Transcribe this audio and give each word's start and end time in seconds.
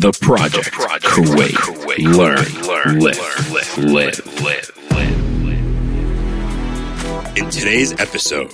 The 0.00 0.12
Project, 0.22 0.70
Kuwait. 0.70 1.52
Learn, 2.16 2.46
live, 2.96 3.20
live, 3.84 4.24
live. 4.40 4.70
In 7.36 7.50
today's 7.50 7.92
episode, 8.00 8.50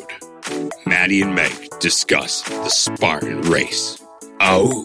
Mahdi 0.86 1.22
and 1.22 1.36
Meg 1.36 1.52
discuss 1.78 2.42
the 2.42 2.68
Spartan 2.68 3.42
race. 3.42 4.02
Oh, 4.40 4.84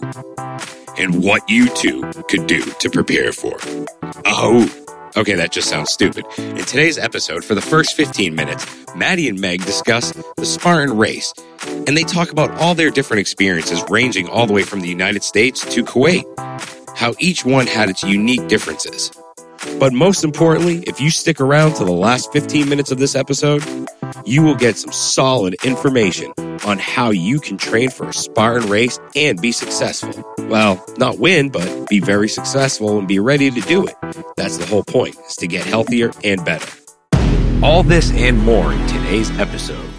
and 0.96 1.24
what 1.24 1.50
you 1.50 1.68
two 1.70 2.00
could 2.28 2.46
do 2.46 2.62
to 2.62 2.88
prepare 2.88 3.32
for. 3.32 3.58
Oh, 4.24 4.70
okay, 5.16 5.34
that 5.34 5.50
just 5.50 5.68
sounds 5.68 5.90
stupid. 5.90 6.24
In 6.38 6.64
today's 6.64 6.96
episode, 6.96 7.44
for 7.44 7.56
the 7.56 7.60
first 7.60 7.96
15 7.96 8.36
minutes, 8.36 8.64
Mahdi 8.94 9.28
and 9.28 9.40
Meg 9.40 9.64
discuss 9.64 10.12
the 10.36 10.46
Spartan 10.46 10.96
race, 10.96 11.34
and 11.86 11.96
they 11.96 12.02
talk 12.02 12.30
about 12.30 12.50
all 12.60 12.74
their 12.74 12.90
different 12.90 13.20
experiences, 13.20 13.82
ranging 13.88 14.28
all 14.28 14.46
the 14.46 14.52
way 14.52 14.62
from 14.62 14.80
the 14.80 14.88
United 14.88 15.22
States 15.22 15.60
to 15.74 15.84
Kuwait, 15.84 16.24
how 16.96 17.14
each 17.18 17.44
one 17.44 17.66
had 17.66 17.90
its 17.90 18.02
unique 18.02 18.46
differences. 18.48 19.10
But 19.78 19.92
most 19.92 20.24
importantly, 20.24 20.78
if 20.86 21.00
you 21.00 21.10
stick 21.10 21.40
around 21.40 21.74
to 21.74 21.84
the 21.84 21.92
last 21.92 22.32
15 22.32 22.68
minutes 22.68 22.90
of 22.90 22.98
this 22.98 23.14
episode, 23.14 23.64
you 24.24 24.42
will 24.42 24.54
get 24.54 24.76
some 24.76 24.92
solid 24.92 25.54
information 25.64 26.32
on 26.64 26.78
how 26.78 27.10
you 27.10 27.40
can 27.40 27.58
train 27.58 27.90
for 27.90 28.08
a 28.08 28.12
Spartan 28.12 28.68
race 28.68 28.98
and 29.16 29.40
be 29.40 29.52
successful. 29.52 30.24
Well, 30.48 30.84
not 30.98 31.18
win, 31.18 31.48
but 31.48 31.88
be 31.88 32.00
very 32.00 32.28
successful 32.28 32.98
and 32.98 33.08
be 33.08 33.18
ready 33.18 33.50
to 33.50 33.60
do 33.62 33.86
it. 33.86 33.94
That's 34.36 34.58
the 34.58 34.66
whole 34.66 34.84
point, 34.84 35.16
is 35.28 35.36
to 35.36 35.46
get 35.46 35.64
healthier 35.64 36.12
and 36.22 36.44
better. 36.44 36.70
All 37.62 37.82
this 37.82 38.10
and 38.12 38.38
more 38.38 38.72
in 38.72 38.86
today's 38.88 39.30
episode. 39.38 39.91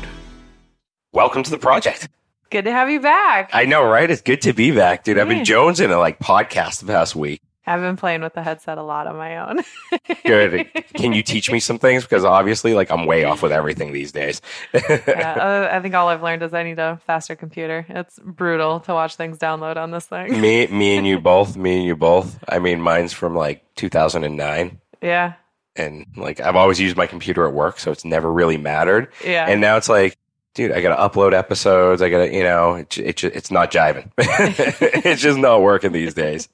Welcome 1.14 1.44
to 1.44 1.52
the 1.52 1.60
project. 1.60 2.10
Good 2.50 2.66
to 2.66 2.72
have 2.72 2.90
you 2.90 3.00
back. 3.00 3.52
I 3.54 3.66
know, 3.66 3.86
right? 3.88 4.10
It's 4.10 4.22
good 4.22 4.42
to 4.42 4.54
be 4.54 4.72
back, 4.72 5.04
dude. 5.04 5.20
I've 5.20 5.28
been 5.28 5.44
jonesing 5.44 5.88
to 5.90 5.98
like 6.00 6.18
podcast 6.20 6.80
the 6.80 6.88
past 6.88 7.16
week. 7.16 7.40
I've 7.68 7.82
been 7.82 7.96
playing 7.98 8.22
with 8.22 8.34
the 8.34 8.42
headset 8.44 8.78
a 8.80 8.84
lot 8.84 9.06
on 9.08 9.16
my 9.16 9.38
own. 9.38 9.60
Good. 10.26 10.70
Can 10.96 11.14
you 11.14 11.22
teach 11.24 11.50
me 11.52 11.60
some 11.62 11.80
things? 11.80 12.04
Because 12.04 12.26
obviously, 12.26 12.74
like, 12.74 12.92
I'm 12.92 13.06
way 13.06 13.24
off 13.24 13.42
with 13.42 13.52
everything 13.54 13.94
these 13.94 14.12
days. 14.12 14.42
yeah, 14.74 14.82
uh, 15.70 15.70
I 15.72 15.80
think 15.82 15.94
all 15.96 16.10
I've 16.10 16.22
learned 16.24 16.42
is 16.44 16.54
I 16.54 16.64
need 16.64 16.78
a 16.80 17.00
faster 17.06 17.36
computer. 17.38 17.86
It's 17.88 18.20
brutal 18.20 18.80
to 18.82 18.94
watch 18.94 19.16
things 19.16 19.38
download 19.38 19.78
on 19.78 19.92
this 19.92 20.06
thing. 20.08 20.42
me, 20.42 20.68
me 20.72 20.98
and 20.98 21.08
you 21.08 21.20
both. 21.22 21.56
Me 21.56 21.78
and 21.78 21.86
you 21.86 21.96
both. 21.96 22.38
I 22.50 22.60
mean, 22.60 22.82
mine's 22.82 23.14
from 23.14 23.34
like 23.36 23.64
2009, 23.76 24.82
Yeah, 25.02 25.34
and 25.78 26.06
like 26.18 26.42
I've 26.42 26.58
always 26.58 26.82
used 26.82 26.98
my 26.98 27.08
computer 27.08 27.48
at 27.48 27.54
work, 27.54 27.80
so 27.80 27.92
it's 27.92 28.04
never 28.04 28.30
really 28.32 28.58
mattered. 28.58 29.08
yeah. 29.24 29.46
And 29.48 29.62
now 29.62 29.78
it's 29.78 29.88
like, 29.90 30.18
dude, 30.54 30.72
I 30.72 30.82
got 30.82 30.96
to 30.96 31.02
upload 31.20 31.34
episodes. 31.34 32.02
I 32.02 32.10
got 32.10 32.26
to, 32.26 32.34
you 32.34 32.44
know, 32.44 32.76
it, 32.76 32.98
it, 32.98 33.24
it's 33.24 33.52
not 33.52 33.72
jiving. 33.72 34.12
it's 34.18 35.22
just 35.22 35.38
not 35.38 35.62
working 35.62 35.92
these 35.92 36.14
days. 36.14 36.50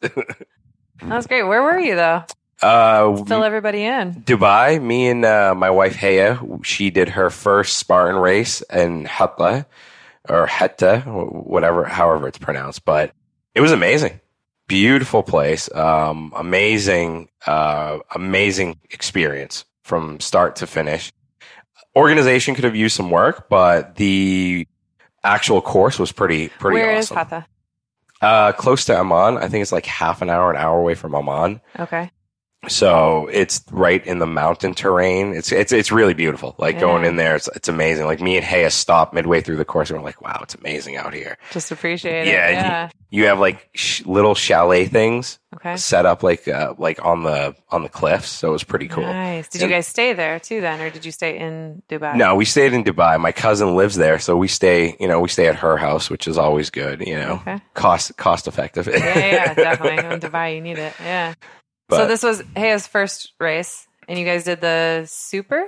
That's 1.01 1.27
great. 1.27 1.43
Where 1.43 1.63
were 1.63 1.79
you 1.79 1.95
though? 1.95 2.23
Uh, 2.61 3.23
Fill 3.23 3.43
everybody 3.43 3.83
in. 3.83 4.15
Dubai, 4.15 4.81
me 4.81 5.07
and 5.07 5.23
uh, 5.23 5.55
my 5.55 5.69
wife 5.69 5.95
Haya, 5.95 6.39
she 6.63 6.89
did 6.89 7.09
her 7.09 7.29
first 7.29 7.77
Spartan 7.77 8.17
race 8.17 8.61
in 8.73 9.05
Hatta 9.05 9.65
or 10.27 10.45
Hetta, 10.45 11.01
whatever, 11.01 11.85
however 11.85 12.27
it's 12.27 12.37
pronounced. 12.37 12.83
But 12.83 13.13
it 13.55 13.61
was 13.61 13.71
amazing, 13.71 14.19
beautiful 14.67 15.23
place, 15.23 15.73
um, 15.73 16.33
amazing, 16.35 17.29
uh, 17.47 17.99
amazing 18.13 18.79
experience 18.91 19.63
from 19.83 20.19
start 20.19 20.57
to 20.57 20.67
finish. 20.67 21.13
Organization 21.95 22.55
could 22.55 22.63
have 22.63 22.75
used 22.75 22.95
some 22.95 23.09
work, 23.09 23.49
but 23.49 23.95
the 23.95 24.67
actual 25.23 25.61
course 25.61 25.99
was 25.99 26.11
pretty 26.11 26.49
pretty 26.49 26.79
Where 26.79 26.93
is 26.95 27.11
awesome. 27.11 27.17
Hatta? 27.17 27.45
Uh, 28.21 28.51
close 28.51 28.85
to 28.85 28.97
Oman, 28.97 29.37
I 29.37 29.47
think 29.47 29.61
it's 29.61 29.71
like 29.71 29.85
half 29.85 30.21
an 30.21 30.29
hour, 30.29 30.51
an 30.51 30.57
hour 30.57 30.79
away 30.79 30.93
from 30.95 31.15
Oman. 31.15 31.61
Okay. 31.79 32.11
So 32.67 33.27
it's 33.31 33.63
right 33.71 34.05
in 34.05 34.19
the 34.19 34.27
mountain 34.27 34.73
terrain. 34.73 35.33
It's 35.33 35.51
it's 35.51 35.71
it's 35.71 35.91
really 35.93 36.13
beautiful. 36.13 36.55
Like 36.57 36.77
going 36.77 37.05
in 37.05 37.15
there, 37.15 37.35
it's 37.37 37.47
it's 37.55 37.69
amazing. 37.69 38.05
Like 38.05 38.19
me 38.19 38.35
and 38.35 38.45
Haya 38.45 38.69
stopped 38.69 39.13
midway 39.13 39.39
through 39.39 39.55
the 39.55 39.63
course, 39.65 39.89
and 39.89 39.97
we're 39.97 40.03
like, 40.05 40.21
"Wow, 40.21 40.39
it's 40.43 40.55
amazing 40.55 40.97
out 40.97 41.13
here." 41.13 41.37
Just 41.51 41.71
appreciate 41.71 42.27
Yeah, 42.27 42.47
it. 42.47 42.51
you- 42.51 42.57
Yeah. 42.57 42.89
You 43.11 43.25
have 43.25 43.39
like 43.39 43.69
sh- 43.73 44.05
little 44.05 44.35
chalet 44.35 44.85
things 44.85 45.39
Okay. 45.55 45.77
set 45.77 46.05
up 46.05 46.21
like 46.21 46.47
uh, 46.47 46.75
like 46.77 47.03
on 47.03 47.23
the 47.23 47.55
on 47.71 47.81
the 47.81 47.89
cliffs, 47.89 48.29
so 48.29 48.49
it 48.49 48.51
was 48.51 48.63
pretty 48.63 48.87
cool. 48.87 49.01
Nice. 49.03 49.47
Did 49.47 49.61
you 49.61 49.67
guys 49.67 49.87
stay 49.87 50.13
there 50.13 50.37
too 50.39 50.61
then, 50.61 50.79
or 50.79 50.91
did 50.91 51.05
you 51.05 51.11
stay 51.11 51.39
in 51.39 51.81
Dubai? 51.89 52.15
No, 52.15 52.35
we 52.35 52.45
stayed 52.45 52.73
in 52.73 52.83
Dubai. 52.83 53.19
My 53.19 53.31
cousin 53.31 53.75
lives 53.75 53.95
there, 53.95 54.19
so 54.19 54.37
we 54.37 54.47
stay. 54.47 54.95
You 54.99 55.07
know, 55.07 55.21
we 55.21 55.29
stay 55.29 55.47
at 55.47 55.55
her 55.55 55.77
house, 55.77 56.09
which 56.11 56.27
is 56.27 56.37
always 56.37 56.69
good. 56.69 57.01
You 57.07 57.15
know, 57.15 57.33
Okay. 57.41 57.59
cost 57.73 58.15
cost 58.17 58.47
effective. 58.47 58.85
Yeah, 58.87 59.17
yeah, 59.17 59.53
definitely. 59.55 60.05
In 60.13 60.19
Dubai, 60.19 60.53
you 60.55 60.61
need 60.61 60.77
it. 60.77 60.93
Yeah. 60.99 61.33
So 61.97 62.07
this 62.07 62.23
was 62.23 62.43
Haya's 62.55 62.87
first 62.87 63.33
race, 63.39 63.87
and 64.07 64.17
you 64.19 64.25
guys 64.25 64.43
did 64.43 64.61
the 64.61 65.05
super. 65.07 65.67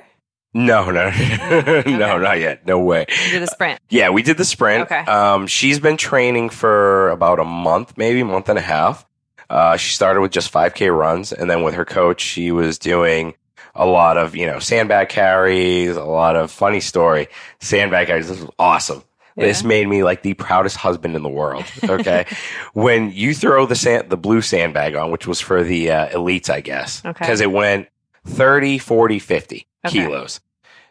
no, 0.54 0.92
no, 0.92 1.10
no, 1.86 2.18
not 2.20 2.40
yet. 2.40 2.66
No 2.66 2.80
way. 2.80 3.06
You 3.26 3.32
did 3.32 3.42
the 3.44 3.48
sprint. 3.48 3.80
Yeah, 3.90 4.10
we 4.10 4.22
did 4.22 4.38
the 4.38 4.46
sprint. 4.46 4.84
Okay. 4.84 5.00
Um, 5.00 5.48
she's 5.48 5.80
been 5.80 5.98
training 5.98 6.50
for 6.50 7.10
about 7.10 7.40
a 7.40 7.46
month, 7.46 7.98
maybe 7.98 8.22
month 8.24 8.50
and 8.50 8.60
a 8.60 8.62
half. 8.62 9.06
Uh, 9.50 9.76
she 9.78 9.94
started 9.94 10.22
with 10.22 10.32
just 10.32 10.52
5K 10.54 10.96
runs, 10.98 11.34
and 11.34 11.50
then 11.50 11.64
with 11.64 11.74
her 11.76 11.86
coach, 11.86 12.22
she 12.22 12.52
was 12.52 12.78
doing 12.80 13.34
a 13.76 13.86
lot 13.86 14.18
of 14.18 14.36
you 14.36 14.46
know 14.46 14.60
sandbag 14.60 15.08
carries, 15.10 15.96
a 15.96 16.04
lot 16.04 16.36
of 16.36 16.52
funny 16.52 16.82
story 16.82 17.28
sandbag 17.60 18.08
carries. 18.08 18.28
This 18.28 18.42
was 18.42 18.50
awesome. 18.60 19.04
This 19.38 19.64
made 19.64 19.88
me 19.88 20.04
like 20.04 20.22
the 20.24 20.34
proudest 20.34 20.78
husband 20.78 21.16
in 21.16 21.24
the 21.24 21.30
world. 21.30 21.66
Okay, 21.88 22.26
when 22.74 23.12
you 23.12 23.34
throw 23.34 23.66
the 23.66 23.76
sand, 23.76 24.10
the 24.10 24.18
blue 24.18 24.42
sandbag 24.42 24.96
on, 24.96 25.12
which 25.12 25.26
was 25.28 25.40
for 25.40 25.64
the 25.64 25.92
uh, 25.92 26.08
elites, 26.10 26.50
I 26.50 26.62
guess, 26.62 27.02
Okay. 27.06 27.12
because 27.20 27.42
it 27.42 27.52
went 27.52 27.88
30, 28.26 28.78
40, 28.78 29.20
50 29.20 29.68
Okay. 29.86 29.92
kilos. 30.04 30.40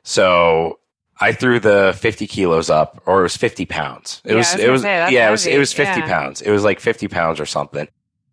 So 0.03 0.79
I 1.21 1.33
threw 1.33 1.61
the 1.61 1.95
50 1.99 2.27
kilos 2.27 2.71
up, 2.71 3.03
or 3.07 3.21
it 3.21 3.23
was 3.25 3.37
50 3.37 3.67
pounds. 3.67 4.23
It 4.25 4.31
Yeah, 4.33 4.37
was, 4.39 4.53
was 4.55 4.61
it 4.65 4.71
was, 4.71 4.83
say, 4.83 5.13
yeah, 5.13 5.29
it 5.29 5.31
was, 5.31 5.47
it 5.47 5.59
was 5.59 5.73
50 5.73 6.01
Yeah. 6.01 6.07
pounds. 6.07 6.41
It 6.43 6.51
was 6.51 6.65
like 6.65 6.81
50 6.81 7.09
pounds 7.09 7.41
or 7.41 7.47
something. 7.47 7.89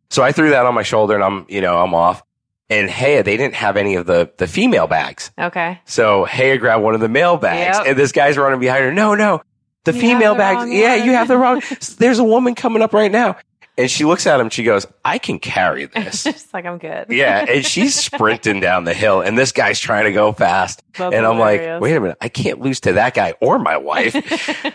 So 0.09 0.23
I 0.23 0.31
threw 0.31 0.51
that 0.51 0.65
on 0.65 0.73
my 0.73 0.83
shoulder 0.83 1.13
and 1.15 1.23
I'm, 1.23 1.45
you 1.49 1.59
know, 1.61 1.77
I'm 1.83 1.93
off. 1.93 2.23
And 2.69 2.89
hey, 2.89 3.21
they 3.21 3.37
didn't 3.37 3.55
have 3.55 3.77
any 3.77 3.95
of 3.95 4.05
the, 4.07 4.29
the 4.37 4.47
female 4.47 4.87
bags. 4.87 5.31
Okay. 5.39 5.79
So 5.85 6.25
Haya 6.25 6.57
grabbed 6.57 6.83
one 6.83 6.95
of 6.95 6.99
the 7.01 7.07
male 7.09 7.37
bags 7.37 7.77
Yep. 7.77 7.87
and 7.87 7.97
this 7.97 8.11
guy's 8.11 8.37
running 8.37 8.59
behind 8.59 8.83
her. 8.83 8.91
No, 8.93 9.15
no, 9.15 9.41
the 9.87 9.93
You 9.93 9.99
female 10.01 10.33
the 10.33 10.39
bags. 10.39 10.69
Yeah, 10.71 10.97
one." 10.97 11.05
you 11.05 11.11
have 11.13 11.27
the 11.27 11.37
wrong. 11.37 11.61
There's 11.97 12.19
a 12.19 12.23
woman 12.23 12.53
coming 12.55 12.81
up 12.81 12.93
right 12.93 13.11
now. 13.11 13.37
And 13.79 13.91
she 13.91 14.05
looks 14.05 14.25
at 14.25 14.39
him. 14.39 14.49
She 14.49 14.63
goes, 14.63 14.87
I 15.05 15.19
can 15.19 15.37
carry 15.37 15.85
this. 15.93 16.23
Just 16.23 16.51
like 16.53 16.65
I'm 16.65 16.79
good. 16.79 17.07
yeah. 17.09 17.45
And 17.47 17.63
she's 17.63 17.93
sprinting 17.93 18.59
down 18.59 18.85
the 18.85 18.93
hill 18.93 19.21
and 19.21 19.37
this 19.37 19.51
guy's 19.51 19.79
trying 19.79 20.05
to 20.05 20.11
go 20.11 20.31
fast. 20.31 20.81
That's 20.97 21.13
and 21.13 21.25
I'm 21.25 21.37
like, 21.37 21.79
wait 21.79 21.95
a 21.95 21.99
minute, 21.99 22.17
I 22.19 22.29
can't 22.29 22.59
lose 22.59 22.79
to 22.81 22.93
that 22.93 23.13
guy 23.13 23.35
or 23.39 23.59
my 23.59 23.77
wife. 23.77 24.15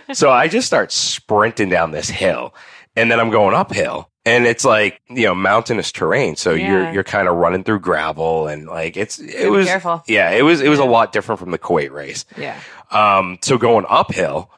so 0.12 0.30
I 0.30 0.46
just 0.46 0.68
start 0.68 0.92
sprinting 0.92 1.68
down 1.68 1.90
this 1.90 2.08
hill 2.08 2.54
and 2.94 3.10
then 3.10 3.18
I'm 3.18 3.30
going 3.30 3.54
uphill. 3.56 4.08
And 4.24 4.46
it's 4.46 4.64
like, 4.64 5.00
you 5.10 5.24
know, 5.24 5.34
mountainous 5.34 5.90
terrain. 5.90 6.36
So 6.36 6.52
you're 6.52 6.92
you're 6.92 7.02
kind 7.02 7.26
of 7.26 7.34
running 7.34 7.64
through 7.64 7.80
gravel 7.80 8.46
and 8.46 8.68
like 8.68 8.96
it's 8.96 9.18
it 9.18 9.50
was 9.50 9.66
careful. 9.66 10.04
Yeah, 10.06 10.30
it 10.30 10.42
was 10.42 10.60
it 10.60 10.68
was 10.68 10.78
a 10.78 10.84
lot 10.84 11.12
different 11.12 11.40
from 11.40 11.50
the 11.50 11.58
Kuwait 11.58 11.90
race. 11.90 12.24
Yeah. 12.38 12.56
Um 12.92 13.38
so 13.42 13.58
going 13.58 13.84
uphill, 13.88 14.48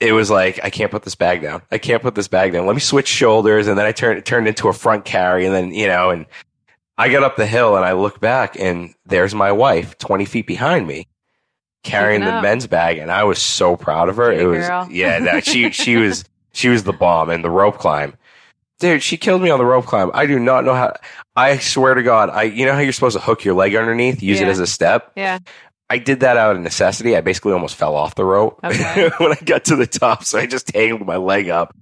it 0.00 0.12
was 0.12 0.30
like, 0.30 0.60
I 0.62 0.70
can't 0.70 0.90
put 0.90 1.02
this 1.02 1.14
bag 1.14 1.42
down. 1.42 1.62
I 1.70 1.78
can't 1.78 2.02
put 2.02 2.14
this 2.14 2.28
bag 2.28 2.52
down. 2.52 2.66
Let 2.66 2.74
me 2.74 2.80
switch 2.80 3.08
shoulders. 3.08 3.66
And 3.66 3.78
then 3.78 3.86
I 3.86 3.92
turned, 3.92 4.18
it 4.18 4.24
turned 4.24 4.48
into 4.48 4.68
a 4.68 4.72
front 4.72 5.04
carry. 5.04 5.46
And 5.46 5.54
then, 5.54 5.72
you 5.72 5.86
know, 5.86 6.10
and 6.10 6.26
I 6.98 7.08
got 7.08 7.22
up 7.22 7.36
the 7.36 7.46
hill 7.46 7.76
and 7.76 7.84
I 7.84 7.92
look 7.92 8.20
back 8.20 8.58
and 8.58 8.94
there's 9.06 9.34
my 9.34 9.52
wife 9.52 9.96
20 9.98 10.24
feet 10.24 10.46
behind 10.46 10.86
me 10.86 11.06
carrying 11.82 12.22
the 12.22 12.40
men's 12.42 12.66
bag. 12.66 12.98
And 12.98 13.10
I 13.10 13.24
was 13.24 13.40
so 13.40 13.76
proud 13.76 14.08
of 14.08 14.16
her. 14.16 14.32
Good 14.32 14.40
it 14.40 14.46
was, 14.46 14.66
girl. 14.66 14.88
yeah, 14.90 15.18
no, 15.18 15.40
she, 15.40 15.70
she 15.70 15.96
was, 15.96 16.24
she 16.52 16.68
was 16.68 16.84
the 16.84 16.92
bomb 16.92 17.30
and 17.30 17.44
the 17.44 17.50
rope 17.50 17.78
climb. 17.78 18.14
Dude, 18.80 19.02
she 19.02 19.16
killed 19.16 19.40
me 19.40 19.50
on 19.50 19.58
the 19.58 19.64
rope 19.64 19.86
climb. 19.86 20.10
I 20.14 20.26
do 20.26 20.38
not 20.38 20.64
know 20.64 20.74
how. 20.74 20.94
I 21.36 21.58
swear 21.58 21.94
to 21.94 22.02
God, 22.02 22.28
I 22.30 22.42
you 22.42 22.66
know 22.66 22.74
how 22.74 22.80
you're 22.80 22.92
supposed 22.92 23.16
to 23.16 23.22
hook 23.22 23.44
your 23.44 23.54
leg 23.54 23.74
underneath, 23.76 24.22
use 24.22 24.40
it 24.40 24.48
as 24.48 24.58
a 24.58 24.66
step. 24.66 25.12
Yeah. 25.16 25.38
I 25.90 25.98
did 25.98 26.20
that 26.20 26.36
out 26.36 26.56
of 26.56 26.62
necessity. 26.62 27.16
I 27.16 27.20
basically 27.20 27.52
almost 27.52 27.74
fell 27.76 27.94
off 27.94 28.14
the 28.14 28.24
rope 28.24 28.58
Okay. 28.64 29.10
when 29.18 29.32
I 29.32 29.38
got 29.44 29.64
to 29.66 29.76
the 29.76 29.86
top. 29.86 30.24
So 30.24 30.38
I 30.38 30.46
just 30.46 30.66
tangled 30.68 31.06
my 31.06 31.16
leg 31.16 31.48
up 31.50 31.74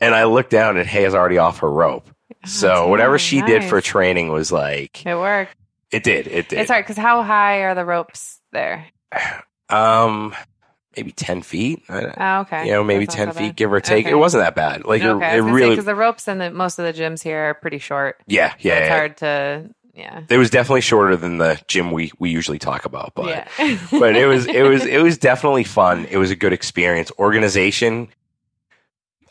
and 0.00 0.14
I 0.14 0.24
looked 0.24 0.50
down 0.50 0.76
and 0.76 0.88
Haya's 0.88 1.14
already 1.14 1.38
off 1.38 1.58
her 1.58 1.70
rope. 1.70 2.08
So 2.46 2.88
whatever 2.88 3.14
nice. 3.14 3.20
she 3.22 3.42
did 3.42 3.64
for 3.64 3.80
training 3.80 4.28
was 4.28 4.50
like, 4.52 5.04
It 5.04 5.14
worked. 5.16 5.54
it 5.90 6.02
did, 6.04 6.26
it 6.28 6.48
did. 6.48 6.60
It's 6.60 6.70
hard 6.70 6.84
because 6.84 6.96
how 6.96 7.22
high 7.22 7.62
are 7.64 7.74
the 7.74 7.84
ropes 7.84 8.38
there? 8.52 8.86
Um, 9.68 10.34
maybe 10.96 11.12
10 11.12 11.42
feet. 11.42 11.82
Oh, 11.88 12.40
okay. 12.40 12.66
you 12.66 12.72
know, 12.72 12.82
maybe 12.82 13.06
10 13.06 13.28
so 13.28 13.38
feet, 13.38 13.46
bad. 13.50 13.56
give 13.56 13.72
or 13.72 13.80
take. 13.80 14.06
Okay. 14.06 14.12
It 14.12 14.16
wasn't 14.18 14.42
that 14.42 14.56
bad. 14.56 14.84
Like, 14.84 15.00
okay, 15.00 15.34
it, 15.36 15.38
it 15.38 15.42
really, 15.42 15.70
because 15.70 15.84
the 15.84 15.94
ropes 15.94 16.26
and 16.26 16.40
the, 16.40 16.50
most 16.50 16.78
of 16.80 16.84
the 16.92 17.00
gyms 17.00 17.22
here 17.22 17.38
are 17.50 17.54
pretty 17.54 17.78
short. 17.78 18.20
yeah, 18.26 18.50
So 18.50 18.56
yeah. 18.62 18.74
it's 18.78 18.88
yeah. 18.88 18.96
hard 18.96 19.16
to 19.18 19.70
yeah. 20.00 20.22
It 20.28 20.38
was 20.38 20.50
definitely 20.50 20.80
shorter 20.80 21.16
than 21.16 21.38
the 21.38 21.60
gym 21.68 21.92
we, 21.92 22.10
we 22.18 22.30
usually 22.30 22.58
talk 22.58 22.84
about, 22.84 23.12
but, 23.14 23.26
yeah. 23.58 23.78
but 23.90 24.16
it 24.16 24.26
was, 24.26 24.46
it 24.46 24.62
was, 24.62 24.84
it 24.86 25.02
was 25.02 25.18
definitely 25.18 25.64
fun. 25.64 26.06
It 26.10 26.16
was 26.16 26.30
a 26.30 26.36
good 26.36 26.52
experience. 26.52 27.12
Organization 27.18 28.08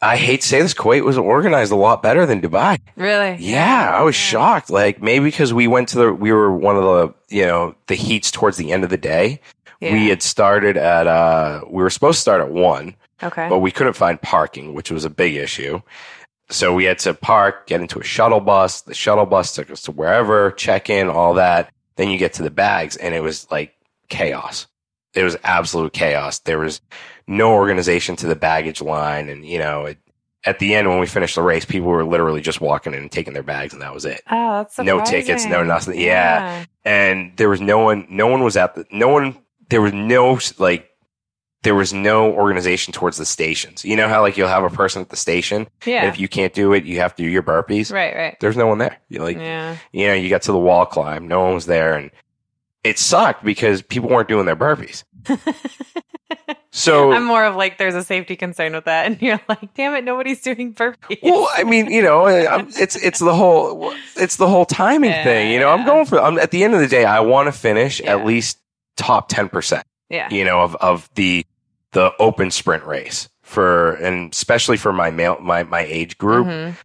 I 0.01 0.15
hate 0.15 0.41
to 0.41 0.47
say 0.47 0.61
this, 0.61 0.73
Kuwait 0.73 1.03
was 1.03 1.17
organized 1.17 1.73
a 1.73 1.75
lot 1.75 2.01
better 2.01 2.25
than 2.25 2.41
Dubai. 2.41 2.79
Really? 2.95 3.35
Yeah, 3.39 3.91
I 3.93 4.01
was 4.01 4.15
Yeah. 4.15 4.29
shocked. 4.29 4.69
Like 4.69 5.01
maybe 5.01 5.25
because 5.25 5.53
we 5.53 5.67
went 5.67 5.89
to 5.89 5.97
the, 5.97 6.13
we 6.13 6.31
were 6.31 6.51
one 6.55 6.77
of 6.77 6.83
the, 6.83 7.13
you 7.35 7.45
know, 7.45 7.75
the 7.87 7.95
heats 7.95 8.31
towards 8.31 8.55
the 8.55 8.71
end 8.71 8.85
of 8.85 8.89
the 8.89 8.97
day. 8.97 9.41
Yeah. 9.81 9.91
We 9.93 10.07
had 10.07 10.21
started 10.21 10.77
at, 10.77 11.07
uh, 11.07 11.61
we 11.69 11.83
were 11.83 11.89
supposed 11.89 12.17
to 12.17 12.21
start 12.21 12.39
at 12.41 12.49
one, 12.49 12.95
Okay. 13.21 13.47
but 13.49 13.59
we 13.59 13.71
couldn't 13.71 13.93
find 13.93 14.21
parking, 14.21 14.73
which 14.73 14.89
was 14.89 15.03
a 15.03 15.09
big 15.09 15.35
issue. 15.35 15.81
So 16.49 16.73
we 16.73 16.85
had 16.85 16.99
to 16.99 17.13
park, 17.13 17.67
get 17.67 17.81
into 17.81 17.99
a 17.99 18.03
shuttle 18.03 18.39
bus. 18.39 18.81
The 18.81 18.93
shuttle 18.93 19.25
bus 19.25 19.53
took 19.53 19.69
us 19.69 19.83
to 19.83 19.91
wherever, 19.91 20.51
check 20.51 20.89
in, 20.89 21.07
all 21.07 21.35
that. 21.35 21.71
Then 21.95 22.09
you 22.09 22.17
get 22.17 22.33
to 22.33 22.43
the 22.43 22.49
bags 22.49 22.95
and 22.95 23.13
it 23.13 23.21
was 23.21 23.49
like 23.51 23.75
chaos. 24.09 24.67
It 25.13 25.23
was 25.23 25.37
absolute 25.43 25.93
chaos. 25.93 26.39
There 26.39 26.59
was 26.59 26.81
no 27.27 27.53
organization 27.53 28.15
to 28.17 28.27
the 28.27 28.35
baggage 28.35 28.81
line. 28.81 29.29
And, 29.29 29.45
you 29.45 29.59
know, 29.59 29.85
it, 29.85 29.97
at 30.45 30.59
the 30.59 30.73
end, 30.73 30.87
when 30.87 30.99
we 30.99 31.05
finished 31.05 31.35
the 31.35 31.41
race, 31.43 31.65
people 31.65 31.89
were 31.89 32.05
literally 32.05 32.41
just 32.41 32.61
walking 32.61 32.93
in 32.93 33.01
and 33.01 33.11
taking 33.11 33.33
their 33.33 33.43
bags 33.43 33.73
and 33.73 33.81
that 33.81 33.93
was 33.93 34.05
it. 34.05 34.21
oh, 34.31 34.63
that's 34.63 34.79
no 34.79 35.03
tickets, 35.03 35.45
no 35.45 35.63
nothing. 35.63 35.99
Yeah. 35.99 36.65
And 36.83 37.35
there 37.37 37.49
was 37.49 37.61
no 37.61 37.79
one, 37.79 38.07
no 38.09 38.27
one 38.27 38.43
was 38.43 38.57
at 38.57 38.73
the, 38.73 38.85
no 38.91 39.09
one, 39.09 39.37
there 39.69 39.81
was 39.81 39.93
no, 39.93 40.39
like, 40.57 40.88
there 41.63 41.75
was 41.75 41.91
no 41.93 42.31
organization 42.31 42.93
towards 42.93 43.17
the 43.17 43.25
stations. 43.25 43.83
You 43.83 43.95
know 43.97 44.07
how 44.07 44.21
like 44.21 44.37
you'll 44.37 44.47
have 44.47 44.63
a 44.63 44.69
person 44.69 45.01
at 45.01 45.09
the 45.09 45.15
station, 45.17 45.67
Yeah. 45.85 46.01
and 46.03 46.07
if 46.13 46.19
you 46.19 46.27
can't 46.27 46.53
do 46.53 46.73
it, 46.73 46.85
you 46.85 46.99
have 46.99 47.15
to 47.15 47.23
do 47.23 47.29
your 47.29 47.43
burpees. 47.43 47.91
right, 47.91 48.15
right. 48.15 48.37
There's 48.39 48.55
no 48.57 48.67
one 48.67 48.77
there. 48.77 48.97
You 49.09 49.21
like, 49.21 49.37
yeah. 49.37 49.75
you 49.91 50.07
know, 50.07 50.13
you 50.13 50.29
got 50.29 50.43
to 50.43 50.51
the 50.51 50.57
wall 50.59 50.85
climb, 50.85 51.27
no 51.27 51.41
one 51.41 51.53
was 51.55 51.65
there, 51.65 51.95
and 51.95 52.11
it 52.83 52.97
sucked 52.97 53.43
because 53.43 53.81
people 53.81 54.09
weren't 54.09 54.29
doing 54.29 54.45
their 54.45 54.55
burpees. 54.55 55.03
So, 56.71 57.11
I'm 57.11 57.25
more 57.25 57.43
of 57.45 57.55
like, 57.55 57.79
there's 57.79 57.95
a 57.95 58.03
safety 58.03 58.35
concern 58.35 58.73
with 58.73 58.85
that. 58.85 59.07
And 59.07 59.19
you're 59.21 59.39
like, 59.49 59.73
damn 59.73 59.95
it, 59.95 60.03
nobody's 60.03 60.39
doing 60.41 60.73
burpees. 60.75 61.17
well, 61.23 61.49
I 61.57 61.63
mean, 61.63 61.91
you 61.91 62.03
know, 62.03 62.27
I'm, 62.27 62.67
it's 62.77 62.95
it's 62.95 63.17
the 63.17 63.33
whole 63.33 63.91
it's 64.15 64.35
the 64.35 64.47
whole 64.47 64.65
timing 64.65 65.09
Yeah, 65.09 65.23
thing. 65.23 65.51
You 65.51 65.59
know, 65.59 65.69
I'm 65.69 65.83
going 65.83 66.05
for. 66.05 66.21
I'm, 66.21 66.37
at 66.37 66.51
the 66.51 66.63
end 66.63 66.75
of 66.75 66.79
the 66.79 66.87
day, 66.87 67.05
I 67.05 67.21
want 67.21 67.47
to 67.47 67.51
finish 67.51 67.99
Yeah. 67.99 68.15
at 68.15 68.25
least 68.25 68.59
top 68.97 69.29
ten 69.29 69.49
percent. 69.49 69.83
Yeah. 70.09 70.29
you 70.29 70.43
know, 70.45 70.61
of, 70.61 70.75
of 70.77 71.09
the 71.15 71.45
the 71.91 72.11
open 72.19 72.51
sprint 72.51 72.83
race 72.85 73.29
for 73.41 73.93
and 73.95 74.31
especially 74.33 74.77
for 74.77 74.93
my 74.93 75.09
male 75.11 75.37
my 75.41 75.63
my 75.63 75.81
age 75.81 76.17
group. 76.17 76.45
Mhm. 76.47 76.75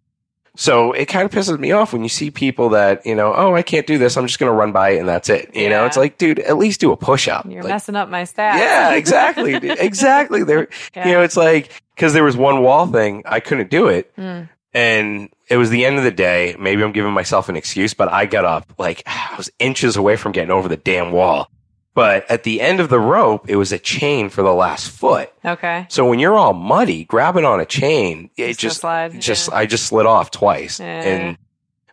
So 0.57 0.93
it 0.93 1.07
kind 1.07 1.25
of 1.25 1.33
pisses 1.33 1.59
me 1.59 1.73
off 1.73 1.93
when 1.93 2.05
you 2.05 2.09
see 2.09 2.31
people 2.31 2.69
that, 2.71 3.05
you 3.05 3.17
know, 3.17 3.35
oh, 3.35 3.57
I 3.57 3.63
can't 3.63 3.89
do 3.89 3.99
this. 3.99 4.17
I'm 4.17 4.29
just 4.29 4.39
going 4.39 4.53
to 4.53 4.55
run 4.57 4.71
by 4.71 4.91
it 4.91 4.99
and 4.99 5.09
that's 5.09 5.29
it. 5.29 5.51
You 5.53 5.69
know, 5.69 5.85
it's 5.85 5.97
like, 5.97 6.17
dude, 6.17 6.39
at 6.39 6.57
least 6.57 6.79
do 6.79 6.93
a 6.93 6.97
push 6.97 7.27
up. 7.27 7.45
You're 7.51 7.65
Like, 7.65 7.71
messing 7.73 7.97
up 7.97 8.09
my 8.09 8.23
stats. 8.23 8.59
yeah, 8.59 8.93
exactly. 8.95 9.55
exactly. 9.81 10.45
There, 10.45 10.69
Yeah. 10.95 11.09
you 11.09 11.15
know, 11.15 11.23
it's 11.23 11.37
like, 11.37 11.73
cause 11.97 12.13
there 12.13 12.23
was 12.23 12.37
one 12.37 12.63
wall 12.63 12.87
thing. 12.87 13.25
I 13.27 13.41
couldn't 13.41 13.69
do 13.69 13.89
it. 13.89 14.15
Mm. 14.17 14.49
And 14.73 15.29
it 15.51 15.57
was 15.57 15.71
the 15.71 15.85
end 15.85 15.99
of 15.99 16.05
the 16.05 16.13
day. 16.13 16.55
Maybe 16.57 16.85
I'm 16.85 16.93
giving 16.93 17.13
myself 17.13 17.49
an 17.49 17.57
excuse, 17.57 17.93
but 17.93 18.13
I 18.13 18.27
got 18.27 18.45
up 18.45 18.73
like 18.79 19.03
I 19.07 19.35
was 19.37 19.51
inches 19.59 19.97
away 19.97 20.15
from 20.15 20.31
getting 20.31 20.53
over 20.53 20.69
the 20.69 20.77
damn 20.77 21.11
wall. 21.11 21.51
But 21.95 22.29
at 22.31 22.43
the 22.43 22.61
end 22.61 22.81
of 22.81 22.89
the 22.89 22.99
rope, 22.99 23.49
it 23.49 23.55
was 23.57 23.71
a 23.71 23.79
chain 23.79 24.29
for 24.29 24.43
the 24.43 24.53
last 24.53 24.91
foot. 24.91 25.33
Okay. 25.45 25.87
So 25.89 26.05
when 26.09 26.19
you're 26.19 26.37
all 26.37 26.53
muddy, 26.53 27.05
grabbing 27.05 27.45
on 27.45 27.61
a 27.61 27.65
chain, 27.67 28.31
it 28.37 28.59
Just 28.59 28.83
just, 28.83 29.21
just, 29.21 29.49
yeah. 29.49 29.55
I 29.57 29.67
just 29.67 29.87
slid 29.87 30.05
off 30.07 30.33
twice 30.33 30.81
Yeah. 30.81 30.87
and 31.03 31.39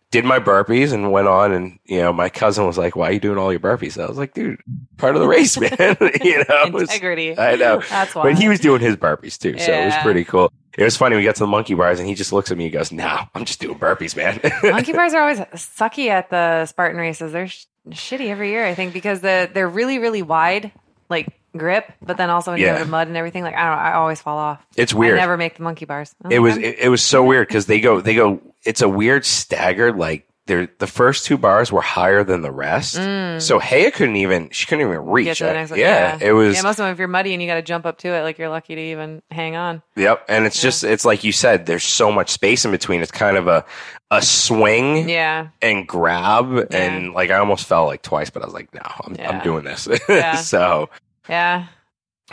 did 0.10 0.26
my 0.26 0.40
burpees 0.40 0.92
and 0.92 1.12
went 1.12 1.28
on. 1.28 1.52
And, 1.52 1.78
you 1.86 2.00
know, 2.00 2.12
my 2.12 2.30
cousin 2.30 2.66
was 2.66 2.80
like, 2.80 2.96
why 2.96 3.10
are 3.10 3.12
you 3.12 3.20
doing 3.20 3.38
all 3.38 3.52
your 3.52 3.60
burpees? 3.60 4.02
I 4.02 4.08
was 4.08 4.18
like, 4.18 4.34
dude, 4.34 4.60
part 4.98 5.16
of 5.16 5.22
the 5.22 5.28
race, 5.28 5.58
man. 5.60 5.72
you 6.24 6.38
know, 6.40 6.64
it 6.66 6.74
was- 6.74 6.90
Integrity. 6.90 7.38
I 7.38 7.56
know. 7.56 7.82
That's 7.88 8.16
why. 8.16 8.24
but 8.24 8.40
he 8.40 8.50
was 8.50 8.60
doing 8.60 8.82
his 8.82 8.96
burpees 8.96 9.38
too. 9.38 9.60
So 9.60 9.72
it 9.72 9.86
was 9.86 9.96
pretty 10.02 10.24
cool. 10.26 10.52
It 10.78 10.84
was 10.84 10.98
funny. 10.98 11.16
We 11.16 11.24
got 11.24 11.36
to 11.36 11.40
the 11.42 11.48
monkey 11.48 11.76
bars 11.76 12.00
and 12.00 12.08
he 12.10 12.16
just 12.16 12.34
looks 12.34 12.50
at 12.50 12.58
me 12.58 12.64
and 12.66 12.74
goes, 12.74 12.92
no, 12.92 13.20
I'm 13.36 13.46
just 13.46 13.60
doing 13.60 13.78
burpees, 13.78 14.16
man. 14.16 14.40
Monkey 14.72 14.94
bars 14.94 15.14
are 15.14 15.22
always 15.22 15.40
sucky 15.40 16.08
at 16.08 16.30
the 16.30 16.66
Spartan 16.66 16.98
races. 17.00 17.34
They're 17.34 17.50
shitty 17.90 18.28
every 18.30 18.50
year, 18.52 18.66
I 18.66 18.76
think, 18.76 18.94
because 18.94 19.22
the 19.22 19.50
they're 19.54 19.68
really, 19.70 20.00
really 20.00 20.22
wide, 20.22 20.72
like 21.10 21.28
grip, 21.56 21.92
but 22.02 22.18
then 22.18 22.30
also 22.30 22.52
when 22.52 22.60
you 22.62 22.68
Yeah. 22.68 22.78
go 22.78 22.84
to 22.86 22.90
mud 22.90 23.08
and 23.08 23.18
everything, 23.18 23.44
like 23.44 23.56
I 23.56 23.68
don't 23.68 23.76
know, 23.78 23.82
I 23.84 23.94
always 23.94 24.22
fall 24.22 24.38
off. 24.38 24.66
it's 24.78 24.94
weird. 24.94 25.18
I 25.18 25.22
never 25.22 25.38
make 25.38 25.58
the 25.58 25.64
monkey 25.64 25.86
bars. 25.86 26.14
It 26.30 26.40
like, 26.40 26.40
was 26.42 26.58
it, 26.58 26.80
it 26.80 26.90
was 26.90 27.04
so 27.04 27.24
weird 27.24 27.48
because 27.48 27.66
they 27.66 27.80
go 27.82 28.00
they 28.02 28.16
go 28.16 28.40
it's 28.64 28.82
a 28.82 28.88
weird 28.90 29.26
staggered 29.26 29.98
like 29.98 30.28
the 30.48 30.88
first 30.88 31.24
two 31.26 31.38
bars 31.38 31.72
were 31.72 31.82
higher 31.82 32.24
than 32.26 32.42
the 32.42 32.52
rest 32.52 32.96
so 33.42 33.58
Haya 33.60 33.90
couldn't 33.92 34.18
even 34.18 34.50
she 34.52 34.66
couldn't 34.66 34.86
even 34.86 35.06
reach 35.06 35.28
Mm. 35.28 35.30
get 35.30 35.38
to 35.38 35.44
the 35.46 35.60
it. 35.60 35.70
one. 35.70 35.80
yeah, 35.80 36.18
it 36.20 36.34
was 36.34 36.56
Yeah, 36.56 36.62
most 36.64 36.80
of 36.80 36.86
them, 36.86 36.92
if 36.92 37.00
you're 37.00 37.08
muddy 37.08 37.32
and 37.34 37.42
you 37.42 37.48
got 37.48 37.56
to 37.56 37.62
jump 37.62 37.86
up 37.86 38.00
to 38.00 38.10
it, 38.10 38.24
like 38.24 38.38
you're 38.38 38.50
lucky 38.50 38.76
to 38.76 38.82
even 38.82 39.22
hang 39.32 39.56
on. 39.56 39.82
yep 39.96 40.26
and 40.28 40.46
it's 40.46 40.62
just 40.62 40.84
it's 40.84 41.06
like 41.06 41.24
you 41.24 41.32
said 41.32 41.66
there's 41.68 41.84
so 41.86 42.12
much 42.12 42.30
space 42.30 42.66
in 42.66 42.72
between 42.72 43.02
it's 43.02 43.12
kind 43.12 43.38
of 43.38 43.48
a 43.48 43.64
a 44.10 44.22
swing 44.22 45.08
Yeah. 45.08 45.50
and 45.62 45.88
grab 45.88 46.68
and 46.74 47.14
like 47.14 47.30
I 47.30 47.36
almost 47.38 47.66
fell 47.66 47.86
like 47.86 48.02
twice 48.02 48.30
but 48.30 48.42
I 48.42 48.46
was 48.46 48.54
like 48.54 48.74
no 48.74 48.82
I'm, 49.06 49.16
I'm 49.20 49.44
doing 49.44 49.64
this 49.64 49.88
Yeah. 50.10 50.36
so 50.36 50.90
Yeah. 51.30 51.68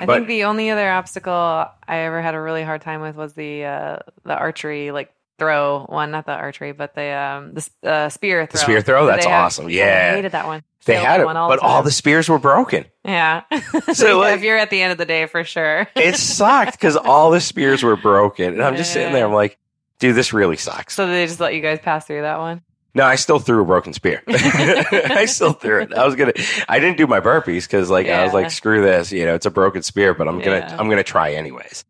I 0.00 0.06
But- 0.06 0.14
think 0.16 0.28
the 0.28 0.44
only 0.44 0.70
other 0.70 0.88
obstacle 0.90 1.32
I 1.32 1.96
ever 1.98 2.22
had 2.22 2.34
a 2.34 2.40
really 2.40 2.62
hard 2.64 2.80
time 2.82 3.00
with 3.00 3.16
was 3.16 3.34
the 3.34 3.64
uh, 3.64 3.98
the 4.24 4.34
archery 4.34 4.92
like 4.92 5.12
throw 5.38 5.84
one, 5.88 6.10
not 6.10 6.26
the 6.26 6.32
archery, 6.32 6.72
but 6.72 6.94
the 6.94 7.10
um 7.10 7.54
the 7.54 7.88
uh, 7.88 8.08
spear 8.08 8.46
throw. 8.46 8.52
the 8.52 8.58
spear 8.58 8.80
throw 8.80 9.06
that's 9.06 9.24
they 9.24 9.32
awesome 9.32 9.66
I 9.66 9.70
yeah 9.70 10.14
hated 10.14 10.32
that 10.32 10.46
one. 10.46 10.62
they 10.84 10.94
Failed 10.94 11.06
had 11.06 11.20
it 11.20 11.26
all 11.26 11.48
but 11.48 11.58
all 11.60 11.82
the 11.82 11.90
spears 11.90 12.28
were 12.28 12.38
broken 12.38 12.84
yeah. 13.04 13.42
So, 13.94 14.18
like- 14.18 14.36
if 14.36 14.42
you're 14.42 14.58
at 14.58 14.70
the 14.70 14.82
end 14.82 14.92
of 14.92 14.98
the 14.98 15.06
day, 15.06 15.26
for 15.26 15.44
sure. 15.44 15.88
it 15.96 16.16
sucked 16.16 16.72
because 16.72 16.96
all 16.96 17.30
the 17.30 17.40
spears 17.40 17.82
were 17.82 17.96
broken 17.96 18.52
and 18.54 18.62
I'm 18.62 18.76
just 18.76 18.92
sitting 18.92 19.12
there 19.12 19.26
I'm 19.26 19.32
like 19.32 19.58
dude 19.98 20.14
this 20.14 20.32
really 20.32 20.56
sucks 20.56 20.94
so 20.94 21.06
they 21.06 21.26
just 21.26 21.40
let 21.40 21.54
you 21.54 21.60
guys 21.62 21.78
pass 21.78 22.06
through 22.06 22.22
that 22.22 22.38
one. 22.38 22.62
No, 22.94 23.04
I 23.04 23.14
still 23.14 23.38
threw 23.38 23.62
a 23.62 23.64
broken 23.64 23.92
spear. 23.92 24.22
I 24.28 25.26
still 25.26 25.52
threw 25.52 25.82
it. 25.82 25.92
I 25.94 26.04
was 26.04 26.16
gonna. 26.16 26.32
I 26.68 26.80
didn't 26.80 26.96
do 26.96 27.06
my 27.06 27.20
burpees 27.20 27.62
because, 27.64 27.90
like, 27.90 28.08
I 28.08 28.24
was 28.24 28.32
like, 28.32 28.50
"Screw 28.50 28.82
this," 28.82 29.12
you 29.12 29.24
know. 29.24 29.34
It's 29.34 29.46
a 29.46 29.50
broken 29.52 29.82
spear, 29.82 30.14
but 30.14 30.26
I'm 30.26 30.38
gonna. 30.38 30.60
Yeah. 30.60 30.76
I'm 30.76 30.88
gonna 30.88 31.04
try 31.04 31.32
anyways. 31.32 31.84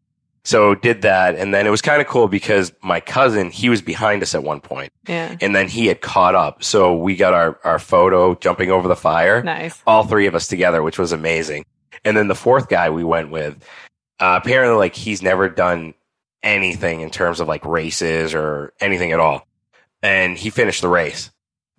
So 0.45 0.75
did 0.75 1.03
that, 1.03 1.35
and 1.35 1.53
then 1.53 1.67
it 1.67 1.71
was 1.71 1.83
kind 1.83 2.01
of 2.01 2.07
cool 2.07 2.27
because 2.29 2.73
my 2.83 3.01
cousin 3.01 3.51
he 3.51 3.69
was 3.69 3.83
behind 3.83 4.23
us 4.23 4.35
at 4.35 4.43
one 4.43 4.61
point, 4.61 4.93
Yeah. 5.07 5.37
and 5.41 5.55
then 5.55 5.69
he 5.69 5.87
had 5.87 6.01
caught 6.01 6.35
up. 6.35 6.63
So 6.65 6.97
we 6.97 7.17
got 7.17 7.35
our 7.35 7.59
our 7.65 7.79
photo 7.79 8.35
jumping 8.37 8.71
over 8.71 8.89
the 8.89 8.97
fire, 8.97 9.43
Nice. 9.43 9.83
all 9.87 10.05
three 10.05 10.27
of 10.27 10.35
us 10.35 10.47
together, 10.47 10.83
which 10.83 10.99
was 10.99 11.13
amazing. 11.13 11.65
And 12.05 12.17
then 12.17 12.29
the 12.29 12.35
fourth 12.35 12.69
guy 12.69 12.89
we 12.91 13.05
went 13.05 13.31
with, 13.31 13.57
uh, 14.21 14.41
apparently, 14.43 14.77
like 14.79 14.95
he's 14.95 15.21
never 15.23 15.49
done 15.49 15.93
anything 16.43 17.01
in 17.01 17.11
terms 17.11 17.41
of 17.41 17.49
like 17.49 17.65
races 17.67 18.33
or 18.35 18.73
anything 18.81 19.13
at 19.13 19.21
all, 19.21 19.47
and 20.03 20.39
he 20.39 20.49
finished 20.51 20.81
the 20.81 20.89
race. 20.89 21.31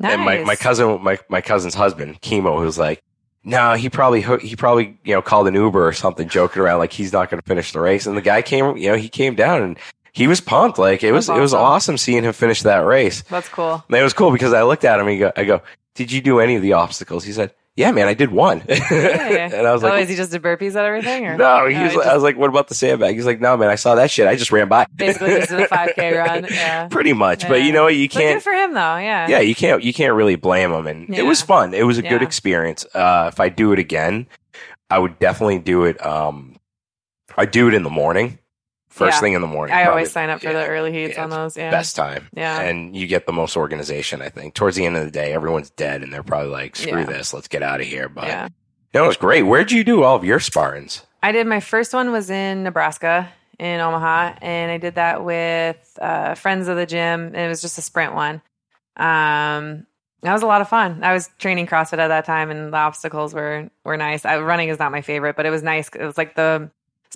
Nice. 0.01 0.13
And 0.13 0.21
my, 0.21 0.39
my 0.43 0.55
cousin, 0.55 1.01
my, 1.01 1.17
my 1.29 1.41
cousin's 1.41 1.73
husband, 1.75 2.21
Chemo, 2.21 2.57
who's 2.59 2.77
like, 2.77 3.01
no, 3.49 3.73
he 3.73 3.89
probably, 3.89 4.21
he 4.39 4.55
probably, 4.55 4.97
you 5.03 5.13
know, 5.13 5.21
called 5.21 5.47
an 5.47 5.55
Uber 5.55 5.87
or 5.87 5.93
something, 5.93 6.29
joking 6.29 6.61
around 6.61 6.79
like 6.79 6.93
he's 6.93 7.11
not 7.11 7.29
going 7.29 7.41
to 7.41 7.47
finish 7.47 7.71
the 7.71 7.79
race. 7.79 8.05
And 8.05 8.15
the 8.15 8.21
guy 8.21 8.41
came, 8.41 8.77
you 8.77 8.89
know, 8.89 8.95
he 8.95 9.09
came 9.09 9.35
down 9.35 9.63
and 9.63 9.79
he 10.13 10.27
was 10.27 10.39
pumped. 10.39 10.77
Like 10.77 11.03
it 11.03 11.11
was, 11.11 11.27
That's 11.27 11.37
it 11.37 11.41
was 11.41 11.53
awesome. 11.53 11.65
awesome 11.65 11.97
seeing 11.97 12.23
him 12.23 12.33
finish 12.33 12.61
that 12.63 12.85
race. 12.85 13.23
That's 13.23 13.49
cool. 13.49 13.83
And 13.87 13.97
it 13.97 14.03
was 14.03 14.13
cool 14.13 14.31
because 14.31 14.53
I 14.53 14.63
looked 14.63 14.85
at 14.85 14.99
him 14.99 15.07
and 15.07 15.13
he 15.13 15.19
go, 15.19 15.31
I 15.35 15.43
go, 15.45 15.61
did 15.95 16.11
you 16.11 16.21
do 16.21 16.39
any 16.39 16.55
of 16.55 16.61
the 16.61 16.73
obstacles? 16.73 17.23
He 17.23 17.31
said, 17.31 17.53
yeah, 17.79 17.91
man, 17.91 18.09
I 18.09 18.13
did 18.13 18.29
one. 18.29 18.61
Yeah. 18.69 19.49
and 19.53 19.65
I 19.65 19.71
was 19.71 19.83
oh, 19.83 19.87
like, 19.87 20.03
is 20.03 20.09
he 20.09 20.15
just 20.17 20.31
did 20.31 20.41
burpees 20.41 20.75
at 20.75 20.83
everything? 20.83 21.25
Or? 21.25 21.37
no, 21.37 21.65
he 21.67 21.75
Oh, 21.75 21.83
was, 21.83 21.91
he 21.93 21.97
like- 21.97 22.07
I 22.07 22.13
was 22.13 22.23
like, 22.23 22.35
what 22.35 22.49
about 22.49 22.67
the 22.67 22.75
sandbag? 22.75 23.15
He's 23.15 23.25
like, 23.25 23.39
no, 23.39 23.55
man, 23.55 23.69
I 23.69 23.75
saw 23.75 23.95
that 23.95 24.11
shit. 24.11 24.27
I 24.27 24.35
just 24.35 24.51
ran 24.51 24.67
by. 24.67 24.85
basically 24.93 25.29
just 25.29 25.49
did 25.49 25.61
a 25.61 25.67
5K 25.67 26.17
run. 26.25 26.45
Yeah. 26.51 26.89
Pretty 26.89 27.13
much. 27.13 27.47
But 27.47 27.61
you 27.63 27.71
know 27.71 27.83
what? 27.83 27.95
You 27.95 28.09
can't, 28.09 28.35
good 28.35 28.43
for 28.43 28.51
him 28.51 28.73
though. 28.73 28.97
Yeah. 28.97 29.29
yeah, 29.29 29.39
you 29.39 29.55
can't 29.55 29.81
you 29.81 29.93
can't 29.93 30.13
really 30.13 30.35
blame 30.35 30.71
them, 30.71 30.87
and 30.87 31.09
it 31.15 31.23
was 31.23 31.41
fun. 31.41 31.73
It 31.73 31.83
was 31.83 31.97
a 31.97 32.01
good 32.01 32.21
experience. 32.21 32.85
Uh, 32.93 33.29
if 33.31 33.39
I 33.39 33.47
do 33.47 33.71
it 33.71 33.79
again, 33.79 34.27
I 34.89 34.99
would 34.99 35.17
definitely 35.19 35.59
do 35.59 35.85
it. 35.85 36.03
Um, 36.05 36.57
I 37.37 37.45
do 37.45 37.69
it 37.69 37.73
in 37.73 37.83
the 37.83 37.89
morning, 37.89 38.39
first 38.99 39.15
Yeah. 39.17 39.21
thing 39.21 39.33
in 39.33 39.41
the 39.41 39.47
morning. 39.47 39.73
I 39.73 39.83
probably 39.83 39.99
always 40.01 40.11
sign 40.11 40.29
up 40.29 40.41
for 40.41 40.47
yeah, 40.51 40.53
the 40.61 40.67
early 40.67 40.91
heats 40.91 41.15
yeah, 41.17 41.23
on 41.23 41.29
those. 41.31 41.57
Yeah. 41.57 41.71
best 41.71 41.95
time. 41.95 42.27
Yeah. 42.35 42.61
and 42.61 42.95
you 42.95 43.07
get 43.07 43.25
the 43.25 43.33
most 43.33 43.57
organization. 43.57 44.21
I 44.21 44.29
think 44.29 44.53
towards 44.53 44.75
the 44.75 44.85
end 44.85 44.95
of 44.97 45.05
the 45.05 45.11
day, 45.11 45.33
everyone's 45.33 45.71
dead, 45.71 46.03
and 46.03 46.13
they're 46.13 46.21
probably 46.23 46.51
like, 46.51 46.75
"Screw 46.75 47.03
this, 47.05 47.33
let's 47.33 47.47
get 47.47 47.63
out 47.63 47.81
of 47.81 47.87
here." 47.87 48.07
But 48.09 48.27
Yeah. 48.27 48.47
it 48.93 49.01
was 49.01 49.17
great. 49.17 49.43
Where'd 49.43 49.71
you 49.71 49.83
do 49.83 50.03
all 50.03 50.15
of 50.15 50.23
your 50.23 50.39
sparrings? 50.39 51.03
I 51.23 51.31
did 51.31 51.47
my 51.47 51.59
first 51.59 51.93
one 51.93 52.11
was 52.11 52.29
in 52.29 52.63
Nebraska 52.63 53.27
in 53.57 53.81
Omaha, 53.81 54.35
and 54.41 54.71
I 54.71 54.77
did 54.77 54.95
that 54.95 55.23
with 55.25 55.77
uh, 56.01 56.35
friends 56.35 56.67
of 56.69 56.77
the 56.77 56.85
gym. 56.85 57.25
And 57.27 57.35
it 57.37 57.47
was 57.49 57.61
just 57.61 57.77
a 57.77 57.81
sprint 57.81 58.13
one. 58.13 58.41
Um, 58.95 59.85
that 60.21 60.33
was 60.33 60.41
a 60.43 60.47
lot 60.47 60.61
of 60.61 60.67
fun. 60.69 61.03
I 61.03 61.13
was 61.13 61.29
training 61.39 61.67
CrossFit 61.67 61.97
at 61.99 62.09
that 62.09 62.25
time, 62.25 62.51
and 62.51 62.73
the 62.73 62.77
obstacles 62.77 63.33
were 63.33 63.69
were 63.85 63.95
nice. 63.97 64.25
I, 64.25 64.39
running 64.39 64.69
is 64.69 64.79
not 64.79 64.91
my 64.91 65.01
favorite, 65.01 65.35
but 65.37 65.45
it 65.45 65.49
was 65.49 65.63
nice. 65.63 65.89
It 65.89 66.03
was 66.05 66.17
like 66.17 66.35
the 66.35 66.69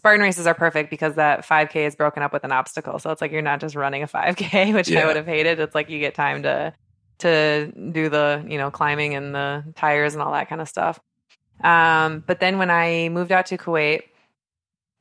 Spartan 0.03 0.21
races 0.21 0.45
are 0.47 0.53
perfect 0.53 0.89
because 0.89 1.15
that 1.15 1.45
5K 1.47 1.87
is 1.87 1.95
broken 1.95 2.23
up 2.23 2.33
with 2.33 2.43
an 2.43 2.51
obstacle, 2.51 2.99
so 2.99 3.09
it's 3.11 3.21
like 3.21 3.31
you're 3.31 3.41
not 3.41 3.61
just 3.61 3.73
running 3.73 4.03
a 4.03 4.07
5K, 4.07 4.73
which 4.75 4.89
Yeah. 4.89 4.99
I 5.03 5.05
would 5.05 5.15
have 5.15 5.25
hated. 5.25 5.61
It's 5.61 5.73
like 5.73 5.89
you 5.89 5.97
get 5.99 6.13
time 6.13 6.43
to 6.43 6.73
to 7.19 7.71
do 7.71 8.09
the 8.09 8.43
you 8.49 8.57
know 8.57 8.69
climbing 8.69 9.15
and 9.15 9.33
the 9.33 9.63
tires 9.77 10.13
and 10.13 10.21
all 10.21 10.33
that 10.33 10.49
kind 10.49 10.59
of 10.59 10.67
stuff. 10.67 10.99
Um, 11.63 12.21
but 12.27 12.41
then 12.41 12.57
when 12.57 12.69
I 12.69 13.07
moved 13.07 13.31
out 13.31 13.45
to 13.45 13.57
Kuwait, 13.57 14.01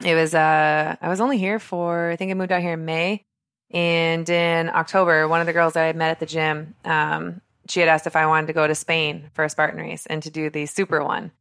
it 0.04 0.14
was 0.14 0.36
uh 0.36 0.94
I 1.00 1.08
was 1.08 1.20
only 1.20 1.36
here 1.36 1.58
for 1.58 2.10
I 2.12 2.14
think 2.14 2.30
I 2.30 2.34
moved 2.34 2.52
out 2.52 2.60
here 2.62 2.74
in 2.74 2.84
May. 2.84 3.24
And 3.72 4.28
in 4.30 4.68
October, 4.68 5.26
one 5.26 5.40
of 5.40 5.48
the 5.48 5.52
girls 5.52 5.72
that 5.72 5.82
I 5.82 5.86
had 5.88 5.96
met 5.96 6.10
at 6.12 6.20
the 6.20 6.26
gym, 6.26 6.76
um, 6.84 7.40
she 7.68 7.80
had 7.80 7.88
asked 7.88 8.06
if 8.06 8.14
I 8.14 8.26
wanted 8.26 8.46
to 8.48 8.52
go 8.52 8.68
to 8.68 8.74
Spain 8.76 9.30
for 9.34 9.44
a 9.44 9.48
Spartan 9.50 9.80
race 9.80 10.06
and 10.06 10.22
to 10.22 10.30
do 10.30 10.48
the 10.48 10.66
super 10.66 11.02
one. 11.02 11.32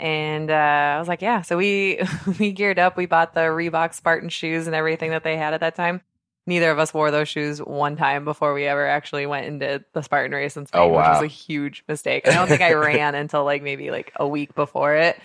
And 0.00 0.50
uh, 0.50 0.54
I 0.54 0.98
was 0.98 1.08
like, 1.08 1.20
yeah. 1.22 1.42
So 1.42 1.56
we 1.58 2.00
we 2.38 2.52
geared 2.52 2.78
up. 2.78 2.96
We 2.96 3.06
bought 3.06 3.34
the 3.34 3.40
Reebok 3.42 3.94
Spartan 3.94 4.30
shoes 4.30 4.66
and 4.66 4.74
everything 4.74 5.10
that 5.10 5.22
they 5.24 5.36
had 5.36 5.52
at 5.54 5.60
that 5.60 5.74
time. 5.76 6.00
Neither 6.46 6.70
of 6.70 6.78
us 6.78 6.92
wore 6.94 7.10
those 7.10 7.28
shoes 7.28 7.58
one 7.60 7.96
time 7.96 8.24
before 8.24 8.54
we 8.54 8.64
ever 8.64 8.86
actually 8.86 9.26
went 9.26 9.46
into 9.46 9.84
the 9.92 10.02
Spartan 10.02 10.32
race 10.32 10.56
in 10.56 10.64
Spain, 10.66 10.80
Oh, 10.80 10.88
which 10.88 10.94
wow. 10.96 11.12
was 11.12 11.22
a 11.22 11.26
huge 11.26 11.84
mistake. 11.86 12.26
I 12.26 12.32
don't 12.32 12.48
think 12.48 12.62
I 12.62 12.72
ran 12.72 13.14
until 13.14 13.44
like 13.44 13.62
maybe 13.62 13.90
like 13.90 14.10
a 14.16 14.26
week 14.26 14.54
before 14.54 14.94
it. 14.96 15.20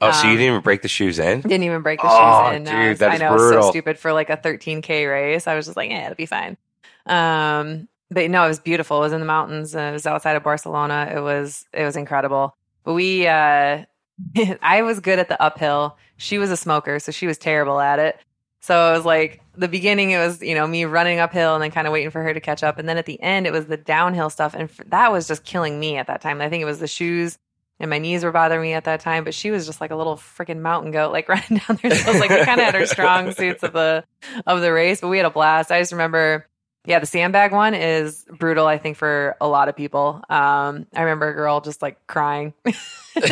Oh, 0.00 0.10
so 0.10 0.22
you 0.24 0.30
Um, 0.30 0.36
didn't 0.38 0.48
even 0.50 0.60
break 0.62 0.80
the 0.82 0.88
shoes 0.88 1.18
in? 1.18 1.42
Didn't 1.42 1.62
even 1.62 1.82
break 1.82 2.00
the 2.00 2.08
Oh, 2.10 2.48
shoes 2.48 2.56
in. 2.56 2.64
Dude, 2.64 2.74
I 2.74 2.88
was- 2.88 3.02
I 3.02 3.16
know 3.18 3.34
it's 3.34 3.42
so 3.50 3.70
stupid 3.70 3.98
for 3.98 4.12
like 4.14 4.30
a 4.30 4.36
13k 4.38 5.08
race. 5.08 5.46
I 5.46 5.54
was 5.54 5.66
just 5.66 5.76
like, 5.76 5.90
yeah, 5.90 6.06
it'll 6.06 6.16
be 6.16 6.26
fine. 6.26 6.56
Um, 7.04 7.86
but 8.10 8.30
no, 8.30 8.44
it 8.44 8.48
was 8.48 8.58
beautiful. 8.60 8.96
It 8.98 9.00
was 9.00 9.12
in 9.12 9.20
the 9.20 9.26
mountains. 9.26 9.74
It 9.74 9.92
was 9.92 10.06
outside 10.06 10.36
of 10.36 10.42
Barcelona. 10.42 11.12
It 11.14 11.20
was 11.20 11.66
it 11.72 11.84
was 11.84 11.96
incredible. 11.96 12.56
But 12.84 12.94
we, 12.94 13.26
uh, 13.26 13.84
I 14.62 14.82
was 14.82 15.00
good 15.00 15.18
at 15.18 15.28
the 15.28 15.40
uphill. 15.40 15.96
She 16.16 16.38
was 16.38 16.50
a 16.50 16.56
smoker, 16.56 16.98
so 16.98 17.12
she 17.12 17.26
was 17.26 17.38
terrible 17.38 17.80
at 17.80 17.98
it. 17.98 18.18
So 18.60 18.92
it 18.92 18.96
was 18.96 19.04
like 19.04 19.42
the 19.56 19.68
beginning. 19.68 20.10
It 20.10 20.18
was 20.18 20.42
you 20.42 20.54
know 20.54 20.66
me 20.66 20.84
running 20.84 21.20
uphill 21.20 21.54
and 21.54 21.62
then 21.62 21.70
kind 21.70 21.86
of 21.86 21.92
waiting 21.92 22.10
for 22.10 22.22
her 22.22 22.34
to 22.34 22.40
catch 22.40 22.62
up. 22.62 22.78
And 22.78 22.88
then 22.88 22.98
at 22.98 23.06
the 23.06 23.20
end, 23.22 23.46
it 23.46 23.52
was 23.52 23.66
the 23.66 23.76
downhill 23.76 24.30
stuff, 24.30 24.54
and 24.54 24.64
f- 24.64 24.80
that 24.86 25.12
was 25.12 25.28
just 25.28 25.44
killing 25.44 25.78
me 25.78 25.96
at 25.96 26.06
that 26.08 26.20
time. 26.20 26.40
I 26.40 26.48
think 26.48 26.62
it 26.62 26.66
was 26.66 26.80
the 26.80 26.88
shoes 26.88 27.38
and 27.78 27.90
my 27.90 27.98
knees 27.98 28.24
were 28.24 28.32
bothering 28.32 28.62
me 28.62 28.72
at 28.72 28.84
that 28.84 29.00
time. 29.00 29.24
But 29.24 29.34
she 29.34 29.50
was 29.50 29.66
just 29.66 29.80
like 29.80 29.90
a 29.90 29.96
little 29.96 30.16
freaking 30.16 30.60
mountain 30.60 30.92
goat, 30.92 31.12
like 31.12 31.28
running 31.28 31.60
down 31.66 31.78
there. 31.82 31.90
So 31.96 32.10
it 32.10 32.12
was 32.12 32.20
like 32.20 32.30
we 32.30 32.44
kind 32.44 32.60
of 32.60 32.66
had 32.66 32.74
our 32.74 32.86
strong 32.86 33.32
suits 33.32 33.62
of 33.62 33.72
the 33.72 34.04
of 34.46 34.60
the 34.60 34.72
race, 34.72 35.00
but 35.00 35.08
we 35.08 35.16
had 35.16 35.26
a 35.26 35.30
blast. 35.30 35.70
I 35.70 35.80
just 35.80 35.92
remember, 35.92 36.46
yeah, 36.86 36.98
the 37.00 37.06
sandbag 37.06 37.52
one 37.52 37.74
is 37.74 38.24
brutal. 38.30 38.66
I 38.66 38.78
think 38.78 38.96
for 38.96 39.36
a 39.40 39.48
lot 39.48 39.68
of 39.68 39.76
people. 39.76 40.22
Um, 40.30 40.86
I 40.94 41.02
remember 41.02 41.28
a 41.28 41.34
girl 41.34 41.60
just 41.60 41.82
like 41.82 42.06
crying, 42.06 42.54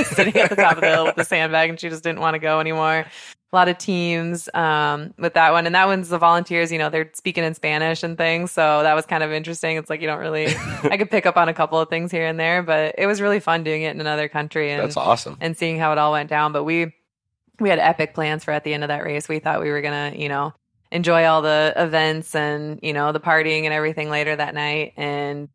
sitting 0.05 0.37
at 0.37 0.51
the 0.51 0.57
top 0.57 0.75
of 0.77 0.81
the 0.81 0.89
hill 0.89 1.05
with 1.07 1.17
the 1.17 1.25
sandbag, 1.25 1.71
and 1.71 1.81
she 1.81 1.89
just 1.89 2.03
didn't 2.03 2.21
want 2.21 2.35
to 2.35 2.39
go 2.39 2.61
anymore. 2.61 3.07
A 3.53 3.57
lot 3.57 3.69
of 3.69 3.79
teams 3.79 4.49
um, 4.53 5.15
with 5.17 5.35
that 5.35 5.53
one, 5.53 5.67
and 5.67 5.75
that 5.77 5.87
one's 5.87 6.09
the 6.09 6.19
volunteers. 6.19 6.73
You 6.73 6.79
know, 6.79 6.91
they're 6.91 7.11
speaking 7.15 7.45
in 7.45 7.55
Spanish 7.55 8.03
and 8.03 8.19
things, 8.19 8.51
so 8.51 8.83
that 8.83 8.95
was 8.95 9.07
kind 9.07 9.23
of 9.23 9.31
interesting. 9.31 9.77
It's 9.77 9.89
like 9.89 10.01
you 10.01 10.09
don't 10.09 10.19
really. 10.19 10.47
I 10.83 10.97
could 10.97 11.09
pick 11.11 11.25
up 11.25 11.37
on 11.37 11.49
a 11.49 11.55
couple 11.55 11.79
of 11.79 11.89
things 11.89 12.11
here 12.11 12.27
and 12.27 12.39
there, 12.41 12.63
but 12.65 12.97
it 12.99 13.07
was 13.07 13.21
really 13.21 13.39
fun 13.39 13.63
doing 13.63 13.83
it 13.83 13.95
in 13.95 14.01
another 14.01 14.29
country 14.29 14.73
and 14.73 14.83
That's 14.83 14.97
awesome. 14.97 15.37
and 15.41 15.57
seeing 15.57 15.79
how 15.79 15.93
it 15.93 15.99
all 15.99 16.11
went 16.11 16.29
down. 16.29 16.53
But 16.53 16.65
we 16.65 16.93
we 17.61 17.69
had 17.69 17.79
epic 17.79 18.15
plans 18.15 18.43
for 18.43 18.51
at 18.51 18.65
the 18.65 18.75
end 18.75 18.83
of 18.83 18.89
that 18.89 19.05
race. 19.05 19.29
We 19.29 19.39
thought 19.39 19.61
we 19.61 19.71
were 19.71 19.81
gonna, 19.83 20.13
you 20.17 20.29
know, 20.29 20.53
enjoy 20.95 21.25
all 21.27 21.43
the 21.43 21.75
events 21.77 22.35
and 22.35 22.79
you 22.83 22.95
know 22.95 23.13
the 23.13 23.21
partying 23.21 23.65
and 23.65 23.75
everything 23.75 24.09
later 24.09 24.35
that 24.35 24.55
night. 24.55 24.95
And 24.97 25.49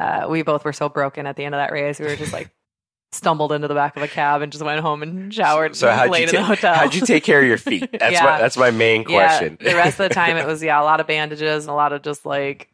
uh, 0.00 0.26
we 0.28 0.42
both 0.42 0.64
were 0.64 0.72
so 0.72 0.88
broken 0.88 1.26
at 1.26 1.36
the 1.36 1.44
end 1.44 1.54
of 1.54 1.60
that 1.60 1.70
race. 1.72 2.00
We 2.00 2.06
were 2.06 2.16
just 2.16 2.32
like 2.32 2.50
stumbled 3.12 3.52
into 3.52 3.68
the 3.68 3.74
back 3.74 3.96
of 3.96 4.02
a 4.02 4.08
cab 4.08 4.42
and 4.42 4.50
just 4.52 4.64
went 4.64 4.80
home 4.80 5.02
and 5.02 5.32
showered. 5.32 5.76
So 5.76 5.88
and 5.88 5.98
how'd 5.98 6.08
you, 6.16 6.22
in 6.24 6.26
the 6.30 6.32
ta- 6.38 6.42
hotel. 6.44 6.74
how'd 6.74 6.94
you 6.94 7.06
take 7.06 7.22
care 7.24 7.40
of 7.40 7.46
your 7.46 7.58
feet? 7.58 7.88
That's 7.98 8.12
Yeah. 8.12 8.24
my, 8.24 8.38
that's 8.40 8.56
my 8.56 8.70
main 8.70 9.04
question. 9.04 9.58
Yeah, 9.60 9.70
the 9.70 9.76
rest 9.76 10.00
of 10.00 10.08
the 10.08 10.14
time 10.14 10.36
it 10.36 10.46
was 10.52 10.62
yeah 10.62 10.80
a 10.80 10.84
lot 10.84 11.00
of 11.00 11.06
bandages 11.06 11.64
and 11.64 11.70
a 11.70 11.74
lot 11.74 11.92
of 11.92 12.02
just 12.02 12.26
like 12.26 12.68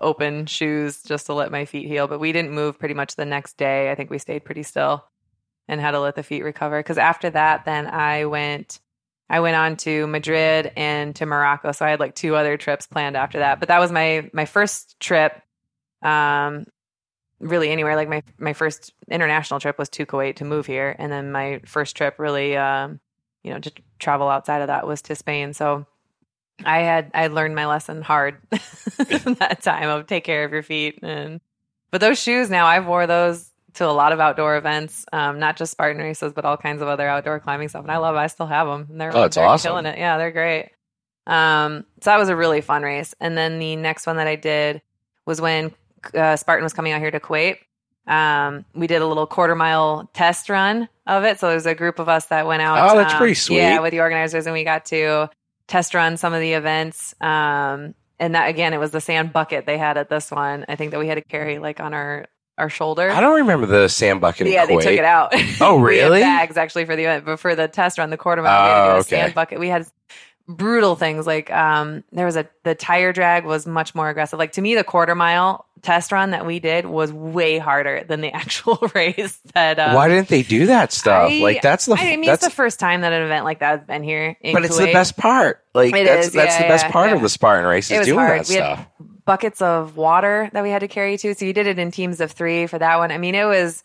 open 0.00 0.46
shoes 0.46 1.02
just 1.02 1.26
to 1.26 1.34
let 1.34 1.50
my 1.50 1.64
feet 1.64 1.86
heal. 1.88 2.06
But 2.06 2.20
we 2.20 2.30
didn't 2.32 2.52
move 2.52 2.78
pretty 2.78 2.94
much 2.94 3.16
the 3.16 3.24
next 3.24 3.56
day. 3.56 3.90
I 3.90 3.94
think 3.94 4.10
we 4.10 4.18
stayed 4.18 4.44
pretty 4.44 4.62
still 4.62 5.04
and 5.68 5.80
had 5.80 5.92
to 5.92 6.00
let 6.00 6.14
the 6.16 6.22
feet 6.22 6.42
recover. 6.42 6.78
Because 6.80 6.98
after 6.98 7.30
that, 7.30 7.64
then 7.64 7.86
I 7.88 8.24
went. 8.26 8.78
I 9.30 9.38
went 9.38 9.54
on 9.54 9.76
to 9.78 10.08
Madrid 10.08 10.72
and 10.76 11.14
to 11.16 11.24
Morocco, 11.24 11.70
so 11.70 11.86
I 11.86 11.90
had 11.90 12.00
like 12.00 12.16
two 12.16 12.34
other 12.34 12.56
trips 12.56 12.88
planned 12.88 13.16
after 13.16 13.38
that. 13.38 13.60
But 13.60 13.68
that 13.68 13.78
was 13.78 13.92
my 13.92 14.28
my 14.32 14.44
first 14.44 14.98
trip, 14.98 15.40
um, 16.02 16.66
really 17.38 17.70
anywhere. 17.70 17.94
Like 17.94 18.08
my 18.08 18.24
my 18.38 18.52
first 18.54 18.92
international 19.08 19.60
trip 19.60 19.78
was 19.78 19.88
to 19.90 20.04
Kuwait 20.04 20.36
to 20.36 20.44
move 20.44 20.66
here, 20.66 20.96
and 20.98 21.12
then 21.12 21.30
my 21.30 21.60
first 21.64 21.96
trip 21.96 22.18
really, 22.18 22.56
um, 22.56 22.98
you 23.44 23.52
know, 23.52 23.60
to 23.60 23.72
travel 24.00 24.28
outside 24.28 24.62
of 24.62 24.66
that 24.66 24.84
was 24.84 25.00
to 25.02 25.14
Spain. 25.14 25.54
So 25.54 25.86
I 26.64 26.80
had 26.80 27.12
I 27.14 27.28
learned 27.28 27.54
my 27.54 27.66
lesson 27.66 28.02
hard 28.02 28.38
from 29.20 29.34
that 29.34 29.62
time 29.62 29.88
of 29.88 30.08
take 30.08 30.24
care 30.24 30.44
of 30.44 30.52
your 30.52 30.62
feet 30.62 30.98
and 31.02 31.40
but 31.90 32.00
those 32.00 32.20
shoes 32.20 32.50
now 32.50 32.66
I've 32.66 32.86
wore 32.86 33.06
those 33.06 33.49
to 33.74 33.86
a 33.86 33.92
lot 33.92 34.12
of 34.12 34.20
outdoor 34.20 34.56
events, 34.56 35.04
um, 35.12 35.38
not 35.38 35.56
just 35.56 35.72
Spartan 35.72 36.00
races, 36.02 36.32
but 36.32 36.44
all 36.44 36.56
kinds 36.56 36.82
of 36.82 36.88
other 36.88 37.06
outdoor 37.08 37.40
climbing 37.40 37.68
stuff. 37.68 37.82
And 37.82 37.92
I 37.92 37.98
love, 37.98 38.14
it. 38.16 38.18
I 38.18 38.26
still 38.26 38.46
have 38.46 38.66
them. 38.66 38.86
And 38.90 39.00
they're, 39.00 39.16
Oh, 39.16 39.24
it's 39.24 39.36
they're 39.36 39.44
awesome. 39.46 39.70
killing 39.70 39.86
it. 39.86 39.98
Yeah, 39.98 40.18
they're 40.18 40.32
great. 40.32 40.70
Um, 41.26 41.84
so 42.00 42.10
that 42.10 42.18
was 42.18 42.28
a 42.28 42.36
really 42.36 42.60
fun 42.60 42.82
race. 42.82 43.14
And 43.20 43.36
then 43.36 43.58
the 43.58 43.76
next 43.76 44.06
one 44.06 44.16
that 44.16 44.26
I 44.26 44.36
did 44.36 44.82
was 45.26 45.40
when 45.40 45.72
uh, 46.14 46.36
Spartan 46.36 46.64
was 46.64 46.72
coming 46.72 46.92
out 46.92 47.00
here 47.00 47.10
to 47.10 47.20
Kuwait. 47.20 47.58
Um, 48.06 48.64
we 48.74 48.86
did 48.86 49.02
a 49.02 49.06
little 49.06 49.26
quarter 49.26 49.54
mile 49.54 50.10
test 50.14 50.48
run 50.48 50.88
of 51.06 51.24
it. 51.24 51.38
So 51.38 51.46
there 51.46 51.54
was 51.54 51.66
a 51.66 51.74
group 51.74 51.98
of 51.98 52.08
us 52.08 52.26
that 52.26 52.46
went 52.46 52.62
out. 52.62 52.90
Oh, 52.90 52.96
that's 52.96 53.12
um, 53.12 53.18
pretty 53.18 53.34
sweet. 53.34 53.58
Yeah, 53.58 53.80
with 53.80 53.92
the 53.92 54.00
organizers, 54.00 54.46
and 54.46 54.52
we 54.54 54.64
got 54.64 54.86
to 54.86 55.28
test 55.68 55.94
run 55.94 56.16
some 56.16 56.34
of 56.34 56.40
the 56.40 56.54
events. 56.54 57.14
Um, 57.20 57.94
and 58.18 58.34
that 58.34 58.48
again, 58.48 58.74
it 58.74 58.78
was 58.78 58.90
the 58.90 59.00
sand 59.00 59.32
bucket 59.32 59.66
they 59.66 59.78
had 59.78 59.96
at 59.96 60.08
this 60.08 60.30
one. 60.30 60.64
I 60.68 60.76
think 60.76 60.90
that 60.90 60.98
we 60.98 61.06
had 61.06 61.16
to 61.16 61.22
carry 61.22 61.58
like 61.58 61.78
on 61.78 61.94
our 61.94 62.26
our 62.60 62.70
shoulder. 62.70 63.10
I 63.10 63.20
don't 63.20 63.36
remember 63.40 63.66
the 63.66 63.88
sand 63.88 64.20
bucket 64.20 64.46
yeah, 64.46 64.66
they 64.66 64.76
took 64.76 64.86
it 64.92 65.04
out. 65.04 65.32
Oh, 65.60 65.78
had 65.78 65.84
really? 65.84 66.20
bags 66.20 66.56
actually 66.56 66.84
for 66.84 66.94
the 66.94 67.02
event, 67.04 67.24
but 67.24 67.40
for 67.40 67.54
the 67.56 67.66
test 67.66 67.98
run, 67.98 68.10
the 68.10 68.16
quarter 68.16 68.42
mile, 68.42 68.62
we 68.62 68.68
had 68.68 68.74
to 68.74 68.84
do 68.86 68.90
Oh, 68.90 68.94
a 68.94 68.98
okay. 69.00 69.08
sand 69.08 69.34
bucket. 69.34 69.58
We 69.58 69.68
had 69.68 69.86
brutal 70.48 70.96
things 70.96 71.26
like 71.26 71.50
um, 71.52 72.02
there 72.12 72.26
was 72.26 72.36
a 72.36 72.48
the 72.64 72.74
tire 72.74 73.12
drag 73.12 73.44
was 73.44 73.66
much 73.66 73.94
more 73.94 74.08
aggressive. 74.08 74.38
Like 74.38 74.52
to 74.52 74.62
me, 74.62 74.74
the 74.74 74.84
quarter 74.84 75.14
mile 75.14 75.66
test 75.82 76.12
run 76.12 76.32
that 76.32 76.44
we 76.44 76.58
did 76.58 76.84
was 76.84 77.10
way 77.12 77.56
harder 77.58 78.04
than 78.04 78.20
the 78.20 78.30
actual 78.34 78.76
race. 78.94 79.38
That 79.54 79.78
uh, 79.78 79.92
Why 79.94 80.08
didn't 80.08 80.28
they 80.28 80.42
do 80.42 80.66
that 80.66 80.92
stuff? 80.92 81.30
I- 81.30 81.38
like 81.40 81.62
that's 81.62 81.86
the 81.86 81.94
I 81.94 82.16
mean, 82.16 82.22
that's 82.26 82.42
it's 82.44 82.52
the 82.52 82.56
first 82.56 82.80
time 82.80 83.02
that 83.02 83.12
an 83.12 83.22
event 83.22 83.44
like 83.44 83.60
that 83.60 83.78
has 83.78 83.86
been 83.86 84.02
here. 84.02 84.36
In 84.40 84.52
but 84.54 84.64
it's 84.64 84.76
the 84.78 84.92
best 84.92 85.16
part. 85.16 85.64
Like 85.72 85.94
It 85.94 86.04
that's 86.04 86.26
is, 86.28 86.32
that's 86.32 86.54
yeah, 86.56 86.62
the 86.62 86.68
best 86.68 86.86
yeah, 86.86 86.92
part 86.92 87.12
of 87.12 87.22
the 87.22 87.28
Spartan 87.28 87.64
race 87.66 87.90
is 87.90 88.04
doing 88.06 88.18
hard. 88.18 88.40
that 88.40 88.48
We 88.48 88.54
had 88.56 88.74
stuff. 88.74 88.86
Buckets 89.30 89.62
of 89.62 89.96
water 89.96 90.50
that 90.54 90.64
we 90.64 90.70
had 90.70 90.80
to 90.80 90.88
carry 90.88 91.16
too. 91.16 91.34
So 91.34 91.44
you 91.44 91.52
did 91.52 91.68
it 91.68 91.78
in 91.78 91.92
teams 91.92 92.20
of 92.20 92.32
three 92.32 92.66
for 92.66 92.80
that 92.80 92.98
one. 92.98 93.12
I 93.12 93.18
mean, 93.18 93.36
it 93.36 93.44
was 93.44 93.84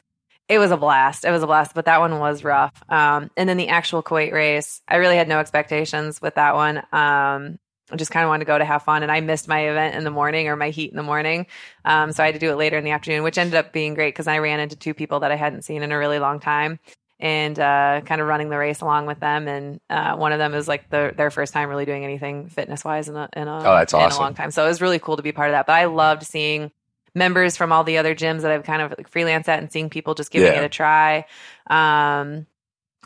it 0.50 0.58
was 0.58 0.72
a 0.72 0.78
blast. 0.78 1.24
It 1.24 1.30
was 1.30 1.44
a 1.44 1.46
blast, 1.46 1.76
but 1.76 1.86
that 1.86 2.00
one 2.00 2.18
was 2.18 2.44
rough. 2.44 2.74
Um, 2.90 3.30
and 3.38 3.48
then 3.48 3.58
the 3.58 3.68
actual 3.68 4.02
Kuwait 4.02 4.34
race, 4.34 4.82
I 4.88 4.96
really 4.96 5.16
had 5.16 5.28
no 5.28 5.38
expectations 5.38 6.20
with 6.20 6.34
that 6.34 6.56
one. 6.56 6.80
Um, 6.92 7.60
I 7.92 7.96
just 7.96 8.10
kind 8.10 8.24
of 8.24 8.30
wanted 8.30 8.46
to 8.46 8.48
go 8.48 8.58
to 8.58 8.66
have 8.66 8.82
fun, 8.82 9.04
and 9.04 9.12
I 9.12 9.22
missed 9.22 9.48
my 9.48 9.70
event 9.70 9.94
in 9.94 10.04
the 10.04 10.10
morning 10.10 10.48
or 10.48 10.56
my 10.56 10.72
heat 10.72 10.90
in 10.90 10.98
the 10.98 11.04
morning, 11.04 11.46
um, 11.84 12.12
so 12.12 12.24
I 12.24 12.26
had 12.26 12.34
to 12.34 12.40
do 12.40 12.50
it 12.50 12.56
later 12.56 12.80
in 12.80 12.84
the 12.84 12.90
afternoon, 12.90 13.22
which 13.22 13.38
ended 13.38 13.54
up 13.54 13.72
being 13.72 13.94
great 13.94 14.16
because 14.16 14.26
I 14.26 14.40
ran 14.40 14.60
into 14.60 14.76
two 14.76 14.96
people 14.96 15.20
that 15.20 15.32
I 15.32 15.36
hadn't 15.36 15.62
seen 15.62 15.84
in 15.84 15.92
a 15.92 15.98
really 16.00 16.18
long 16.18 16.40
time, 16.40 16.80
and 17.20 17.58
uh, 17.60 18.02
kind 18.06 18.20
of 18.22 18.28
running 18.28 18.50
the 18.50 18.58
race 18.58 18.82
along 18.82 19.06
with 19.06 19.20
them. 19.20 19.48
And 19.48 19.80
uh, 19.90 20.16
one 20.16 20.32
of 20.34 20.40
them 20.40 20.54
is 20.54 20.68
like 20.68 20.90
the, 20.90 21.14
their 21.16 21.32
first 21.32 21.54
time 21.54 21.70
really 21.70 21.86
doing 21.86 22.04
anything 22.04 22.50
fitness 22.50 22.84
wise 22.84 23.08
in 23.10 23.16
a 23.16 23.30
in 23.36 23.48
a, 23.48 23.58
Oh, 23.60 23.62
that's 23.76 23.94
in 23.94 24.00
a 24.00 24.18
long 24.20 24.34
time. 24.34 24.52
So 24.52 24.66
it 24.66 24.68
was 24.68 24.82
really 24.82 25.00
cool 25.00 25.16
to 25.18 25.24
be 25.24 25.32
part 25.32 25.50
of 25.50 25.54
that. 25.54 25.66
But 25.66 25.74
I 25.74 25.86
loved 25.86 26.24
seeing 26.24 26.72
members 27.14 27.56
from 27.56 27.72
all 27.72 27.86
the 27.86 27.98
other 27.98 28.14
gyms 28.14 28.42
that 28.42 28.52
I've 28.52 28.64
kind 28.66 28.82
of 28.82 28.94
like 28.98 29.10
freelanced 29.10 29.48
at 29.48 29.60
and 29.60 29.72
seeing 29.72 29.90
people 29.90 30.14
just 30.16 30.32
giving 30.32 30.52
Yeah. 30.52 30.62
it 30.62 30.66
a 30.66 30.70
try. 30.70 31.26
Um, 31.68 32.46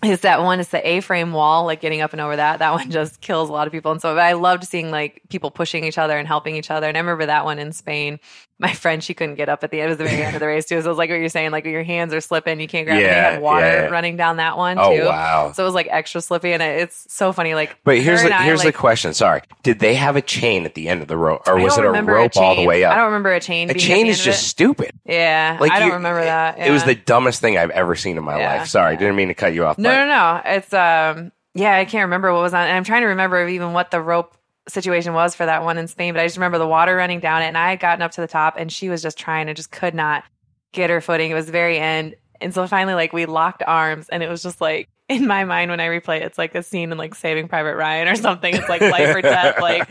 is 0.01 0.21
that 0.21 0.41
one? 0.41 0.59
It's 0.61 0.69
the 0.69 0.87
A-frame 0.87 1.33
wall, 1.33 1.65
like 1.65 1.81
getting 1.81 2.01
up 2.01 2.13
and 2.13 2.21
over 2.21 2.35
that. 2.37 2.59
That 2.59 2.71
one 2.73 2.89
just 2.89 3.21
kills 3.21 3.49
a 3.49 3.51
lot 3.51 3.67
of 3.67 3.73
people. 3.73 3.91
And 3.91 4.01
so 4.01 4.17
I 4.17 4.33
loved 4.33 4.63
seeing 4.63 4.91
like 4.91 5.21
people 5.29 5.51
pushing 5.51 5.83
each 5.83 5.97
other 5.97 6.17
and 6.17 6.27
helping 6.27 6.55
each 6.55 6.71
other. 6.71 6.87
And 6.87 6.97
I 6.97 7.01
remember 7.01 7.25
that 7.27 7.45
one 7.45 7.59
in 7.59 7.71
Spain. 7.73 8.19
My 8.61 8.73
friend, 8.73 9.01
she 9.01 9.13
couldn't 9.13 9.35
get 9.35 9.47
up 9.47 9.63
at 9.63 9.71
the 9.71 9.79
end. 9.79 9.87
Was 9.87 9.97
the 9.99 10.03
very 10.03 10.21
end 10.21 10.35
of 10.35 10.41
the 10.41 10.47
race 10.47 10.65
too. 10.65 10.81
So 10.81 10.87
it 10.87 10.89
was 10.89 10.97
like 10.97 11.09
what 11.09 11.15
you're 11.15 11.29
saying, 11.29 11.51
like 11.51 11.63
your 11.63 11.81
hands 11.83 12.13
are 12.13 12.19
slipping, 12.19 12.59
you 12.59 12.67
can't 12.67 12.85
grab. 12.85 12.97
it. 12.99 13.03
They 13.03 13.07
Yeah, 13.07 13.31
had 13.31 13.41
water 13.41 13.65
yeah, 13.65 13.73
yeah. 13.83 13.87
running 13.87 14.17
down 14.17 14.35
that 14.35 14.57
one 14.57 14.77
Oh 14.77 14.93
too. 14.97 15.05
wow. 15.05 15.53
So 15.53 15.63
it 15.63 15.65
was 15.65 15.73
like 15.73 15.87
extra 15.89 16.19
slippy, 16.19 16.51
and 16.51 16.61
it, 16.61 16.81
it's 16.81 17.05
so 17.13 17.31
funny. 17.31 17.55
Like, 17.55 17.77
But 17.85 17.99
here's 17.99 18.21
her 18.21 18.27
the 18.27 18.35
I, 18.37 18.43
here's 18.43 18.61
the 18.61 18.73
question. 18.73 19.13
Sorry, 19.13 19.41
did 19.63 19.79
they 19.79 19.95
have 19.95 20.17
a 20.17 20.21
chain 20.21 20.65
at 20.65 20.75
the 20.75 20.89
end 20.89 21.01
of 21.01 21.07
the 21.07 21.15
rope, 21.15 21.47
or 21.47 21.57
was 21.57 21.77
it 21.77 21.85
a 21.85 21.89
rope 22.03 22.35
all 22.35 22.55
the 22.57 22.65
way 22.65 22.83
up? 22.83 22.91
I 22.91 22.97
don't 22.97 23.05
remember 23.05 23.31
a 23.31 23.39
chain. 23.39 23.69
A 23.69 23.73
chain 23.75 24.07
is 24.07 24.19
of 24.19 24.25
just 24.25 24.47
stupid. 24.49 24.91
Yeah, 25.05 25.57
Like 25.61 25.71
I 25.71 25.79
don't 25.79 25.87
you- 25.87 25.93
remember 25.93 26.23
that. 26.25 26.59
It 26.59 26.71
was 26.71 26.83
the 26.83 26.95
dumbest 26.95 27.39
thing 27.39 27.57
I've 27.57 27.69
ever 27.71 27.95
seen 27.95 28.17
in 28.17 28.23
my 28.25 28.37
Yeah, 28.39 28.57
life. 28.57 28.67
Sorry, 28.67 28.93
yeah. 28.95 28.99
didn't 28.99 29.15
mean 29.15 29.29
to 29.29 29.33
cut 29.35 29.53
you 29.53 29.65
off. 29.65 29.77
No, 29.77 29.89
but- 29.89 29.95
no, 29.95 30.05
no. 30.05 30.41
It's 30.57 30.73
um, 30.73 31.31
yeah, 31.53 31.75
I 31.77 31.85
can't 31.85 32.03
remember 32.03 32.33
what 32.33 32.41
was 32.41 32.53
on. 32.53 32.67
And 32.67 32.75
I'm 32.75 32.83
trying 32.83 33.03
to 33.03 33.07
remember 33.07 33.47
even 33.47 33.71
what 33.73 33.89
the 33.89 34.01
rope 34.01 34.35
situation 34.69 35.13
was 35.13 35.35
for 35.35 35.45
that 35.45 35.63
one 35.63 35.77
in 35.77 35.87
Spain. 35.87 36.13
But 36.13 36.21
I 36.21 36.25
just 36.25 36.37
remember 36.37 36.57
the 36.57 36.67
water 36.67 36.95
running 36.95 37.19
down 37.19 37.41
it, 37.41 37.47
and 37.47 37.57
I 37.57 37.71
had 37.71 37.79
gotten 37.79 38.01
up 38.01 38.11
to 38.11 38.21
the 38.21 38.27
top, 38.27 38.55
and 38.57 38.71
she 38.71 38.89
was 38.89 39.01
just 39.01 39.17
trying 39.17 39.47
to 39.47 39.53
just 39.53 39.71
could 39.71 39.95
not 39.95 40.23
get 40.71 40.89
her 40.89 41.01
footing. 41.01 41.31
It 41.31 41.35
was 41.35 41.47
the 41.47 41.51
very 41.51 41.77
end, 41.77 42.15
and 42.41 42.53
so 42.53 42.65
finally, 42.67 42.93
like 42.93 43.13
we 43.13 43.25
locked 43.25 43.63
arms, 43.65 44.09
and 44.09 44.23
it 44.23 44.29
was 44.29 44.43
just 44.43 44.61
like. 44.61 44.87
In 45.09 45.25
my 45.25 45.43
mind, 45.43 45.71
when 45.71 45.79
I 45.79 45.87
replay, 45.87 46.17
it, 46.17 46.21
it's 46.25 46.37
like 46.37 46.53
a 46.53 46.61
scene 46.61 46.91
in 46.91 46.97
like 46.99 47.15
Saving 47.15 47.47
Private 47.47 47.75
Ryan 47.75 48.07
or 48.09 48.15
something. 48.15 48.53
It's 48.53 48.69
like 48.69 48.79
life 48.79 49.15
or 49.15 49.23
death. 49.23 49.59
Like 49.59 49.89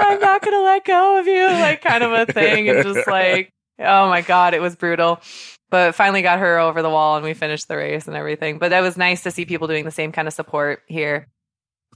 I'm 0.00 0.18
not 0.18 0.42
gonna 0.42 0.60
let 0.60 0.84
go 0.84 1.20
of 1.20 1.26
you, 1.28 1.46
like 1.46 1.82
kind 1.82 2.02
of 2.02 2.10
a 2.10 2.26
thing. 2.26 2.68
And 2.68 2.82
just 2.84 3.06
like, 3.06 3.52
oh 3.78 4.08
my 4.08 4.22
god, 4.22 4.54
it 4.54 4.60
was 4.60 4.74
brutal. 4.74 5.20
But 5.70 5.94
finally 5.94 6.20
got 6.22 6.40
her 6.40 6.58
over 6.58 6.82
the 6.82 6.90
wall, 6.90 7.14
and 7.14 7.24
we 7.24 7.32
finished 7.32 7.68
the 7.68 7.76
race 7.76 8.08
and 8.08 8.16
everything. 8.16 8.58
But 8.58 8.70
that 8.70 8.80
was 8.80 8.96
nice 8.96 9.22
to 9.22 9.30
see 9.30 9.44
people 9.44 9.68
doing 9.68 9.84
the 9.84 9.92
same 9.92 10.10
kind 10.10 10.26
of 10.26 10.34
support 10.34 10.82
here. 10.88 11.28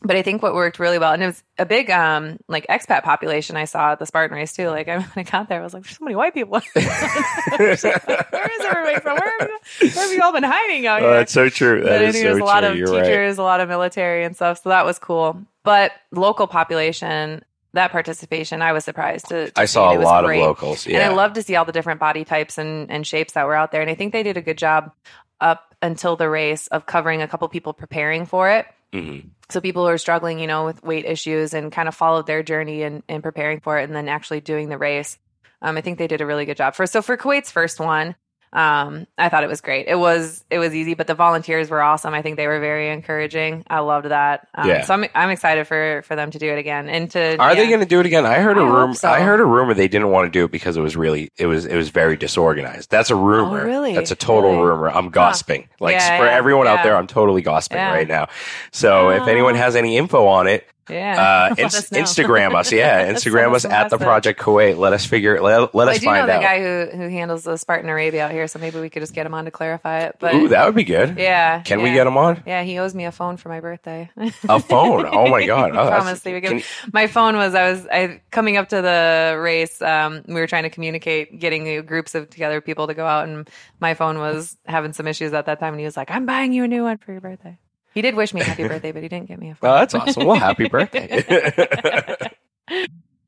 But 0.03 0.17
I 0.17 0.23
think 0.23 0.43
what 0.43 0.55
worked 0.55 0.79
really 0.79 0.99
well, 0.99 1.13
and 1.13 1.23
it 1.23 1.27
was 1.27 1.43
a 1.59 1.67
big 1.67 1.91
um 1.91 2.39
like 2.49 2.67
expat 2.69 3.03
population 3.03 3.57
I 3.57 3.65
saw 3.67 3.93
at 3.93 3.99
the 3.99 4.07
Spartan 4.07 4.37
race 4.37 4.53
too. 4.55 4.69
Like 4.69 4.87
when 4.87 5.05
I 5.17 5.23
got 5.23 5.49
there, 5.49 5.61
I 5.61 5.63
was 5.63 5.75
like, 5.75 5.83
"There's 5.85 5.99
so 5.99 6.05
many 6.05 6.17
white 6.17 6.35
people." 6.35 6.61
where 6.73 7.71
is 7.71 7.85
everybody 7.85 9.01
from? 9.01 9.19
Where 9.19 9.33
have, 9.41 9.49
you, 9.81 9.89
where 9.91 10.05
have 10.07 10.13
you 10.13 10.23
all 10.23 10.33
been 10.33 10.43
hiding 10.45 10.87
out 10.87 11.03
Oh, 11.03 11.07
here? 11.07 11.15
that's 11.19 11.33
so 11.33 11.49
true. 11.49 11.83
That 11.83 12.03
is 12.03 12.17
so 12.17 12.23
there's 12.23 12.39
a 12.39 12.45
lot 12.45 12.61
true. 12.61 12.71
of 12.71 12.77
You're 12.77 12.93
right. 12.93 13.05
teachers, 13.05 13.39
a 13.39 13.43
lot 13.43 13.61
of 13.61 13.69
military 13.69 14.25
and 14.25 14.35
stuff, 14.35 14.63
so 14.63 14.69
that 14.71 14.85
was 14.85 14.99
cool. 14.99 15.43
But 15.63 15.93
local 16.11 16.47
population, 16.47 17.45
that 17.75 17.93
participation, 17.93 18.63
I 18.63 18.73
was 18.73 18.85
surprised 18.85 19.29
to. 19.29 19.51
to 19.51 19.61
I 19.61 19.67
saw 19.67 19.93
a 19.93 19.99
lot 19.99 20.25
great. 20.25 20.41
of 20.41 20.47
locals. 20.47 20.87
Yeah. 20.87 21.01
And 21.01 21.13
I 21.13 21.15
love 21.15 21.35
to 21.35 21.43
see 21.43 21.57
all 21.57 21.65
the 21.65 21.73
different 21.73 22.01
body 22.01 22.25
types 22.25 22.57
and, 22.59 22.91
and 22.91 23.07
shapes 23.07 23.35
that 23.35 23.47
were 23.47 23.55
out 23.55 23.71
there. 23.73 23.83
And 23.83 23.91
I 23.91 23.95
think 23.95 24.13
they 24.13 24.23
did 24.23 24.37
a 24.37 24.43
good 24.43 24.57
job 24.59 24.93
up 25.41 25.75
until 25.83 26.17
the 26.17 26.29
race 26.29 26.67
of 26.69 26.87
covering 26.87 27.23
a 27.23 27.29
couple 27.29 27.47
people 27.49 27.73
preparing 27.73 28.25
for 28.27 28.51
it. 28.51 28.67
Mhm. 28.93 29.27
So 29.51 29.61
people 29.61 29.85
who 29.85 29.89
are 29.89 29.99
struggling, 29.99 30.39
you 30.39 30.47
know, 30.47 30.65
with 30.65 30.83
weight 30.83 31.05
issues 31.05 31.55
and 31.55 31.73
kind 31.73 31.89
of 31.89 31.95
followed 31.95 32.27
their 32.27 32.43
journey 32.43 32.83
and, 32.83 33.03
and 33.09 33.23
preparing 33.23 33.61
for 33.61 33.79
it 33.79 33.85
and 33.85 33.95
then 33.95 34.09
actually 34.09 34.41
doing 34.41 34.69
the 34.69 34.79
race. 34.79 35.19
Um, 35.63 35.77
I 35.77 35.81
think 35.81 35.99
they 35.99 36.07
did 36.07 36.21
a 36.21 36.27
really 36.27 36.47
good 36.47 36.57
job. 36.57 36.75
For 36.75 36.87
so 36.87 37.03
for 37.03 37.17
Kuwait's 37.17 37.51
first 37.51 37.81
one, 37.81 38.15
um, 38.53 39.07
I 39.17 39.29
thought 39.29 39.45
it 39.45 39.49
was 39.49 39.61
great. 39.61 39.87
It 39.87 39.95
was 39.95 40.45
it 40.51 40.59
was 40.59 40.75
easy, 40.75 40.95
but 40.95 41.07
the 41.07 41.15
volunteers 41.15 41.71
were 41.71 41.81
awesome. 41.83 42.15
I 42.15 42.23
think 42.23 42.37
they 42.37 42.49
were 42.49 42.59
very 42.59 42.91
encouraging. 42.91 43.65
I 43.71 43.79
loved 43.79 44.07
that. 44.09 44.49
Um, 44.55 44.69
Yeah. 44.69 44.83
So 44.83 44.95
I'm 44.95 45.05
I'm 45.15 45.31
excited 45.31 45.67
for 45.69 46.03
for 46.05 46.17
them 46.17 46.31
to 46.33 46.39
do 46.39 46.51
it 46.51 46.59
again 46.59 46.89
and 46.89 47.09
to 47.13 47.37
Are 47.39 47.55
they 47.55 47.69
going 47.69 47.79
to 47.81 47.87
do 47.87 48.01
it 48.01 48.07
again? 48.07 48.27
I 48.27 48.41
heard 48.41 48.59
a 48.59 48.63
I 48.63 48.65
rumor. 48.65 48.95
so. 48.95 49.09
I 49.09 49.21
heard 49.21 49.41
a 49.41 49.45
rumor 49.45 49.73
they 49.75 49.87
didn't 49.89 50.11
want 50.11 50.27
to 50.27 50.31
do 50.37 50.45
it 50.47 50.51
because 50.51 50.77
it 50.77 50.81
was 50.81 50.97
really 50.97 51.31
it 51.39 51.47
was 51.47 51.65
it 51.65 51.77
was 51.77 51.91
very 51.91 52.17
disorganized. 52.17 52.91
That's 52.91 53.11
a 53.11 53.17
rumor. 53.17 53.61
Oh, 53.61 53.65
really? 53.65 53.95
That's 53.95 54.11
a 54.11 54.17
total 54.17 54.51
Really? 54.53 54.65
rumor. 54.65 54.91
I'm 54.91 55.11
gossiping. 55.11 55.69
Like 55.79 55.95
Yeah, 55.95 56.19
for 56.19 56.25
yeah, 56.27 56.33
everyone 56.33 56.67
out 56.67 56.83
there, 56.83 56.97
I'm 56.97 57.07
totally 57.07 57.43
gossiping 57.43 57.79
Yeah. 57.79 57.93
right 57.93 58.09
now. 58.09 58.29
So 58.73 59.11
if 59.11 59.23
Oh. 59.23 59.27
anyone 59.27 59.55
has 59.55 59.77
any 59.77 59.97
info 59.97 60.27
on 60.27 60.47
it, 60.49 60.67
yeah 60.89 61.49
uh, 61.51 61.55
Let 61.57 61.59
ins- 61.59 61.75
us. 61.75 61.91
Instagram 61.91 62.55
us. 62.55 62.73
Yeah, 62.73 63.13
Instagram 63.13 63.55
us 63.55 63.65
at 63.65 63.91
the. 63.91 63.99
Project 63.99 64.41
Kuwait. 64.41 64.79
Let 64.79 64.93
us 64.95 65.05
figure. 65.05 65.41
Let, 65.43 65.75
let 65.75 65.89
I 65.89 65.93
us 65.93 65.99
do 66.01 66.07
know 66.07 66.13
find 66.13 66.29
the 66.29 66.33
guy 66.39 66.59
who 66.61 66.97
who 66.97 67.09
handles 67.09 67.45
the 67.45 67.57
Spartan 67.59 67.91
Arabia 67.91 68.25
out 68.25 68.31
here, 68.31 68.49
so 68.49 68.59
maybe 68.59 68.81
we 68.81 68.89
could 68.89 69.03
just 69.03 69.13
get 69.13 69.27
him 69.27 69.35
on 69.35 69.45
to 69.45 69.51
clarify 69.51 70.01
it. 70.01 70.17
But 70.19 70.35
Ooh, 70.35 70.49
that 70.49 70.65
would 70.65 70.75
be 70.75 70.85
good. 70.85 71.19
yeah, 71.19 71.61
Can 71.61 71.83
we 71.83 71.93
get 71.93 72.07
him 72.07 72.17
on? 72.17 72.43
Yeah, 72.47 72.63
he 72.63 72.79
owes 72.79 72.95
me 72.95 73.05
a 73.05 73.13
phone 73.13 73.37
for 73.37 73.51
my 73.51 73.61
birthday. 73.61 74.11
A 74.49 74.59
phone. 74.59 75.07
Oh 75.07 75.29
my 75.29 75.45
god. 75.47 75.71
Oh, 75.77 75.87
I 75.87 75.89
promise 75.91 76.25
would 76.25 76.43
can- 76.43 76.63
my 76.93 77.07
phone 77.07 77.37
was 77.37 77.55
I 77.55 77.71
was 77.71 77.87
I 77.87 78.21
coming 78.31 78.57
up 78.57 78.71
to 78.71 78.81
the 78.81 79.39
race. 79.39 79.81
Um, 79.83 80.23
we 80.27 80.35
were 80.35 80.47
trying 80.47 80.63
to 80.65 80.71
communicate, 80.71 81.39
getting 81.39 81.85
groups 81.85 82.15
of 82.15 82.31
together 82.31 82.61
people 82.61 82.87
to 82.87 82.95
go 82.95 83.07
out, 83.07 83.29
and 83.29 83.49
my 83.81 83.95
phone 83.95 84.19
was 84.19 84.57
having 84.67 84.93
some 84.93 85.07
issues 85.07 85.33
at 85.35 85.47
that 85.47 85.61
time. 85.61 85.75
And 85.75 85.81
he 85.81 85.85
was 85.87 85.97
like, 85.97 86.11
"I'm 86.11 86.27
buying 86.27 86.53
you 86.53 86.65
a 86.65 86.69
new 86.69 86.83
one 86.85 86.97
for 86.99 87.13
your 87.13 87.21
birthday." 87.21 87.59
He 87.95 88.03
did 88.03 88.15
wish 88.15 88.33
me 88.35 88.41
happy 88.43 88.67
birthday, 88.69 88.93
but 88.93 89.03
he 89.03 89.09
didn't 89.09 89.29
get 89.29 89.39
me 89.39 89.51
a 89.51 89.55
phone. 89.55 89.71
Oh, 89.71 89.75
that's 89.75 89.95
awesome. 89.95 90.25
Well, 90.27 90.37
happy 90.39 90.69
birthday. 90.69 92.17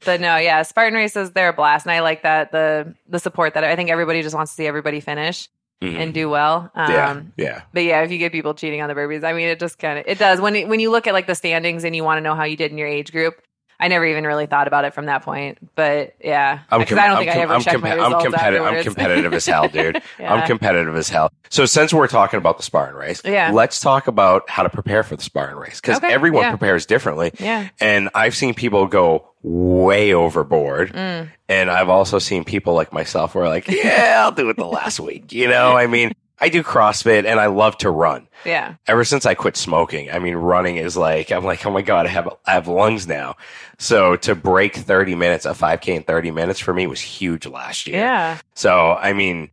But 0.04 0.20
no, 0.20 0.36
yeah, 0.36 0.62
Spartan 0.62 0.94
races 0.94 1.30
they're 1.30 1.50
a 1.50 1.52
blast, 1.52 1.86
and 1.86 1.92
I 1.92 2.00
like 2.00 2.22
that 2.22 2.50
the 2.50 2.92
the 3.08 3.20
support 3.20 3.54
that 3.54 3.62
I 3.62 3.76
think 3.76 3.88
everybody 3.88 4.20
just 4.22 4.34
wants 4.34 4.50
to 4.50 4.56
see 4.56 4.66
everybody 4.66 4.98
finish 4.98 5.48
Mhm. 5.80 5.96
and 5.96 6.14
do 6.14 6.28
well. 6.28 6.70
Um, 6.74 6.90
yeah, 6.92 7.20
yeah. 7.36 7.62
But 7.72 7.84
yeah, 7.84 8.02
if 8.02 8.10
you 8.10 8.18
get 8.18 8.32
people 8.32 8.52
cheating 8.54 8.82
on 8.82 8.88
the 8.88 8.94
burpees, 8.94 9.22
I 9.24 9.32
mean, 9.32 9.46
it 9.48 9.60
just 9.60 9.78
kind 9.78 9.98
of 10.00 10.04
it 10.08 10.18
does 10.18 10.40
when 10.40 10.56
it, 10.56 10.66
when 10.68 10.80
you 10.80 10.90
look 10.90 11.06
at 11.06 11.12
like 11.14 11.28
the 11.28 11.36
standings 11.36 11.84
and 11.84 11.94
you 11.94 12.02
want 12.02 12.18
to 12.18 12.20
know 12.20 12.34
how 12.34 12.42
you 12.44 12.56
did 12.56 12.72
in 12.72 12.78
your 12.78 12.88
age 12.88 13.12
group. 13.12 13.40
I 13.82 13.88
never 13.88 14.06
even 14.06 14.24
really 14.24 14.46
thought 14.46 14.68
about 14.68 14.84
it 14.84 14.94
from 14.94 15.06
that 15.06 15.22
point, 15.24 15.58
but 15.74 16.14
yeah, 16.24 16.60
I'm, 16.70 16.84
com- 16.86 16.98
I 16.98 17.08
don't 17.08 17.16
I'm 17.18 17.24
think 17.24 17.36
I 17.36 17.40
ever 17.40 17.54
I'm, 17.54 17.60
checked 17.60 17.80
my 17.80 17.92
results 17.94 18.14
I'm 18.14 18.22
competitive. 18.30 18.62
I'm 18.62 18.82
competitive 18.84 19.34
as 19.34 19.44
hell, 19.44 19.68
dude. 19.68 20.00
I'm 20.20 20.46
competitive 20.46 20.94
as 20.96 21.08
hell. 21.08 21.32
So 21.50 21.66
since 21.66 21.92
we're 21.92 22.06
talking 22.06 22.38
about 22.38 22.56
the 22.58 22.62
Spartan 22.62 22.94
race, 22.94 23.20
Yeah. 23.24 23.50
let's 23.52 23.80
talk 23.80 24.06
about 24.06 24.48
how 24.48 24.62
to 24.62 24.70
prepare 24.70 25.02
for 25.02 25.16
the 25.16 25.22
Spartan 25.22 25.56
race 25.56 25.80
because 25.80 25.96
Okay, 25.98 26.12
everyone 26.12 26.42
yeah. 26.44 26.50
prepares 26.50 26.86
differently. 26.86 27.32
Yeah. 27.40 27.68
And 27.80 28.08
I've 28.14 28.34
seen 28.36 28.54
people 28.54 28.86
go 28.86 29.28
way 29.42 30.14
overboard. 30.14 30.92
Mm. 30.92 31.28
And 31.48 31.70
I've 31.70 31.88
also 31.88 32.20
seen 32.20 32.44
people 32.44 32.74
like 32.74 32.92
myself 32.92 33.32
who 33.32 33.40
are 33.40 33.48
like, 33.48 33.66
yeah, 33.68 34.22
I'll 34.24 34.32
do 34.32 34.48
it 34.48 34.56
the 34.56 34.64
last 34.64 35.00
week. 35.00 35.32
You 35.32 35.48
know, 35.48 35.76
I 35.76 35.88
mean, 35.88 36.12
I 36.40 36.48
do 36.48 36.62
CrossFit 36.64 37.24
and 37.24 37.38
I 37.38 37.46
love 37.46 37.78
to 37.78 37.90
run. 37.90 38.26
Yeah, 38.44 38.74
Ever 38.88 39.04
since 39.04 39.24
I 39.26 39.34
quit 39.34 39.56
smoking, 39.56 40.10
I 40.10 40.18
mean, 40.18 40.34
running 40.34 40.76
is 40.76 40.96
like, 40.96 41.30
I'm 41.30 41.44
like, 41.44 41.64
oh 41.64 41.70
my 41.70 41.82
God, 41.82 42.06
I 42.06 42.08
have, 42.08 42.28
I 42.46 42.52
have 42.52 42.66
lungs 42.66 43.06
now. 43.06 43.36
So 43.78 44.16
to 44.16 44.34
break 44.34 44.74
30 44.74 45.14
minutes, 45.14 45.46
a 45.46 45.50
5K 45.50 45.88
in 45.96 46.02
30 46.02 46.32
minutes 46.32 46.58
for 46.58 46.74
me 46.74 46.86
was 46.88 47.00
huge 47.00 47.46
last 47.46 47.86
year. 47.86 47.98
yeah, 47.98 48.38
So, 48.54 48.92
I 48.92 49.12
mean, 49.12 49.50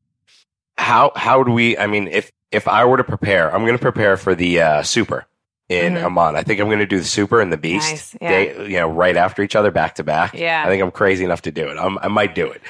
how, 0.77 1.11
how 1.15 1.43
do 1.43 1.51
we, 1.51 1.77
I 1.77 1.85
mean, 1.87 2.07
if, 2.07 2.31
if 2.51 2.67
I 2.67 2.85
were 2.85 2.97
to 2.97 3.03
prepare, 3.03 3.53
I'm 3.53 3.61
going 3.61 3.77
to 3.77 3.81
prepare 3.81 4.17
for 4.17 4.33
the, 4.33 4.61
uh, 4.61 4.83
super 4.83 5.25
in 5.67 5.93
Mhm. 5.93 6.03
Oman. 6.05 6.35
I 6.35 6.41
think 6.41 6.59
I'm 6.59 6.65
going 6.67 6.79
to 6.79 6.87
do 6.87 6.97
the 6.97 7.05
super 7.05 7.39
and 7.41 7.53
the 7.53 7.57
beast. 7.57 7.91
Nice, 7.91 8.15
yeah. 8.19 8.29
They, 8.29 8.63
you 8.69 8.77
know, 8.79 8.89
right 8.89 9.15
after 9.15 9.43
each 9.43 9.55
other, 9.55 9.69
back 9.69 9.93
to 9.95 10.03
back. 10.03 10.33
yeah. 10.33 10.63
I 10.65 10.69
think 10.69 10.81
I'm 10.81 10.89
crazy 10.89 11.23
enough 11.23 11.43
to 11.43 11.51
do 11.51 11.67
it. 11.69 11.77
I'm, 11.77 11.99
I 11.99 12.07
might 12.07 12.33
do 12.33 12.47
it. 12.49 12.61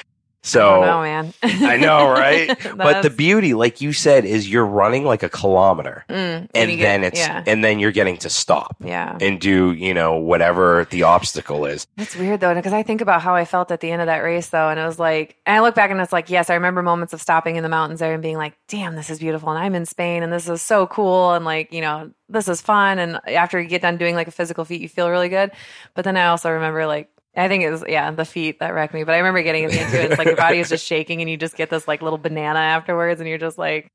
I 0.42 0.46
So 0.46 0.60
don't 0.60 0.86
know, 0.86 1.02
man. 1.02 1.34
I 1.42 1.76
know, 1.76 2.08
right? 2.08 2.56
but 2.76 3.02
the 3.02 3.10
beauty, 3.10 3.52
like 3.52 3.82
you 3.82 3.92
said, 3.92 4.24
is 4.24 4.48
you're 4.50 4.64
running 4.64 5.04
like 5.04 5.22
a 5.22 5.28
kilometer 5.28 6.04
mm, 6.08 6.48
and 6.54 6.70
you 6.70 6.78
then 6.78 7.02
get- 7.02 7.12
it's, 7.12 7.20
yeah, 7.20 7.44
and 7.46 7.62
then 7.62 7.78
you're 7.78 7.92
getting 7.92 8.16
to 8.18 8.30
stop 8.30 8.76
yeah. 8.82 9.18
and 9.20 9.38
do, 9.38 9.72
you 9.72 9.92
know, 9.92 10.16
whatever 10.16 10.86
the 10.90 11.02
obstacle 11.02 11.66
is. 11.66 11.86
It's 11.98 12.16
weird 12.16 12.40
though, 12.40 12.54
because 12.54 12.72
I 12.72 12.82
think 12.82 13.02
about 13.02 13.20
how 13.20 13.34
I 13.34 13.44
felt 13.44 13.70
at 13.70 13.80
the 13.80 13.90
end 13.90 14.00
of 14.00 14.06
that 14.06 14.20
race 14.20 14.48
though, 14.48 14.70
and 14.70 14.80
it 14.80 14.84
was 14.86 14.98
like, 14.98 15.36
and 15.44 15.56
I 15.56 15.60
look 15.60 15.74
back 15.74 15.90
and 15.90 16.00
it's 16.00 16.12
like, 16.12 16.30
yes, 16.30 16.48
I 16.48 16.54
remember 16.54 16.82
moments 16.82 17.12
of 17.12 17.20
stopping 17.20 17.56
in 17.56 17.62
the 17.62 17.68
mountains 17.68 18.00
there 18.00 18.14
and 18.14 18.22
being 18.22 18.38
like, 18.38 18.54
damn, 18.66 18.96
this 18.96 19.10
is 19.10 19.18
beautiful, 19.18 19.50
and 19.50 19.58
I'm 19.58 19.74
in 19.74 19.84
Spain, 19.84 20.22
and 20.22 20.32
this 20.32 20.48
is 20.48 20.62
so 20.62 20.86
cool, 20.86 21.34
and 21.34 21.44
like, 21.44 21.70
you 21.72 21.82
know, 21.82 22.10
this 22.30 22.48
is 22.48 22.62
fun, 22.62 22.98
and 22.98 23.20
after 23.26 23.60
you 23.60 23.68
get 23.68 23.82
done 23.82 23.98
doing 23.98 24.14
like 24.14 24.28
a 24.28 24.32
physical 24.32 24.64
feat, 24.64 24.80
you 24.80 24.88
feel 24.88 25.10
really 25.10 25.28
good. 25.28 25.50
But 25.94 26.04
then 26.04 26.16
I 26.16 26.28
also 26.28 26.50
remember 26.50 26.86
like. 26.86 27.10
I 27.36 27.48
think 27.48 27.62
it 27.62 27.70
was 27.70 27.84
yeah 27.86 28.10
the 28.10 28.24
feet 28.24 28.58
that 28.60 28.74
wrecked 28.74 28.92
me, 28.92 29.04
but 29.04 29.14
I 29.14 29.18
remember 29.18 29.42
getting 29.42 29.64
into 29.64 29.78
it. 29.78 30.10
It's 30.10 30.18
like 30.18 30.26
your 30.26 30.36
body 30.36 30.58
is 30.58 30.68
just 30.68 30.84
shaking, 30.84 31.20
and 31.20 31.30
you 31.30 31.36
just 31.36 31.56
get 31.56 31.70
this 31.70 31.86
like 31.86 32.02
little 32.02 32.18
banana 32.18 32.58
afterwards, 32.58 33.20
and 33.20 33.28
you're 33.28 33.38
just 33.38 33.56
like, 33.56 33.90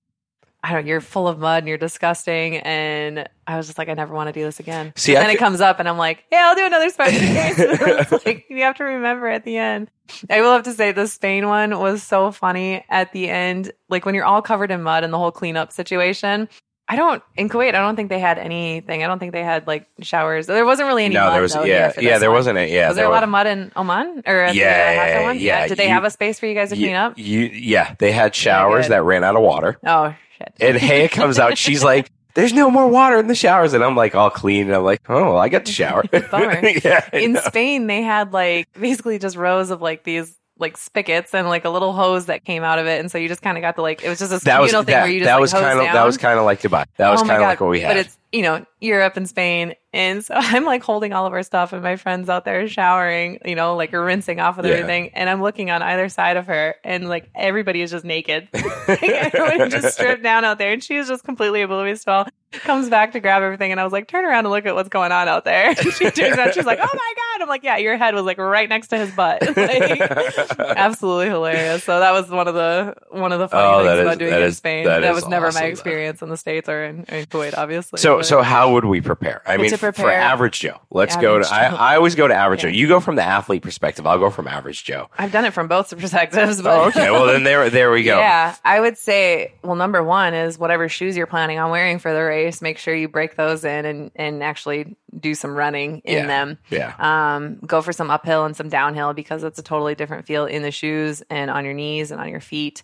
I 0.63 0.71
don't. 0.71 0.87
You're 0.87 1.01
full 1.01 1.27
of 1.27 1.37
mud, 1.37 1.59
and 1.59 1.67
you're 1.67 1.77
disgusting. 1.77 2.57
And 2.57 3.27
I 3.45 3.57
was 3.57 3.67
just 3.67 3.77
like, 3.77 3.89
I 3.89 3.93
never 3.93 4.13
want 4.13 4.27
to 4.27 4.33
do 4.33 4.43
this 4.43 4.59
again. 4.61 4.93
See, 4.95 5.15
and 5.15 5.19
I 5.19 5.27
then 5.27 5.35
it 5.35 5.39
comes 5.39 5.59
up, 5.59 5.79
and 5.79 5.89
I'm 5.89 5.97
like, 5.97 6.23
yeah, 6.31 6.47
I'll 6.47 6.55
do 6.55 6.65
another 6.65 6.85
race. 6.85 6.95
It's 8.13 8.25
like 8.25 8.45
you 8.49 8.63
have 8.63 8.77
to 8.77 8.85
remember 8.85 9.27
at 9.27 9.43
the 9.43 9.57
end. 9.57 9.91
I 10.29 10.41
will 10.41 10.53
have 10.53 10.63
to 10.63 10.73
say 10.73 10.93
the 10.93 11.07
Spain 11.07 11.47
one 11.47 11.77
was 11.77 12.03
so 12.03 12.31
funny 12.31 12.85
at 12.89 13.11
the 13.11 13.29
end. 13.29 13.71
Like 13.89 14.05
when 14.05 14.15
you're 14.15 14.25
all 14.25 14.41
covered 14.41 14.71
in 14.71 14.81
mud 14.81 15.03
and 15.03 15.11
the 15.11 15.17
whole 15.17 15.31
cleanup 15.31 15.71
situation. 15.73 16.47
I 16.87 16.95
don't 16.95 17.23
in 17.35 17.49
Kuwait. 17.49 17.69
I 17.69 17.79
don't 17.79 17.95
think 17.95 18.09
they 18.09 18.19
had 18.19 18.37
anything. 18.37 19.03
I 19.03 19.07
don't 19.07 19.17
think 19.17 19.31
they 19.31 19.43
had 19.43 19.65
like 19.65 19.87
showers. 20.01 20.45
There 20.45 20.65
wasn't 20.65 20.87
really 20.87 21.05
any. 21.05 21.15
no, 21.15 21.25
mud, 21.25 21.33
there 21.33 21.41
was, 21.41 21.53
though, 21.53 21.63
yeah, 21.63 21.91
yeah, 21.99 22.19
there 22.19 22.29
one. 22.29 22.37
wasn't 22.37 22.57
a, 22.59 22.67
yeah. 22.71 22.87
was 22.89 22.95
there, 22.97 23.05
a 23.05 23.09
lot 23.09 23.23
of 23.23 23.29
mud 23.29 23.47
in 23.47 23.71
Oman 23.75 24.21
or 24.27 24.49
Yeah, 24.53 24.91
Hatta 24.91 25.23
one? 25.23 25.39
yeah, 25.39 25.67
Did 25.67 25.77
they 25.79 25.85
you- 25.85 25.89
have 25.89 26.03
a 26.03 26.11
space 26.11 26.39
for 26.39 26.45
you 26.45 26.53
guys 26.53 26.69
to 26.69 26.75
you, 26.75 26.85
clean 26.87 26.95
up? 26.95 27.17
You, 27.17 27.39
yeah, 27.39 27.95
they 27.97 28.11
had 28.11 28.35
showers 28.35 28.89
that 28.89 29.03
ran 29.03 29.23
out 29.23 29.35
of 29.35 29.41
water. 29.41 29.79
Oh 29.85 30.13
shit! 30.37 30.53
And 30.59 30.77
Haya 30.77 31.09
comes 31.09 31.39
out. 31.39 31.57
She's 31.57 31.83
like, 31.83 32.11
"There's 32.35 32.53
no 32.53 32.69
more 32.69 32.87
water 32.87 33.17
in 33.17 33.25
the 33.27 33.33
showers," 33.35 33.73
and 33.73 33.83
I'm 33.83 33.95
like, 33.95 34.13
all 34.13 34.29
clean. 34.29 34.67
And 34.67 34.75
I'm 34.75 34.83
like, 34.83 35.01
"Oh, 35.09 35.23
well, 35.33 35.37
I 35.39 35.49
got 35.49 35.65
the 35.65 35.71
shower." 35.71 36.03
Yeah, 36.13 37.03
I 37.11 37.17
in 37.17 37.33
know. 37.33 37.41
Spain, 37.41 37.87
they 37.87 38.03
had 38.03 38.31
like 38.31 38.67
basically 38.79 39.17
just 39.17 39.35
rows 39.37 39.71
of 39.71 39.81
like 39.81 40.03
these 40.03 40.37
like 40.57 40.77
spigots 40.77 41.33
and 41.33 41.47
like 41.47 41.65
a 41.65 41.69
little 41.69 41.93
hose 41.93 42.27
that 42.27 42.45
came 42.45 42.63
out 42.63 42.79
of 42.79 42.87
it, 42.87 42.99
and 42.99 43.11
so 43.11 43.17
you 43.17 43.27
just 43.27 43.41
kind 43.41 43.57
of 43.57 43.61
got 43.61 43.75
the 43.75 43.81
like 43.81 44.03
it 44.03 44.09
was 44.09 44.19
just 44.19 44.31
a 44.31 44.43
that 44.45 44.61
was 44.61 44.71
thing 44.71 44.85
that, 44.85 45.03
where 45.03 45.11
you 45.11 45.19
just 45.19 45.27
that 45.27 45.33
like, 45.33 45.41
was 45.41 45.53
kind 45.53 45.79
of 45.79 45.85
that 45.85 46.05
was 46.05 46.17
kind 46.17 46.39
of 46.39 46.45
like 46.45 46.61
Dubai. 46.61 46.85
That 46.97 47.09
was 47.09 47.21
Oh 47.21 47.25
kind 47.25 47.41
of 47.41 47.47
like 47.47 47.59
what 47.59 47.69
we 47.69 47.81
had. 47.81 47.89
But 47.89 47.97
it's 47.97 48.17
you 48.31 48.41
know 48.41 48.65
Europe 48.85 49.17
and 49.17 49.27
Spain, 49.27 49.73
and 49.93 50.23
so 50.23 50.33
I'm 50.37 50.63
like 50.65 50.83
holding 50.83 51.13
all 51.13 51.25
of 51.25 51.33
our 51.33 51.43
stuff, 51.43 51.73
and 51.73 51.81
my 51.83 51.95
friends 51.95 52.29
out 52.29 52.45
there 52.45 52.67
showering, 52.67 53.39
you 53.45 53.55
know, 53.55 53.75
like 53.75 53.91
rinsing 53.91 54.39
off 54.39 54.57
with 54.57 54.65
Yeah. 54.65 54.73
everything, 54.73 55.11
and 55.13 55.29
I'm 55.29 55.41
looking 55.41 55.69
on 55.71 55.81
either 55.81 56.07
side 56.09 56.37
of 56.37 56.47
her, 56.47 56.75
and 56.83 57.09
like 57.09 57.29
everybody 57.35 57.81
is 57.81 57.91
just 57.91 58.05
naked, 58.05 58.47
like, 58.87 59.03
everyone 59.03 59.69
just 59.69 59.95
stripped 59.95 60.23
down 60.23 60.45
out 60.45 60.57
there, 60.57 60.71
and 60.73 60.83
she 60.83 60.97
was 60.97 61.07
just 61.07 61.23
completely 61.23 61.61
oblivious 61.61 62.03
to 62.05 62.11
all. 62.11 62.27
Comes 62.51 62.89
back 62.89 63.11
to 63.11 63.19
grab 63.19 63.43
everything, 63.43 63.71
and 63.71 63.81
I 63.81 63.83
was 63.83 63.91
like, 63.91 64.07
turn 64.07 64.23
around 64.23 64.45
and 64.45 64.49
look 64.51 64.65
at 64.65 64.75
what's 64.75 64.87
going 64.87 65.11
on 65.11 65.27
out 65.27 65.43
there. 65.43 65.69
And 65.71 65.77
she 65.93 66.09
turns 66.09 66.37
out, 66.37 66.53
she's 66.53 66.65
like, 66.65 66.79
oh 66.81 66.87
my 66.93 67.13
god! 67.17 67.41
I'm 67.41 67.49
like, 67.49 67.63
yeah, 67.63 67.75
your 67.77 67.97
head 67.97 68.13
was 68.15 68.23
like 68.23 68.37
right 68.37 68.69
next 68.69 68.87
to 68.89 68.97
his 68.97 69.11
butt. 69.11 69.41
Like, 69.57 69.99
absolutely 70.59 71.27
hilarious. 71.27 71.83
So 71.83 71.99
that 71.99 72.11
was 72.11 72.29
one 72.29 72.47
of 72.47 72.53
the 72.53 72.95
one 73.11 73.31
of 73.31 73.39
the 73.39 73.47
funny 73.49 73.63
Oh, 73.67 73.83
things 73.85 73.97
is- 73.99 74.01
about 74.01 74.17
doing 74.19 74.33
it 74.33 74.41
in 74.41 74.51
Spain. 74.53 74.85
that 74.85 75.01
That, 75.01 75.09
is 75.11 75.15
was 75.15 75.27
never 75.27 75.47
awesome, 75.47 75.61
my 75.63 75.67
experience 75.67 76.21
in 76.21 76.29
the 76.29 76.37
states 76.37 76.69
or 76.69 76.85
in, 76.85 77.03
in 77.05 77.25
Kuwait, 77.25 77.57
obviously. 77.57 77.97
So, 77.97 78.17
but- 78.17 78.25
so 78.25 78.41
how 78.41 78.71
would 78.75 78.85
we 78.85 79.01
prepare? 79.01 79.41
I 79.45 79.57
mean, 79.57 79.71
to 79.71 79.77
for 79.77 79.91
prepare- 79.91 80.11
average 80.13 80.59
Joe, 80.59 80.79
let's 80.91 81.15
go 81.17 81.39
to. 81.39 81.45
Average 81.51 81.79
I, 81.79 81.93
I 81.93 81.95
always 81.95 82.13
go 82.15 82.27
to 82.27 82.33
average 82.35 82.63
Yeah. 82.63 82.69
Joe. 82.69 82.75
You 82.77 82.87
go 82.87 82.99
from 82.99 83.15
the 83.15 83.23
athlete 83.23 83.63
perspective. 83.63 84.05
I'll 84.05 84.19
go 84.19 84.29
from 84.29 84.47
average 84.47 84.83
Joe. 84.83 85.09
I've 85.17 85.31
done 85.31 85.43
it 85.45 85.53
from 85.53 85.67
both 85.67 85.89
perspectives. 85.97 86.61
But 86.61 86.77
Oh, 86.77 86.87
okay. 86.89 87.09
Well, 87.11 87.25
then 87.25 87.43
there, 87.43 87.69
there 87.71 87.89
we 87.91 88.03
go. 88.03 88.17
Yeah, 88.19 88.55
I 88.63 88.79
would 88.79 88.97
say, 88.97 89.53
well, 89.63 89.75
number 89.75 90.03
one 90.03 90.33
is 90.33 90.59
whatever 90.59 90.87
shoes 90.87 91.17
you're 91.17 91.25
planning 91.27 91.57
on 91.57 91.71
wearing 91.71 91.97
for 91.99 92.13
the 92.13 92.21
race, 92.23 92.61
make 92.61 92.77
sure 92.77 92.93
you 92.93 93.07
break 93.07 93.35
those 93.35 93.63
in 93.65 93.85
and, 93.85 94.11
and 94.15 94.43
actually 94.43 94.95
do 95.19 95.33
some 95.33 95.55
running 95.55 95.99
in 96.05 96.13
Yeah. 96.17 96.27
them. 96.27 96.57
Yeah. 96.69 96.93
Um, 96.99 97.57
go 97.65 97.81
for 97.81 97.93
some 97.93 98.11
uphill 98.11 98.45
and 98.45 98.55
some 98.55 98.69
downhill 98.69 99.13
because 99.13 99.43
it's 99.43 99.57
a 99.59 99.63
totally 99.63 99.95
different 99.95 100.27
feel 100.27 100.45
in 100.45 100.61
the 100.61 100.71
shoes 100.71 101.23
and 101.29 101.49
on 101.49 101.65
your 101.65 101.73
knees 101.73 102.11
and 102.11 102.19
on 102.21 102.29
your 102.29 102.41
feet. 102.41 102.83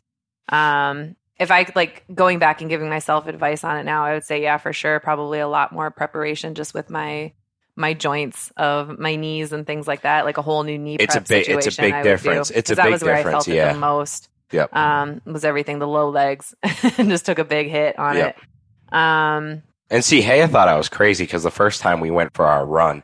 Um, 0.50 1.16
if 1.40 1.50
I 1.52 1.66
like 1.76 2.04
going 2.14 2.40
back 2.40 2.62
and 2.62 2.70
giving 2.70 2.90
myself 2.90 3.28
advice 3.28 3.64
on 3.64 3.78
it 3.78 3.84
now, 3.84 4.06
I 4.06 4.14
would 4.14 4.24
say, 4.24 4.42
yeah, 4.42 4.58
for 4.58 4.74
sure, 4.74 5.00
probably 5.00 5.40
a 5.40 5.48
lot 5.48 5.72
more 5.72 5.90
preparation 5.92 6.56
just 6.56 6.74
with 6.74 6.90
my 6.90 7.34
my 7.76 7.94
joints 7.94 8.52
of 8.58 9.00
my 9.00 9.16
knees 9.16 9.54
and 9.54 9.66
things 9.66 9.88
like 9.88 10.02
that, 10.02 10.26
like 10.26 10.38
a 10.38 10.42
whole 10.42 10.64
new 10.64 10.78
knee. 10.78 10.98
It's 11.00 11.16
a 11.16 11.22
big- 11.22 11.50
it's 11.50 11.78
a 11.78 11.82
big 11.82 12.04
difference. 12.04 12.50
do, 12.50 12.54
It's 12.58 12.70
a 12.70 12.76
that 12.76 12.84
big 12.84 12.92
was 12.92 13.04
where 13.04 13.14
I 13.16 13.18
difference, 13.20 13.46
felt 13.46 13.48
it 13.48 13.56
yeah. 13.56 13.74
the 13.74 13.80
most. 13.80 14.30
Yep. 14.52 14.76
Um, 14.76 15.22
was 15.26 15.46
everything 15.46 15.80
the 15.80 15.88
low 15.88 16.10
legs 16.10 16.54
and 16.98 17.10
just 17.10 17.26
took 17.26 17.40
a 17.40 17.46
big 17.46 17.70
hit 17.70 17.98
on 17.98 18.18
Yep. 18.18 18.38
it. 18.38 18.94
Um, 18.94 19.64
And 19.90 20.04
see, 20.04 20.22
Haya 20.22 20.48
thought 20.50 20.68
I 20.68 20.76
was 20.78 20.90
crazy 20.90 21.24
because 21.24 21.44
the 21.44 21.50
first 21.52 21.82
time 21.82 22.02
we 22.02 22.12
went 22.12 22.34
for 22.34 22.46
our 22.46 22.66
run, 22.66 23.04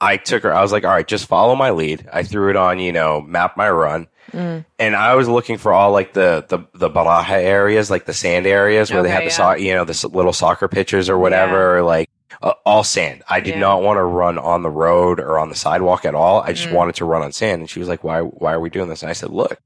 I 0.00 0.16
took 0.16 0.42
her. 0.44 0.52
I 0.54 0.62
was 0.62 0.72
like, 0.72 0.84
"All 0.84 0.90
right, 0.90 1.06
just 1.06 1.26
follow 1.26 1.54
my 1.54 1.70
lead." 1.70 2.08
I 2.12 2.22
threw 2.22 2.50
it 2.50 2.56
on, 2.56 2.78
you 2.78 2.92
know, 2.92 3.20
map 3.20 3.56
my 3.56 3.68
run, 3.70 4.06
mm, 4.32 4.64
and 4.78 4.96
I 4.96 5.14
was 5.14 5.28
looking 5.28 5.58
for 5.58 5.72
all 5.72 5.92
like 5.92 6.12
the 6.14 6.44
the 6.48 6.60
the 6.74 6.88
baraja 6.90 7.30
areas, 7.32 7.90
like 7.90 8.06
the 8.06 8.14
sand 8.14 8.46
areas 8.46 8.90
where 8.92 9.02
they 9.02 9.08
Okay, 9.08 9.14
had 9.14 9.22
the 9.22 9.42
yeah. 9.42 9.54
so- 9.54 9.56
you 9.56 9.74
know 9.74 9.84
the 9.84 10.08
little 10.12 10.32
soccer 10.32 10.68
pitches 10.68 11.10
or 11.10 11.18
whatever, 11.18 11.78
or 11.78 11.82
like 11.82 12.08
uh, 12.42 12.52
all 12.64 12.82
sand. 12.84 13.22
I 13.28 13.40
did 13.40 13.54
Yeah. 13.54 13.60
not 13.60 13.82
want 13.82 13.98
to 13.98 14.04
run 14.04 14.38
on 14.38 14.62
the 14.62 14.70
road 14.70 15.20
or 15.20 15.38
on 15.38 15.48
the 15.50 15.54
sidewalk 15.54 16.04
at 16.06 16.14
all. 16.14 16.40
I 16.40 16.52
just 16.52 16.68
Mm. 16.68 16.74
wanted 16.74 16.94
to 16.96 17.04
run 17.04 17.22
on 17.22 17.32
sand. 17.32 17.60
And 17.60 17.68
she 17.68 17.78
was 17.80 17.88
like, 17.88 18.02
"Why? 18.02 18.20
Why 18.20 18.52
are 18.54 18.60
we 18.60 18.70
doing 18.70 18.88
this?" 18.88 19.02
And 19.02 19.10
I 19.10 19.14
said, 19.14 19.30
"Look, 19.30 19.58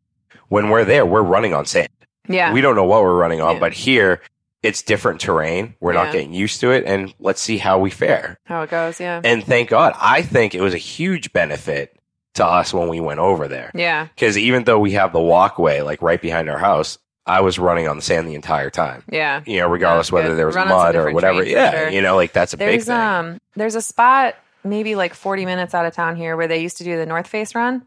when 0.49 0.69
we're 0.71 0.85
there, 0.85 1.07
we're 1.07 1.23
running 1.23 1.55
on 1.55 1.67
sand. 1.67 1.89
yeah. 2.27 2.53
We 2.53 2.61
don't 2.63 2.75
know 2.75 2.85
what 2.85 3.03
we're 3.03 3.15
running 3.17 3.41
on, 3.41 3.55
Yeah. 3.55 3.61
but 3.61 3.73
here." 3.75 4.21
It's 4.65 4.83
different 4.83 5.21
terrain. 5.21 5.75
We're 5.81 5.93
Yeah. 5.93 6.05
not 6.05 6.13
getting 6.13 6.33
used 6.33 6.61
to 6.61 6.71
it, 6.73 6.85
and 6.87 7.15
let's 7.21 7.41
see 7.41 7.59
how 7.59 7.79
we 7.79 7.91
fare. 7.91 8.39
how 8.47 8.63
it 8.63 8.71
goes. 8.71 8.99
Yeah. 8.99 9.21
And 9.23 9.45
thank 9.45 9.69
God, 9.71 9.95
I 10.01 10.23
think 10.23 10.55
it 10.55 10.61
was 10.61 10.75
a 10.75 10.79
huge 10.79 11.33
benefit 11.33 11.97
to 12.35 12.45
us 12.45 12.75
when 12.75 12.89
we 12.89 12.99
went 13.01 13.21
over 13.21 13.47
there. 13.47 13.71
yeah. 13.75 14.07
Because 14.15 14.37
even 14.37 14.65
though 14.65 14.79
we 14.81 14.93
have 14.93 15.13
the 15.13 15.21
walkway 15.21 15.83
like 15.83 16.03
right 16.03 16.21
behind 16.21 16.49
our 16.51 16.59
house, 16.59 16.99
I 17.27 17.41
was 17.41 17.59
running 17.59 17.89
on 17.89 17.97
the 17.97 18.03
sand 18.03 18.27
the 18.29 18.35
entire 18.35 18.71
time. 18.71 19.03
Yeah. 19.09 19.41
You 19.47 19.61
know, 19.61 19.69
regardless 19.69 20.11
whether 20.11 20.29
good. 20.31 20.39
there 20.39 20.47
was 20.47 20.57
Run 20.57 20.69
mud 20.69 20.97
or 20.97 21.13
whatever. 21.13 21.43
Yeah, 21.45 21.71
sure. 21.71 21.89
you 21.91 22.03
know, 22.03 22.17
like 22.17 22.33
that's 22.33 22.53
a 22.53 22.57
big 22.57 22.83
thing. 22.83 22.95
um 22.95 23.39
there's 23.57 23.75
a 23.77 23.83
spot 23.83 24.35
maybe 24.65 24.95
like 24.95 25.15
40 25.15 25.45
minutes 25.45 25.75
out 25.75 25.87
of 25.87 25.95
town 25.95 26.17
here 26.17 26.37
where 26.37 26.49
they 26.49 26.59
used 26.59 26.79
to 26.79 26.85
do 26.85 26.97
the 26.97 27.07
North 27.07 27.27
Face 27.29 27.55
run. 27.55 27.87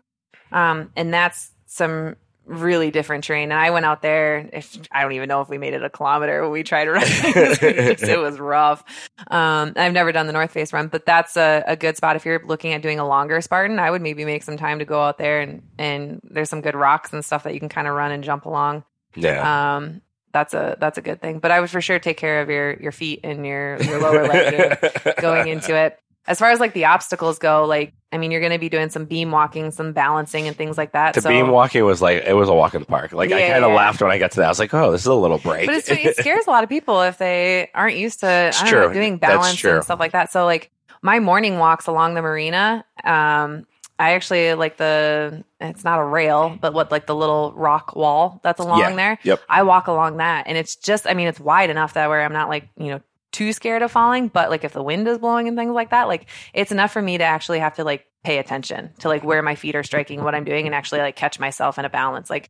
Um 0.51 0.91
and 0.95 1.13
that's 1.13 1.51
some 1.65 2.15
really 2.47 2.91
different 2.91 3.25
terrain. 3.25 3.51
And 3.51 3.59
I 3.59 3.69
went 3.69 3.85
out 3.85 4.01
there 4.01 4.49
if 4.53 4.77
I 4.91 5.03
don't 5.03 5.11
even 5.11 5.27
know 5.27 5.41
if 5.41 5.49
we 5.49 5.57
made 5.57 5.73
it 5.73 5.83
a 5.83 5.89
kilometer 5.89 6.41
when 6.41 6.51
we 6.51 6.63
tried 6.63 6.85
to 6.85 6.91
running. 6.91 7.09
it 7.11 8.19
was 8.19 8.39
rough. 8.39 8.83
Um 9.27 9.73
I've 9.75 9.93
never 9.93 10.11
done 10.11 10.27
the 10.27 10.33
North 10.33 10.51
Face 10.51 10.73
run, 10.73 10.87
but 10.87 11.05
that's 11.05 11.37
a, 11.37 11.63
a 11.67 11.75
good 11.75 11.97
spot 11.97 12.15
if 12.15 12.25
you're 12.25 12.41
looking 12.45 12.73
at 12.73 12.81
doing 12.81 12.99
a 12.99 13.07
longer 13.07 13.39
Spartan. 13.41 13.79
I 13.79 13.91
would 13.91 14.01
maybe 14.01 14.25
make 14.25 14.43
some 14.43 14.57
time 14.57 14.79
to 14.79 14.85
go 14.85 15.01
out 15.01 15.17
there 15.17 15.41
and 15.41 15.61
and 15.77 16.21
there's 16.23 16.49
some 16.49 16.61
good 16.61 16.75
rocks 16.75 17.13
and 17.13 17.23
stuff 17.23 17.43
that 17.43 17.53
you 17.53 17.59
can 17.59 17.69
kind 17.69 17.87
of 17.87 17.93
run 17.93 18.11
and 18.11 18.23
jump 18.23 18.45
along. 18.45 18.83
yeah. 19.15 19.75
Um 19.75 20.01
that's 20.33 20.53
a 20.53 20.77
that's 20.79 20.97
a 20.97 21.01
good 21.01 21.21
thing. 21.21 21.39
But 21.39 21.51
I 21.51 21.59
would 21.59 21.69
for 21.69 21.81
sure 21.81 21.99
take 21.99 22.17
care 22.17 22.41
of 22.41 22.49
your 22.49 22.73
your 22.75 22.91
feet 22.91 23.21
and 23.23 23.45
your 23.45 23.81
your 23.83 23.99
lower 23.99 24.27
leg 24.27 24.79
going 25.21 25.47
into 25.47 25.75
it. 25.75 25.99
As 26.27 26.39
far 26.39 26.51
as 26.51 26.59
like 26.59 26.73
the 26.73 26.85
obstacles 26.85 27.39
go, 27.39 27.65
like 27.65 27.93
I 28.11 28.17
mean, 28.17 28.31
you're 28.31 28.39
going 28.39 28.53
to 28.53 28.59
be 28.59 28.69
doing 28.69 28.89
some 28.89 29.05
beam 29.05 29.31
walking, 29.31 29.69
some 29.71 29.91
balancing, 29.91 30.47
and 30.47 30.55
things 30.55 30.77
like 30.77 30.93
that. 30.93 31.13
The 31.13 31.21
so, 31.21 31.29
beam 31.29 31.49
walking 31.49 31.83
was 31.83 32.01
like 32.01 32.23
it 32.25 32.33
was 32.33 32.47
a 32.47 32.53
walk 32.53 32.73
in 32.73 32.81
the 32.81 32.85
park. 32.85 33.11
Like 33.11 33.31
I 33.31 33.49
kind 33.49 33.63
of 33.65 33.71
yeah. 33.71 33.75
laughed 33.75 34.01
when 34.01 34.11
I 34.11 34.17
got 34.17 34.31
to 34.31 34.37
that. 34.37 34.45
I 34.45 34.49
was 34.49 34.59
like, 34.59 34.73
"Oh, 34.73 34.91
this 34.91 35.01
is 35.01 35.07
a 35.07 35.13
little 35.13 35.39
break." 35.39 35.65
but 35.67 35.75
it's, 35.75 35.89
it 35.89 36.15
scares 36.19 36.47
a 36.47 36.49
lot 36.49 36.63
of 36.63 36.69
people 36.69 37.01
if 37.01 37.17
they 37.17 37.69
aren't 37.73 37.97
used 37.97 38.21
to 38.21 38.51
I 38.53 38.71
don't 38.71 38.87
know, 38.89 38.93
doing 38.93 39.17
balance 39.17 39.63
and 39.63 39.83
stuff 39.83 39.99
like 39.99 40.13
that. 40.13 40.31
So 40.31 40.45
like 40.45 40.71
my 41.01 41.19
morning 41.19 41.57
walks 41.57 41.87
along 41.87 42.13
the 42.13 42.21
marina, 42.21 42.85
um, 43.03 43.65
I 43.99 44.13
actually 44.13 44.53
like 44.53 44.77
the 44.77 45.43
it's 45.59 45.83
not 45.83 45.99
a 45.99 46.03
rail, 46.03 46.57
but 46.61 46.73
what 46.73 46.91
like 46.91 47.07
the 47.07 47.15
little 47.15 47.51
rock 47.55 47.95
wall 47.95 48.39
that's 48.43 48.59
along 48.59 48.79
Yeah. 48.79 48.95
there. 48.95 49.19
Yep. 49.23 49.41
I 49.49 49.63
walk 49.63 49.87
along 49.87 50.17
that, 50.17 50.47
and 50.47 50.57
it's 50.57 50.75
just 50.75 51.07
I 51.07 51.13
mean 51.13 51.27
it's 51.27 51.39
wide 51.39 51.69
enough 51.69 51.93
that 51.95 52.07
where 52.07 52.23
I'm 52.23 52.33
not 52.33 52.47
like 52.47 52.69
you 52.77 52.87
know 52.87 53.01
too 53.31 53.53
scared 53.53 53.81
of 53.81 53.91
falling, 53.91 54.29
but 54.29 54.49
like 54.49 54.63
if 54.63 54.73
the 54.73 54.83
wind 54.83 55.07
is 55.07 55.17
blowing 55.17 55.47
and 55.47 55.57
things 55.57 55.73
like 55.73 55.91
that, 55.91 56.07
like 56.07 56.27
it's 56.53 56.71
enough 56.71 56.91
for 56.91 57.01
me 57.01 57.17
to 57.17 57.23
actually 57.23 57.59
have 57.59 57.75
to 57.75 57.83
like 57.83 58.05
pay 58.23 58.37
attention 58.37 58.91
to 58.99 59.07
like 59.07 59.23
where 59.23 59.41
my 59.41 59.55
feet 59.55 59.75
are 59.75 59.83
striking, 59.83 60.23
what 60.23 60.35
I'm 60.35 60.43
doing, 60.43 60.65
and 60.65 60.75
actually 60.75 60.99
like 60.99 61.15
catch 61.15 61.39
myself 61.39 61.77
in 61.77 61.85
a 61.85 61.89
balance. 61.89 62.29
Like 62.29 62.49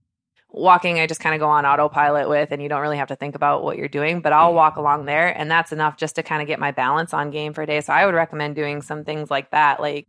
walking, 0.50 1.00
I 1.00 1.08
just 1.08 1.20
kind 1.20 1.36
of 1.36 1.40
go 1.40 1.48
on 1.48 1.66
autopilot 1.66 2.30
with, 2.30 2.52
and 2.52 2.62
you 2.62 2.70
don't 2.70 2.82
really 2.82 2.98
have 2.98 3.10
to 3.10 3.16
think 3.16 3.36
about 3.36 3.64
what 3.64 3.78
you're 3.78 3.88
doing. 3.88 4.22
But 4.22 4.34
I'll 4.34 4.52
mm. 4.52 4.56
walk 4.56 4.78
along 4.78 5.06
there, 5.06 5.28
and 5.28 5.50
that's 5.50 5.72
enough 5.72 5.98
just 5.98 6.16
to 6.16 6.24
kind 6.24 6.42
of 6.42 6.48
get 6.48 6.60
my 6.60 6.72
balance 6.72 7.14
on 7.14 7.32
game 7.32 7.54
for 7.54 7.64
a 7.64 7.68
day. 7.68 7.82
So 7.82 7.94
I 7.94 8.06
would 8.06 8.16
recommend 8.16 8.56
doing 8.56 8.82
some 8.82 9.04
things 9.04 9.30
like 9.30 9.52
that, 9.52 9.80
like 9.80 10.08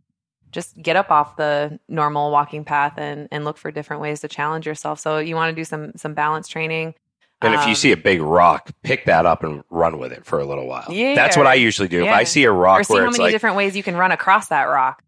just 0.51 0.81
get 0.81 0.95
up 0.95 1.11
off 1.11 1.35
the 1.35 1.79
normal 1.87 2.31
walking 2.31 2.63
path 2.63 2.93
and 2.97 3.27
and 3.31 3.45
look 3.45 3.57
for 3.57 3.71
different 3.71 4.01
ways 4.01 4.21
to 4.21 4.27
challenge 4.27 4.65
yourself. 4.65 4.99
So 4.99 5.19
you 5.19 5.35
want 5.35 5.51
to 5.51 5.59
do 5.59 5.65
some 5.65 5.91
some 5.95 6.13
balance 6.13 6.47
training. 6.47 6.95
And 7.41 7.53
if 7.53 7.61
you 7.61 7.69
Um, 7.69 7.75
see 7.75 7.91
a 7.93 7.97
big 7.97 8.21
rock, 8.21 8.69
pick 8.83 9.05
that 9.05 9.25
up 9.25 9.43
and 9.43 9.63
run 9.69 9.97
with 9.97 10.11
it 10.11 10.25
for 10.25 10.39
a 10.39 10.45
little 10.45 10.67
while. 10.67 10.85
Yeah. 10.89 11.15
That's 11.15 11.37
what 11.37 11.47
I 11.47 11.53
usually 11.53 11.87
do. 11.87 12.03
If 12.03 12.11
I 12.11 12.23
see 12.25 12.43
a 12.43 12.51
or 12.51 12.53
rock 12.53 12.83
see 12.83 12.93
where 12.93 13.03
how 13.03 13.09
it's 13.09 13.17
many 13.17 13.27
like, 13.27 13.31
different 13.33 13.55
ways 13.55 13.75
you 13.77 13.83
can 13.83 13.95
run 13.95 14.11
across 14.11 14.49
that 14.49 14.63
rock. 14.65 15.01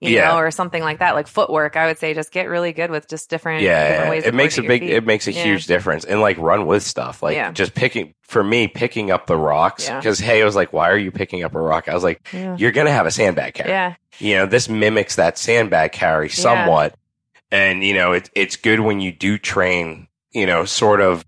You 0.00 0.10
Yeah. 0.10 0.28
know, 0.28 0.36
or 0.38 0.50
something 0.52 0.80
like 0.80 1.00
that, 1.00 1.16
like 1.16 1.26
footwork. 1.26 1.76
I 1.76 1.86
would 1.86 1.98
say 1.98 2.14
just 2.14 2.30
get 2.30 2.48
really 2.48 2.72
good 2.72 2.88
with 2.92 3.08
just 3.08 3.28
different, 3.30 3.62
yeah, 3.62 3.88
different 3.88 4.10
ways. 4.10 4.24
it 4.26 4.34
makes 4.34 4.56
a 4.56 4.62
big, 4.62 4.84
it 4.84 5.04
makes 5.04 5.26
a 5.26 5.32
Yeah. 5.32 5.42
huge 5.42 5.66
difference. 5.66 6.04
And 6.04 6.20
like 6.20 6.38
run 6.38 6.66
with 6.66 6.84
stuff, 6.84 7.20
like 7.20 7.34
Yeah. 7.34 7.50
just 7.50 7.74
picking 7.74 8.14
for 8.22 8.44
me, 8.44 8.68
picking 8.68 9.10
up 9.10 9.26
the 9.26 9.36
rocks. 9.36 9.88
Yeah. 9.88 9.96
Because 9.98 10.20
hey, 10.20 10.40
I 10.40 10.44
was 10.44 10.54
like, 10.54 10.72
why 10.72 10.88
are 10.90 10.96
you 10.96 11.10
picking 11.10 11.42
up 11.42 11.54
a 11.56 11.60
rock? 11.60 11.88
I 11.88 11.94
was 11.94 12.04
like, 12.04 12.20
Yeah. 12.32 12.54
you're 12.56 12.70
gonna 12.70 12.92
have 12.92 13.06
a 13.06 13.10
sandbag 13.10 13.54
carry. 13.54 13.70
Yeah. 13.70 13.94
You 14.20 14.36
know, 14.36 14.46
this 14.46 14.68
mimics 14.68 15.16
that 15.16 15.36
sandbag 15.36 15.90
carry 15.90 16.28
somewhat. 16.28 16.94
And 17.50 17.82
you 17.82 17.94
know, 17.94 18.12
it, 18.12 18.30
it's 18.36 18.54
good 18.54 18.78
when 18.80 19.00
you 19.00 19.10
do 19.10 19.36
train. 19.38 20.06
You 20.30 20.46
know, 20.46 20.64
sort 20.64 21.00
of 21.00 21.24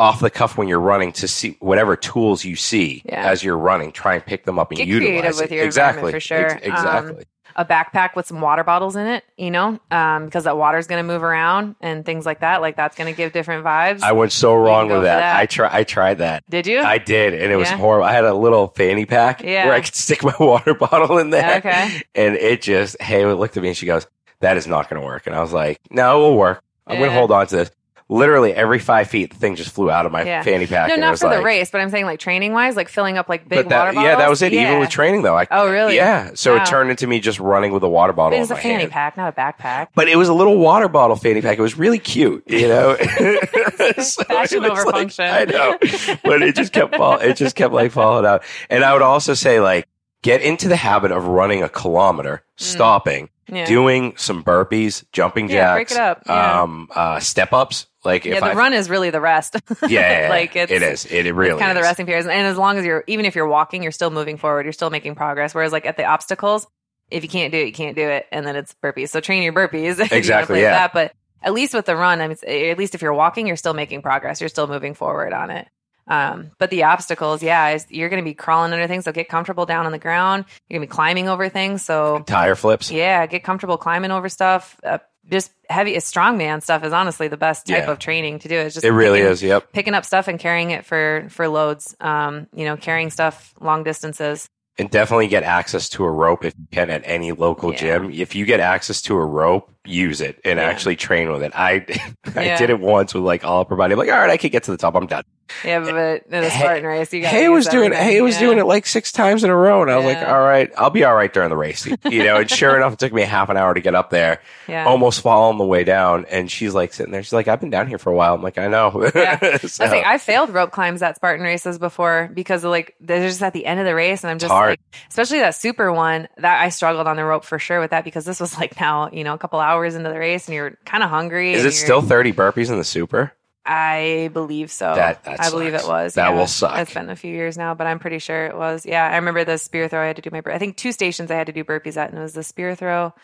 off 0.00 0.18
the 0.20 0.30
cuff 0.30 0.56
when 0.58 0.66
you're 0.66 0.80
running 0.80 1.12
to 1.12 1.28
see 1.28 1.56
whatever 1.60 1.94
tools 1.94 2.44
you 2.44 2.56
see 2.56 3.02
Yeah. 3.04 3.30
as 3.30 3.44
you're 3.44 3.58
running. 3.58 3.92
Try 3.92 4.14
and 4.14 4.24
pick 4.26 4.44
them 4.46 4.58
up 4.58 4.70
and 4.70 4.78
Get 4.78 4.88
utilize 4.88 5.08
creative 5.10 5.34
it. 5.36 5.42
with 5.42 5.52
your 5.52 5.64
exactly 5.64 6.10
for 6.12 6.18
sure. 6.20 6.46
Ex- 6.46 6.66
exactly. 6.66 7.24
a 7.56 7.64
backpack 7.64 8.14
with 8.16 8.26
some 8.26 8.40
water 8.40 8.62
bottles 8.64 8.94
in 8.96 9.06
it, 9.06 9.24
you 9.36 9.50
know, 9.50 9.78
um, 9.90 10.24
because 10.24 10.44
that 10.44 10.56
water's 10.56 10.86
going 10.86 11.04
to 11.04 11.12
move 11.12 11.22
around 11.22 11.74
and 11.80 12.06
things 12.06 12.24
like 12.24 12.40
that. 12.40 12.60
Like 12.62 12.76
that's 12.76 12.96
going 12.96 13.12
to 13.12 13.16
give 13.16 13.32
different 13.32 13.64
vibes. 13.64 14.02
I 14.02 14.12
went 14.12 14.32
so 14.32 14.54
wrong 14.54 14.88
with 14.88 15.02
that. 15.02 15.18
that. 15.18 15.36
I 15.36 15.46
try. 15.46 15.68
I 15.70 15.84
tried 15.84 16.18
that. 16.18 16.44
Did 16.48 16.66
you? 16.66 16.80
I 16.80 16.98
did, 16.98 17.34
and 17.34 17.52
it 17.52 17.56
was 17.56 17.68
horrible. 17.68 18.04
I 18.06 18.12
had 18.12 18.24
a 18.24 18.32
little 18.34 18.68
fanny 18.68 19.04
pack 19.04 19.42
Yeah. 19.42 19.66
where 19.66 19.74
I 19.74 19.80
could 19.80 19.94
stick 19.94 20.22
my 20.24 20.34
water 20.40 20.74
bottle 20.74 21.18
in 21.18 21.30
there. 21.30 21.58
Okay. 21.58 22.00
And 22.14 22.36
it 22.36 22.62
just, 22.62 23.00
hey, 23.02 23.26
looked 23.26 23.56
at 23.56 23.62
me 23.62 23.68
and 23.70 23.76
she 23.76 23.84
goes, 23.86 24.06
that 24.38 24.56
is 24.56 24.66
not 24.66 24.88
going 24.88 25.02
to 25.02 25.06
work. 25.06 25.26
And 25.26 25.34
I 25.36 25.40
was 25.40 25.52
like, 25.52 25.78
no, 25.90 26.16
it 26.18 26.20
will 26.30 26.38
work. 26.38 26.62
I'm 26.86 26.96
going 26.98 27.10
to 27.10 27.16
hold 27.16 27.30
on 27.30 27.46
to 27.48 27.56
this. 27.56 27.70
Literally 28.12 28.52
every 28.52 28.80
five 28.80 29.08
feet, 29.08 29.30
the 29.30 29.36
thing 29.36 29.54
just 29.54 29.70
flew 29.70 29.88
out 29.90 30.04
of 30.04 30.10
my 30.10 30.24
Yeah. 30.24 30.42
fanny 30.42 30.66
pack. 30.66 30.88
no, 30.88 30.96
not 30.96 31.16
for 31.18 31.28
the 31.30 31.40
race, 31.42 31.70
but 31.70 31.80
I'm 31.80 31.90
saying 31.90 32.06
like 32.06 32.18
training 32.18 32.52
wise, 32.52 32.74
like 32.74 32.88
filling 32.88 33.16
up 33.16 33.28
like 33.28 33.48
big 33.48 33.68
that, 33.68 33.78
water 33.78 33.92
bottles. 33.92 34.04
yeah, 34.04 34.16
that 34.16 34.28
was 34.28 34.42
it. 34.42 34.52
Even 34.52 34.80
with 34.80 34.90
training, 34.90 35.22
though, 35.22 35.38
I 35.38 35.46
Oh, 35.50 35.70
really? 35.70 35.94
yeah. 35.94 36.30
So 36.34 36.56
Wow. 36.56 36.62
it 36.62 36.66
turned 36.66 36.90
into 36.90 37.06
me 37.06 37.20
just 37.20 37.38
running 37.38 37.72
with 37.72 37.84
a 37.84 37.88
water 37.88 38.12
bottle 38.12 38.36
It 38.36 38.40
was 38.40 38.50
a 38.50 38.56
fanny 38.56 38.80
hand. 38.80 38.90
pack, 38.90 39.16
not 39.16 39.28
a 39.28 39.32
backpack. 39.40 39.86
But 39.94 40.08
it 40.08 40.16
was 40.16 40.28
a 40.28 40.34
little 40.34 40.56
water 40.58 40.88
bottle 40.88 41.14
fanny 41.14 41.40
pack. 41.40 41.56
It 41.56 41.62
was 41.62 41.78
really 41.78 42.00
cute, 42.00 42.42
you 42.48 42.66
know. 42.68 42.96
So 44.00 44.24
Fashion 44.24 44.64
over 44.64 44.82
like- 44.84 44.94
function. 44.94 45.24
I 45.26 45.44
know, 45.44 45.78
but 46.24 46.42
it 46.42 46.54
just 46.56 46.72
kept 46.72 46.96
fall. 46.96 47.18
It 47.18 47.36
just 47.36 47.54
kept 47.56 47.72
like 47.72 47.92
falling 47.92 48.26
out. 48.26 48.42
And 48.68 48.82
I 48.84 48.92
would 48.92 49.02
also 49.02 49.34
say 49.34 49.60
like 49.60 49.86
get 50.22 50.40
into 50.42 50.68
the 50.68 50.76
habit 50.76 51.12
of 51.12 51.26
running 51.26 51.62
a 51.62 51.68
kilometer, 51.68 52.42
stopping, 52.56 53.28
Mm. 53.50 53.56
Yeah. 53.56 53.64
doing 53.66 54.14
some 54.16 54.44
burpees, 54.44 55.04
jumping 55.12 55.48
Yeah, 55.50 55.74
break 55.74 55.88
jacks, 55.88 55.98
it 55.98 56.00
up, 56.00 56.22
yeah. 56.26 56.62
um, 56.62 56.88
uh, 56.94 57.18
step 57.18 57.52
ups. 57.52 57.86
Like 58.04 58.24
yeah, 58.24 58.34
if 58.34 58.40
the 58.40 58.46
I, 58.46 58.54
run 58.54 58.72
is 58.72 58.88
really 58.88 59.10
the 59.10 59.20
rest. 59.20 59.56
yeah, 59.82 59.88
yeah, 59.88 60.20
yeah. 60.22 60.28
like 60.30 60.56
it's 60.56 60.72
it 60.72 60.82
is. 60.82 61.06
It, 61.06 61.26
it 61.26 61.34
really 61.34 61.58
kind 61.58 61.70
of 61.70 61.76
the 61.76 61.82
resting 61.82 62.06
period. 62.06 62.26
And 62.26 62.46
as 62.46 62.56
long 62.56 62.78
as 62.78 62.84
you're, 62.84 63.04
even 63.06 63.26
if 63.26 63.34
you're 63.34 63.46
walking, 63.48 63.82
you're 63.82 63.92
still 63.92 64.10
moving 64.10 64.38
forward. 64.38 64.64
You're 64.64 64.72
still 64.72 64.90
making 64.90 65.14
progress. 65.16 65.54
Whereas 65.54 65.72
like 65.72 65.84
at 65.84 65.96
the 65.96 66.04
obstacles, 66.04 66.66
if 67.10 67.22
you 67.22 67.28
can't 67.28 67.52
do 67.52 67.58
it, 67.58 67.66
you 67.66 67.72
can't 67.72 67.96
do 67.96 68.08
it, 68.08 68.26
and 68.32 68.46
then 68.46 68.56
it's 68.56 68.74
burpees. 68.82 69.10
So 69.10 69.20
train 69.20 69.42
your 69.42 69.52
burpees. 69.52 69.98
if 70.00 70.10
you 70.10 70.16
Exactly, 70.16 70.60
yeah. 70.60 70.70
That, 70.70 70.92
but 70.92 71.12
at 71.42 71.52
least 71.52 71.74
with 71.74 71.86
the 71.86 71.96
run, 71.96 72.20
I 72.20 72.28
mean, 72.28 72.36
at 72.46 72.78
least 72.78 72.94
if 72.94 73.02
you're 73.02 73.14
walking, 73.14 73.46
you're 73.46 73.56
still 73.56 73.74
making 73.74 74.02
progress. 74.02 74.40
You're 74.40 74.48
still 74.48 74.66
moving 74.66 74.94
forward 74.94 75.32
on 75.32 75.50
it. 75.50 75.68
Um, 76.06 76.50
but 76.58 76.70
the 76.70 76.84
obstacles, 76.84 77.42
yeah, 77.42 77.68
is 77.68 77.86
you're 77.88 78.08
going 78.08 78.22
to 78.22 78.28
be 78.28 78.34
crawling 78.34 78.72
under 78.72 78.88
things. 78.88 79.04
So 79.04 79.12
get 79.12 79.28
comfortable 79.28 79.64
down 79.64 79.86
on 79.86 79.92
the 79.92 79.98
ground. 79.98 80.44
You're 80.68 80.78
going 80.78 80.86
to 80.88 80.90
be 80.90 80.94
climbing 80.94 81.28
over 81.28 81.48
things. 81.48 81.82
So 81.82 82.24
Tire 82.26 82.56
flips. 82.56 82.90
yeah, 82.90 83.26
get 83.26 83.44
comfortable 83.44 83.76
climbing 83.76 84.10
over 84.10 84.28
stuff. 84.28 84.78
Uh, 84.82 84.98
just 85.28 85.52
heavy, 85.68 85.94
strongman 85.96 86.62
stuff 86.62 86.84
is 86.84 86.92
honestly 86.92 87.28
the 87.28 87.36
best 87.36 87.66
type 87.66 87.84
Yeah. 87.84 87.90
of 87.90 87.98
training 87.98 88.38
to 88.40 88.48
do. 88.48 88.56
It's 88.58 88.74
just 88.74 88.84
It 88.86 88.92
really 88.92 89.20
picking- 89.20 89.32
is. 89.32 89.42
Yep. 89.42 89.72
picking 89.72 89.94
up 89.94 90.04
stuff 90.04 90.28
and 90.28 90.38
carrying 90.38 90.70
it 90.70 90.84
for 90.86 91.26
for 91.30 91.48
loads 91.48 91.94
um 92.00 92.46
you 92.54 92.64
know 92.64 92.76
carrying 92.76 93.10
stuff 93.10 93.52
long 93.60 93.84
distances 93.84 94.48
and 94.78 94.88
definitely 94.90 95.26
get 95.28 95.42
access 95.42 95.88
to 95.90 96.04
a 96.04 96.10
rope 96.10 96.44
if 96.44 96.54
you 96.58 96.66
can 96.72 96.88
at 96.90 97.02
any 97.04 97.32
local 97.32 97.70
Yeah. 97.72 97.78
gym. 97.78 98.10
If 98.12 98.34
you 98.34 98.46
get 98.46 98.60
access 98.60 99.02
to 99.02 99.16
a 99.16 99.24
rope, 99.24 99.70
use 99.84 100.20
it 100.22 100.40
and 100.44 100.58
Yeah. 100.58 100.64
actually 100.64 100.96
train 100.96 101.30
with 101.30 101.42
it. 101.42 101.52
I 101.54 101.84
I 102.36 102.56
did 102.56 102.70
it 102.70 102.80
once 102.80 103.12
with 103.12 103.22
like 103.24 103.44
all 103.44 103.60
upper 103.60 103.76
body. 103.76 103.92
I'm 103.92 103.98
like, 103.98 104.08
all 104.10 104.18
right, 104.18 104.30
I 104.30 104.36
can 104.38 104.50
get 104.50 104.62
to 104.64 104.70
the 104.70 104.76
top. 104.78 104.94
I'm 104.94 105.06
done. 105.06 105.24
Yeah, 105.64 105.80
but 105.80 106.24
in 106.34 106.44
a 106.44 106.50
Spartan 106.50 106.84
race, 106.84 107.12
you 107.12 107.22
got. 107.22 107.30
Haya 107.32 107.50
was 107.50 107.66
doing 107.66 107.92
Haya 107.92 108.22
was 108.22 108.36
doing 108.38 108.58
it 108.58 108.66
like 108.66 108.86
six 108.86 109.12
times 109.12 109.44
in 109.44 109.50
a 109.50 109.56
row, 109.56 109.82
and 109.82 109.90
I 109.90 109.96
was 109.96 110.04
like, 110.06 110.26
"All 110.26 110.40
right, 110.40 110.70
I'll 110.76 110.90
be 110.90 111.04
all 111.04 111.14
right 111.14 111.32
during 111.32 111.50
the 111.50 111.56
race." 111.56 111.86
You 112.10 112.24
know, 112.24 112.36
and 112.38 112.50
sure 112.50 112.76
enough, 112.76 112.94
it 112.94 112.98
took 112.98 113.12
me 113.12 113.22
half 113.22 113.48
an 113.50 113.56
hour 113.56 113.72
to 113.74 113.80
get 113.80 113.94
up 113.94 114.10
there, 114.10 114.40
Yeah. 114.66 114.84
almost 114.86 115.20
fall 115.20 115.50
on 115.50 115.58
the 115.58 115.64
way 115.64 115.84
down. 115.84 116.24
And 116.30 116.50
she's 116.50 116.74
like 116.74 116.92
sitting 116.92 117.12
there, 117.12 117.22
she's 117.22 117.32
like, 117.32 117.46
"I've 117.48 117.60
been 117.60 117.70
down 117.70 117.86
here 117.86 117.98
for 117.98 118.10
a 118.10 118.14
while." 118.14 118.34
I'm 118.34 118.42
like, 118.42 118.58
"I 118.58 118.68
know." 118.68 119.10
Yeah. 119.14 119.38
So, 119.70 119.84
I 119.84 119.86
was 119.86 119.92
like, 119.92 120.06
I 120.06 120.18
failed 120.18 120.50
rope 120.50 120.70
climbs 120.72 121.02
at 121.02 121.16
Spartan 121.16 121.44
races 121.44 121.78
before 121.78 122.30
because 122.32 122.64
of 122.64 122.70
like 122.70 122.94
they're 123.00 123.26
just 123.28 123.42
at 123.42 123.52
the 123.52 123.66
end 123.66 123.78
of 123.80 123.86
the 123.86 123.94
race, 123.94 124.24
and 124.24 124.30
I'm 124.30 124.38
just 124.38 124.50
like, 124.52 124.80
especially 125.08 125.40
that 125.40 125.54
super 125.54 125.92
one 125.92 126.28
that 126.38 126.60
I 126.62 126.70
struggled 126.70 127.06
on 127.06 127.16
the 127.16 127.24
rope 127.24 127.44
for 127.44 127.58
sure 127.58 127.80
with 127.80 127.90
that 127.90 128.04
because 128.04 128.24
this 128.24 128.40
was 128.40 128.56
like 128.58 128.80
now 128.80 129.10
you 129.12 129.24
know 129.24 129.34
a 129.34 129.38
couple 129.38 129.60
hours 129.60 129.94
into 129.94 130.08
the 130.10 130.18
race 130.18 130.46
and 130.46 130.54
you're 130.54 130.76
kind 130.84 131.02
of 131.04 131.10
hungry. 131.10 131.52
Is 131.52 131.64
it 131.64 131.72
still 131.72 132.02
30 132.02 132.32
burpees 132.32 132.70
in 132.70 132.78
the 132.78 132.84
super? 132.84 133.32
I 133.70 134.30
believe 134.32 134.70
so. 134.70 134.94
That- 134.94 135.22
that 135.24 135.40
I 135.40 135.50
believe 135.50 135.74
it 135.74 135.86
was. 135.86 136.14
That 136.14 136.30
yeah. 136.30 136.36
will 136.36 136.48
suck. 136.48 136.76
It's 136.78 136.92
been 136.92 137.08
a 137.08 137.14
few 137.16 137.32
years 137.32 137.56
now, 137.56 137.74
but 137.74 137.86
I'm 137.86 138.00
pretty 138.00 138.18
sure 138.18 138.46
it 138.46 138.56
was. 138.56 138.84
Yeah, 138.84 139.06
I 139.06 139.16
remember 139.16 139.44
the 139.44 139.58
spear 139.58 139.88
throw. 139.88 140.02
I 140.02 140.06
had 140.06 140.16
to 140.16 140.22
do 140.22 140.30
my. 140.32 140.40
bur- 140.40 140.52
I 140.52 140.58
think 140.58 140.76
two 140.76 140.90
stations 140.92 141.30
I 141.30 141.36
had 141.36 141.46
to 141.46 141.52
do 141.52 141.62
burpees 141.62 141.96
at, 141.96 142.10
and 142.10 142.18
it 142.18 142.22
was 142.22 142.32
the 142.34 142.42
spear 142.42 142.74
throw. 142.74 143.14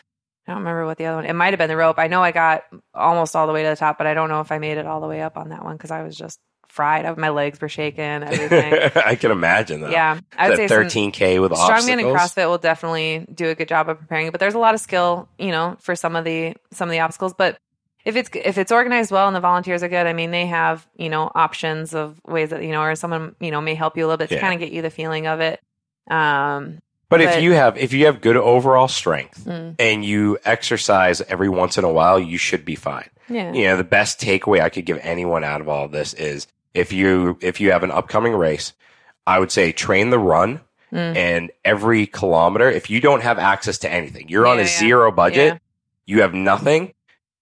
I 0.47 0.51
don't 0.53 0.59
remember 0.59 0.85
what 0.85 0.97
the 0.97 1.05
other 1.05 1.17
one. 1.17 1.25
It 1.25 1.33
might 1.33 1.49
have 1.51 1.57
been 1.57 1.67
the 1.67 1.75
rope. 1.75 1.99
I 1.99 2.07
know 2.07 2.23
I 2.23 2.31
got 2.31 2.63
almost 2.93 3.35
all 3.35 3.47
the 3.47 3.53
way 3.53 3.63
to 3.63 3.69
the 3.69 3.75
top, 3.75 3.97
but 3.97 4.07
I 4.07 4.13
don't 4.13 4.29
know 4.29 4.39
if 4.39 4.49
I 4.53 4.59
made 4.59 4.77
it 4.77 4.85
all 4.87 5.01
the 5.01 5.07
way 5.07 5.21
up 5.21 5.37
on 5.37 5.49
that 5.49 5.65
one 5.65 5.75
because 5.75 5.91
I 5.91 6.03
was 6.03 6.15
just 6.15 6.39
fried. 6.69 7.05
I, 7.05 7.13
my 7.15 7.29
legs 7.29 7.59
were 7.59 7.67
shaking. 7.67 8.05
Everything. 8.05 8.73
I 9.05 9.15
can 9.15 9.31
imagine 9.31 9.81
that. 9.81 9.91
yeah, 9.91 10.17
I 10.37 10.47
would 10.47 10.55
say 10.57 10.67
that 10.67 10.91
some- 10.91 11.11
13k 11.11 11.41
with 11.41 11.51
strongman 11.51 11.99
and. 11.99 12.03
CrossFit 12.15 12.47
will 12.47 12.57
definitely 12.57 13.25
do 13.33 13.49
a 13.49 13.55
good 13.55 13.67
job 13.67 13.89
of 13.89 13.99
preparing 13.99 14.27
you, 14.27 14.31
but 14.31 14.39
there's 14.39 14.53
a 14.53 14.59
lot 14.59 14.73
of 14.73 14.79
skill, 14.79 15.27
you 15.37 15.51
know, 15.51 15.75
for 15.81 15.95
some 15.97 16.15
of 16.15 16.23
the 16.23 16.55
some 16.71 16.87
of 16.87 16.93
the 16.93 16.99
obstacles. 16.99 17.33
But 17.33 17.57
if 18.07 18.15
it's 18.15 18.29
if 18.33 18.57
it's 18.57 18.71
organized 18.71 19.11
well 19.11 19.27
and 19.27 19.35
the 19.35 19.39
volunteers 19.41 19.83
are 19.83 19.89
good, 19.89 20.07
I 20.07 20.13
mean, 20.13 20.31
they 20.31 20.45
have 20.45 20.87
you 20.95 21.09
know 21.09 21.29
options 21.35 21.93
of 21.93 22.19
ways 22.25 22.49
that 22.51 22.63
you 22.63 22.71
know, 22.71 22.81
or 22.81 22.95
someone 22.95 23.35
you 23.39 23.51
know 23.51 23.61
may 23.61 23.75
help 23.75 23.97
you 23.97 24.05
a 24.05 24.07
little 24.07 24.17
bit 24.17 24.29
to 24.29 24.39
kind 24.39 24.53
of 24.53 24.59
get 24.59 24.71
you 24.71 24.81
the 24.81 24.89
feeling 24.89 25.27
of 25.27 25.39
it. 25.41 25.59
Um, 26.09 26.79
But 27.09 27.21
if 27.21 27.41
you 27.41 27.53
have 27.53 27.77
if 27.77 27.93
you 27.93 28.05
have 28.05 28.21
good 28.21 28.37
overall 28.37 28.87
strength 28.87 29.45
mm, 29.45 29.75
and 29.79 30.03
you 30.05 30.37
exercise 30.45 31.21
every 31.21 31.49
once 31.49 31.77
in 31.77 31.83
a 31.83 31.91
while, 31.91 32.19
you 32.19 32.37
should 32.37 32.63
be 32.65 32.75
fine. 32.75 33.09
yeah, 33.29 33.51
You 33.53 33.65
know, 33.65 33.77
the 33.77 33.83
best 33.83 34.19
takeaway 34.21 34.61
I 34.61 34.69
could 34.69 34.85
give 34.85 34.99
anyone 35.01 35.43
out 35.43 35.61
of 35.61 35.67
all 35.69 35.85
of 35.85 35.91
this 35.91 36.13
is 36.13 36.47
if 36.73 36.93
you 36.93 37.37
if 37.41 37.59
you 37.59 37.71
have 37.71 37.83
an 37.83 37.91
upcoming 37.91 38.33
race, 38.33 38.73
I 39.25 39.39
would 39.39 39.51
say 39.51 39.71
train 39.71 40.09
the 40.09 40.19
run 40.19 40.61
Mm. 40.93 41.17
and 41.17 41.51
every 41.65 42.07
kilometer. 42.07 42.71
If 42.71 42.89
you 42.89 43.01
don't 43.01 43.21
have 43.21 43.37
access 43.39 43.77
to 43.79 43.91
anything, 43.91 44.29
you're 44.29 44.47
on 44.47 44.57
a 44.57 44.61
yeah. 44.61 44.67
zero 44.67 45.11
budget, 45.11 45.53
Yeah. 45.55 45.57
you 46.05 46.21
have 46.21 46.33
nothing. 46.33 46.93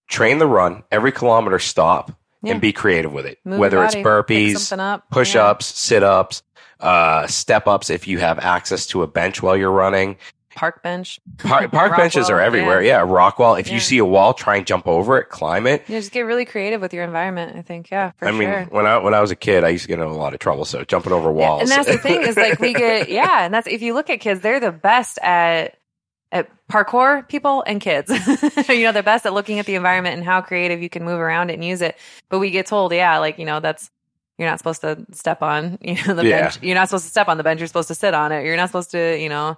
Train 0.08 0.38
the 0.38 0.46
run 0.46 0.82
every 0.90 1.12
kilometer. 1.12 1.58
Stop 1.58 2.12
Yeah. 2.42 2.52
and 2.52 2.60
be 2.60 2.72
creative 2.72 3.12
with 3.12 3.26
it. 3.26 3.38
Move 3.44 3.58
Whether 3.58 3.82
it's 3.84 3.94
burpees, 3.96 4.76
up, 4.78 5.08
push 5.10 5.34
yeah. 5.34 5.46
ups, 5.46 5.66
sit 5.66 6.02
ups, 6.02 6.42
uh, 6.80 7.26
step 7.26 7.66
ups. 7.66 7.90
If 7.90 8.06
you 8.06 8.18
have 8.18 8.38
access 8.38 8.86
to 8.88 9.02
a 9.02 9.06
bench 9.06 9.42
while 9.42 9.56
you're 9.56 9.70
running, 9.72 10.16
park 10.54 10.82
bench. 10.82 11.20
park, 11.38 11.70
park 11.72 11.96
benches 11.96 12.28
wall, 12.28 12.38
are 12.38 12.40
everywhere. 12.40 12.82
Yeah, 12.82 13.04
rock 13.06 13.38
wall. 13.38 13.56
If 13.56 13.68
Yeah. 13.68 13.74
you 13.74 13.80
see 13.80 13.98
a 13.98 14.04
wall, 14.04 14.32
try 14.32 14.56
and 14.56 14.66
jump 14.66 14.86
over 14.86 15.18
it, 15.18 15.28
climb 15.28 15.66
it. 15.66 15.84
Yeah, 15.88 15.98
just 15.98 16.12
get 16.12 16.20
really 16.22 16.44
creative 16.44 16.80
with 16.80 16.94
your 16.94 17.04
environment. 17.04 17.56
I 17.58 17.62
think, 17.62 17.90
yeah, 17.90 18.12
for 18.18 18.28
I 18.28 18.30
mean, 18.30 18.48
sure. 18.48 18.64
when 18.70 18.86
I 18.86 18.98
when 18.98 19.12
I 19.12 19.20
was 19.20 19.30
a 19.30 19.36
kid, 19.36 19.64
I 19.64 19.68
used 19.70 19.82
to 19.84 19.88
get 19.88 19.98
in 19.98 20.04
a 20.06 20.14
lot 20.16 20.32
of 20.32 20.38
trouble. 20.38 20.64
So 20.64 20.84
jumping 20.84 21.12
over 21.12 21.28
Yeah, 21.30 21.34
walls, 21.48 21.62
and 21.62 21.70
that's 21.70 21.88
the 21.88 21.98
thing 21.98 22.22
is 22.22 22.36
like 22.36 22.58
we 22.60 22.72
get 22.84 23.08
yeah, 23.10 23.44
and 23.44 23.52
that's 23.52 23.66
if 23.66 23.82
you 23.82 23.92
look 23.94 24.08
at 24.08 24.20
kids, 24.20 24.40
they're 24.40 24.60
the 24.60 24.72
best 24.72 25.18
at 25.22 25.76
at 26.32 26.48
parkour 26.68 27.26
people 27.28 27.62
and 27.66 27.80
kids. 27.80 28.10
you 28.68 28.82
know, 28.84 28.92
they're 28.92 29.02
best 29.02 29.26
at 29.26 29.32
looking 29.32 29.58
at 29.58 29.66
the 29.66 29.74
environment 29.76 30.16
and 30.16 30.24
how 30.24 30.40
creative 30.40 30.82
you 30.82 30.88
can 30.88 31.04
move 31.04 31.20
around 31.20 31.50
it 31.50 31.54
and 31.54 31.64
use 31.64 31.80
it. 31.80 31.96
But 32.28 32.38
we 32.40 32.50
get 32.50 32.66
told, 32.66 32.92
yeah, 32.92 33.18
like 33.18 33.38
you 33.38 33.44
know, 33.46 33.60
that's 33.60 33.90
you're 34.38 34.48
not 34.48 34.58
supposed 34.58 34.80
to 34.82 35.04
step 35.12 35.42
on 35.42 35.78
you 35.82 35.96
know 36.06 36.14
the 36.14 36.26
Yeah. 36.26 36.42
bench. 36.42 36.58
You're 36.62 36.74
not 36.74 36.88
supposed 36.88 37.04
to 37.04 37.10
step 37.10 37.28
on 37.28 37.36
the 37.36 37.42
bench. 37.44 37.60
You're 37.60 37.68
supposed 37.68 37.88
to 37.88 37.94
sit 37.94 38.12
on 38.14 38.32
it. 38.32 38.44
You're 38.44 38.56
not 38.56 38.68
supposed 38.68 38.90
to 38.92 39.16
you 39.20 39.28
know 39.28 39.56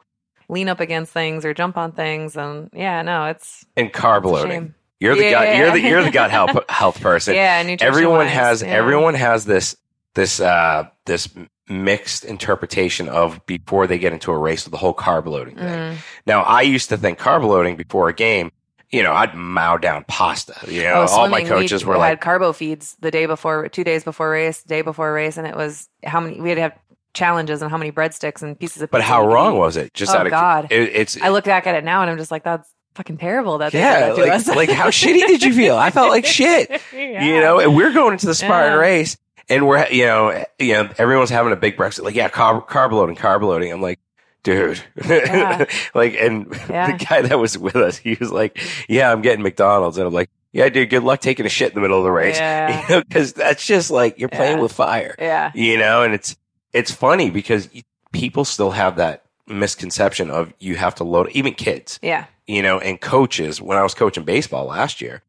lean 0.51 0.69
up 0.69 0.81
against 0.81 1.13
things 1.13 1.45
or 1.45 1.53
jump 1.55 1.77
on 1.77 1.93
things. 1.93 2.37
And 2.37 2.71
yeah, 2.73 3.03
no, 3.03 3.27
it's, 3.27 3.67
and 3.77 3.93
carb 3.93 4.19
it's 4.23 4.27
loading. 4.33 4.75
You're 5.01 5.15
the 5.15 5.25
Yeah. 5.25 5.31
gut. 5.45 5.57
You're 5.57 5.71
the 5.73 5.81
you're 5.81 6.03
the 6.03 6.11
gut 6.11 6.31
health 6.31 6.59
health 6.69 7.01
person. 7.01 7.35
yeah, 7.35 7.63
nutrition 7.63 7.87
everyone 7.87 8.27
has 8.27 8.63
yeah. 8.63 8.69
everyone 8.69 9.15
has 9.15 9.45
this 9.45 9.77
this 10.15 10.41
uh 10.41 10.89
this 11.07 11.29
mixed 11.71 12.25
interpretation 12.25 13.09
of 13.09 13.45
before 13.47 13.87
they 13.87 13.99
get 13.99 14.13
into 14.13 14.31
a 14.33 14.39
race 14.39 14.65
with 14.65 14.73
the 14.73 14.79
whole 14.79 14.95
carb 14.95 15.27
loading 15.27 15.57
thing. 15.57 15.65
Mm. 15.67 15.97
Now, 16.27 16.43
I 16.43 16.63
used 16.63 16.89
to 16.91 16.97
think 16.97 17.19
carb 17.19 17.43
loading 17.45 17.77
before 17.77 18.09
a 18.09 18.15
game, 18.15 18.51
you 18.91 19.03
know, 19.03 19.13
I'd 19.13 19.35
mow 19.35 19.77
down 19.77 20.05
pasta. 20.09 20.55
You 20.67 20.83
know, 20.85 21.07
Oh, 21.09 21.13
all 21.21 21.29
my 21.29 21.45
coaches 21.45 21.85
we 21.85 21.91
were 21.91 21.99
like, 21.99 22.09
had 22.09 22.21
carbo 22.21 22.53
feeds 22.53 22.97
the 23.01 23.11
day 23.11 23.27
before, 23.27 23.69
two 23.69 23.85
days 23.85 24.03
before 24.05 24.31
race, 24.31 24.63
day 24.63 24.81
before 24.83 25.13
race, 25.13 25.37
and 25.37 25.47
it 25.47 25.55
was 25.57 25.89
how 26.05 26.21
many 26.21 26.41
we 26.41 26.49
had 26.49 26.55
to 26.57 26.63
have 26.63 26.79
challenges 27.15 27.61
and 27.63 27.71
how 27.71 27.77
many 27.77 27.91
breadsticks 27.93 28.43
and 28.43 28.59
pieces 28.59 28.81
of. 28.83 28.91
but 28.91 29.03
how 29.03 29.27
wrong 29.27 29.59
was 29.59 29.77
it? 29.77 29.93
Just 29.93 30.15
Oh, 30.15 30.19
out 30.19 30.27
of 30.27 30.31
God. 30.31 30.71
it, 30.73 30.91
it's 30.95 31.21
I 31.21 31.29
look 31.31 31.45
back 31.45 31.67
at 31.67 31.75
it 31.75 31.85
now 31.85 32.01
and 32.03 32.11
I'm 32.11 32.17
just 32.19 32.31
like, 32.31 32.45
that's 32.45 32.71
fucking 32.95 33.19
terrible. 33.19 33.59
That 33.59 33.75
yeah, 33.75 34.13
that 34.15 34.47
like, 34.49 34.57
like 34.57 34.71
how 34.71 34.89
shitty 34.89 35.27
did 35.27 35.43
you 35.43 35.53
feel? 35.53 35.77
I 35.77 35.91
felt 35.91 36.11
like 36.11 36.25
shit. 36.27 36.81
Yeah. 36.93 37.25
You 37.25 37.41
know, 37.41 37.61
and 37.61 37.77
we're 37.77 37.93
going 37.93 38.13
into 38.13 38.27
the 38.27 38.35
Spartan 38.35 38.73
Yeah. 38.73 38.79
race, 38.79 39.17
and 39.49 39.67
we're 39.67 39.87
you 39.89 40.07
know, 40.07 40.45
you 40.59 40.75
know, 40.75 40.91
everyone's 40.99 41.31
having 41.31 41.53
a 41.53 41.57
big 41.57 41.77
breakfast. 41.77 42.03
Like, 42.05 42.15
yeah, 42.15 42.29
carb, 42.29 42.67
carb 42.69 42.93
loading, 42.93 43.17
carb 43.17 43.43
loading. 43.43 43.73
I'm 43.73 43.83
like. 43.83 43.99
Dude, 44.45 44.81
Yeah. 45.05 45.59
Uh-huh. 45.61 45.67
like, 45.99 46.15
and 46.15 46.47
Yeah. 46.71 46.97
the 46.97 47.05
guy 47.05 47.23
that 47.23 47.39
was 47.41 47.59
with 47.59 47.75
us, 47.75 47.97
he 47.99 48.15
was 48.21 48.31
like, 48.31 48.59
"Yeah, 48.89 49.11
I'm 49.13 49.21
getting 49.21 49.43
McDonald's," 49.43 49.99
and 49.99 50.07
I'm 50.07 50.13
like, 50.13 50.31
"Yeah, 50.53 50.69
dude, 50.69 50.89
good 50.91 51.03
luck 51.03 51.21
taking 51.21 51.45
a 51.45 51.49
shit 51.49 51.71
in 51.71 51.75
the 51.75 51.81
middle 51.81 51.99
of 51.99 52.05
the 52.05 52.13
race." 52.13 52.37
Yeah. 52.39 52.83
you 52.89 52.95
know, 52.95 53.03
because 53.03 53.33
that's 53.33 53.67
just 53.67 53.91
like 53.91 54.19
you're 54.21 54.29
playing 54.29 54.61
with 54.61 54.73
fire, 54.73 55.17
Yeah. 55.19 55.51
you 55.57 55.77
know. 55.77 56.03
And 56.05 56.15
it's 56.15 56.37
it's 56.73 56.93
funny 56.93 57.31
because 57.31 57.69
people 58.13 58.45
still 58.45 58.71
have 58.71 58.97
that 58.97 59.25
misconception 59.49 60.31
of 60.31 60.53
you 60.61 60.77
have 60.77 60.95
to 60.95 61.05
load, 61.05 61.31
even 61.33 61.53
kids, 61.53 61.99
Yeah. 62.01 62.27
you 62.47 62.63
know, 62.63 62.79
and 62.79 62.99
coaches. 63.01 63.61
When 63.61 63.77
I 63.77 63.83
was 63.83 63.93
coaching 63.93 64.23
baseball 64.25 64.67
last 64.67 65.01
year, 65.01 65.21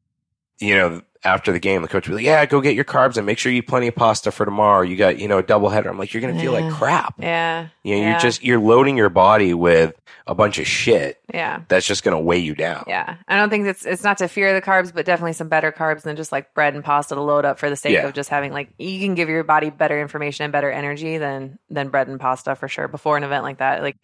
you 0.59 0.75
know, 0.75 1.01
after 1.23 1.51
the 1.51 1.59
game, 1.59 1.81
the 1.81 1.87
coach 1.87 2.07
would 2.07 2.13
be 2.13 2.23
like, 2.23 2.25
"Yeah, 2.25 2.45
go 2.45 2.61
get 2.61 2.75
your 2.75 2.85
carbs 2.85 3.17
and 3.17 3.25
make 3.25 3.37
sure 3.37 3.51
you 3.51 3.57
eat 3.59 3.67
plenty 3.67 3.87
of 3.87 3.95
pasta 3.95 4.31
for 4.31 4.45
tomorrow. 4.45 4.81
You 4.83 4.95
got, 4.95 5.19
you 5.19 5.27
know, 5.27 5.39
a 5.39 5.43
double 5.43 5.69
header." 5.69 5.89
I'm 5.89 5.97
like, 5.97 6.13
"You're 6.13 6.21
gonna 6.21 6.39
feel 6.39 6.53
like 6.53 6.71
crap." 6.73 7.15
Yeah. 7.19 7.67
You 7.83 7.95
know, 7.95 8.01
Yeah. 8.01 8.09
you're 8.11 8.19
just 8.19 8.43
you're 8.43 8.59
loading 8.59 8.95
your 8.95 9.09
body 9.09 9.53
with 9.53 9.93
a 10.27 10.35
bunch 10.35 10.59
of 10.59 10.67
shit 10.67 11.19
Yeah. 11.33 11.61
that's 11.69 11.85
just 11.87 12.03
gonna 12.03 12.19
weigh 12.21 12.37
you 12.37 12.53
down. 12.55 12.83
Yeah. 12.87 13.15
I 13.27 13.35
don't 13.35 13.49
think 13.49 13.67
it's 13.67 13.85
it's 13.85 14.03
not 14.03 14.19
to 14.19 14.27
fear 14.27 14.53
the 14.53 14.61
carbs, 14.61 14.93
but 14.93 15.05
definitely 15.05 15.33
some 15.33 15.49
better 15.49 15.71
carbs 15.71 16.03
than 16.03 16.15
just 16.15 16.31
like 16.31 16.53
bread 16.53 16.73
and 16.75 16.83
pasta 16.83 17.15
to 17.15 17.21
load 17.21 17.45
up 17.45 17.59
for 17.59 17.69
the 17.69 17.75
sake 17.75 17.93
Yeah. 17.93 18.05
of 18.07 18.13
just 18.13 18.29
having 18.29 18.53
like 18.53 18.69
you 18.77 18.99
can 18.99 19.15
give 19.15 19.27
your 19.27 19.43
body 19.43 19.71
better 19.71 19.99
information 19.99 20.43
and 20.45 20.53
better 20.53 20.71
energy 20.71 21.17
than 21.17 21.59
than 21.69 21.89
bread 21.89 22.07
and 22.07 22.19
pasta 22.19 22.55
for 22.55 22.67
sure 22.67 22.87
before 22.87 23.17
an 23.17 23.23
event 23.23 23.43
like 23.43 23.57
that. 23.57 23.81
Like 23.81 23.97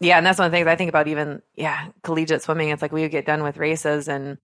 yeah, 0.00 0.16
and 0.16 0.24
that's 0.24 0.38
one 0.38 0.46
of 0.46 0.52
the 0.52 0.56
things 0.56 0.68
I 0.68 0.76
think 0.76 0.88
about 0.90 1.08
even 1.08 1.42
yeah, 1.56 1.88
collegiate 2.04 2.40
swimming. 2.42 2.68
It's 2.68 2.80
like 2.80 2.92
we 2.92 3.02
would 3.02 3.10
get 3.10 3.26
done 3.26 3.42
with 3.42 3.56
races 3.56 4.06
and 4.08 4.38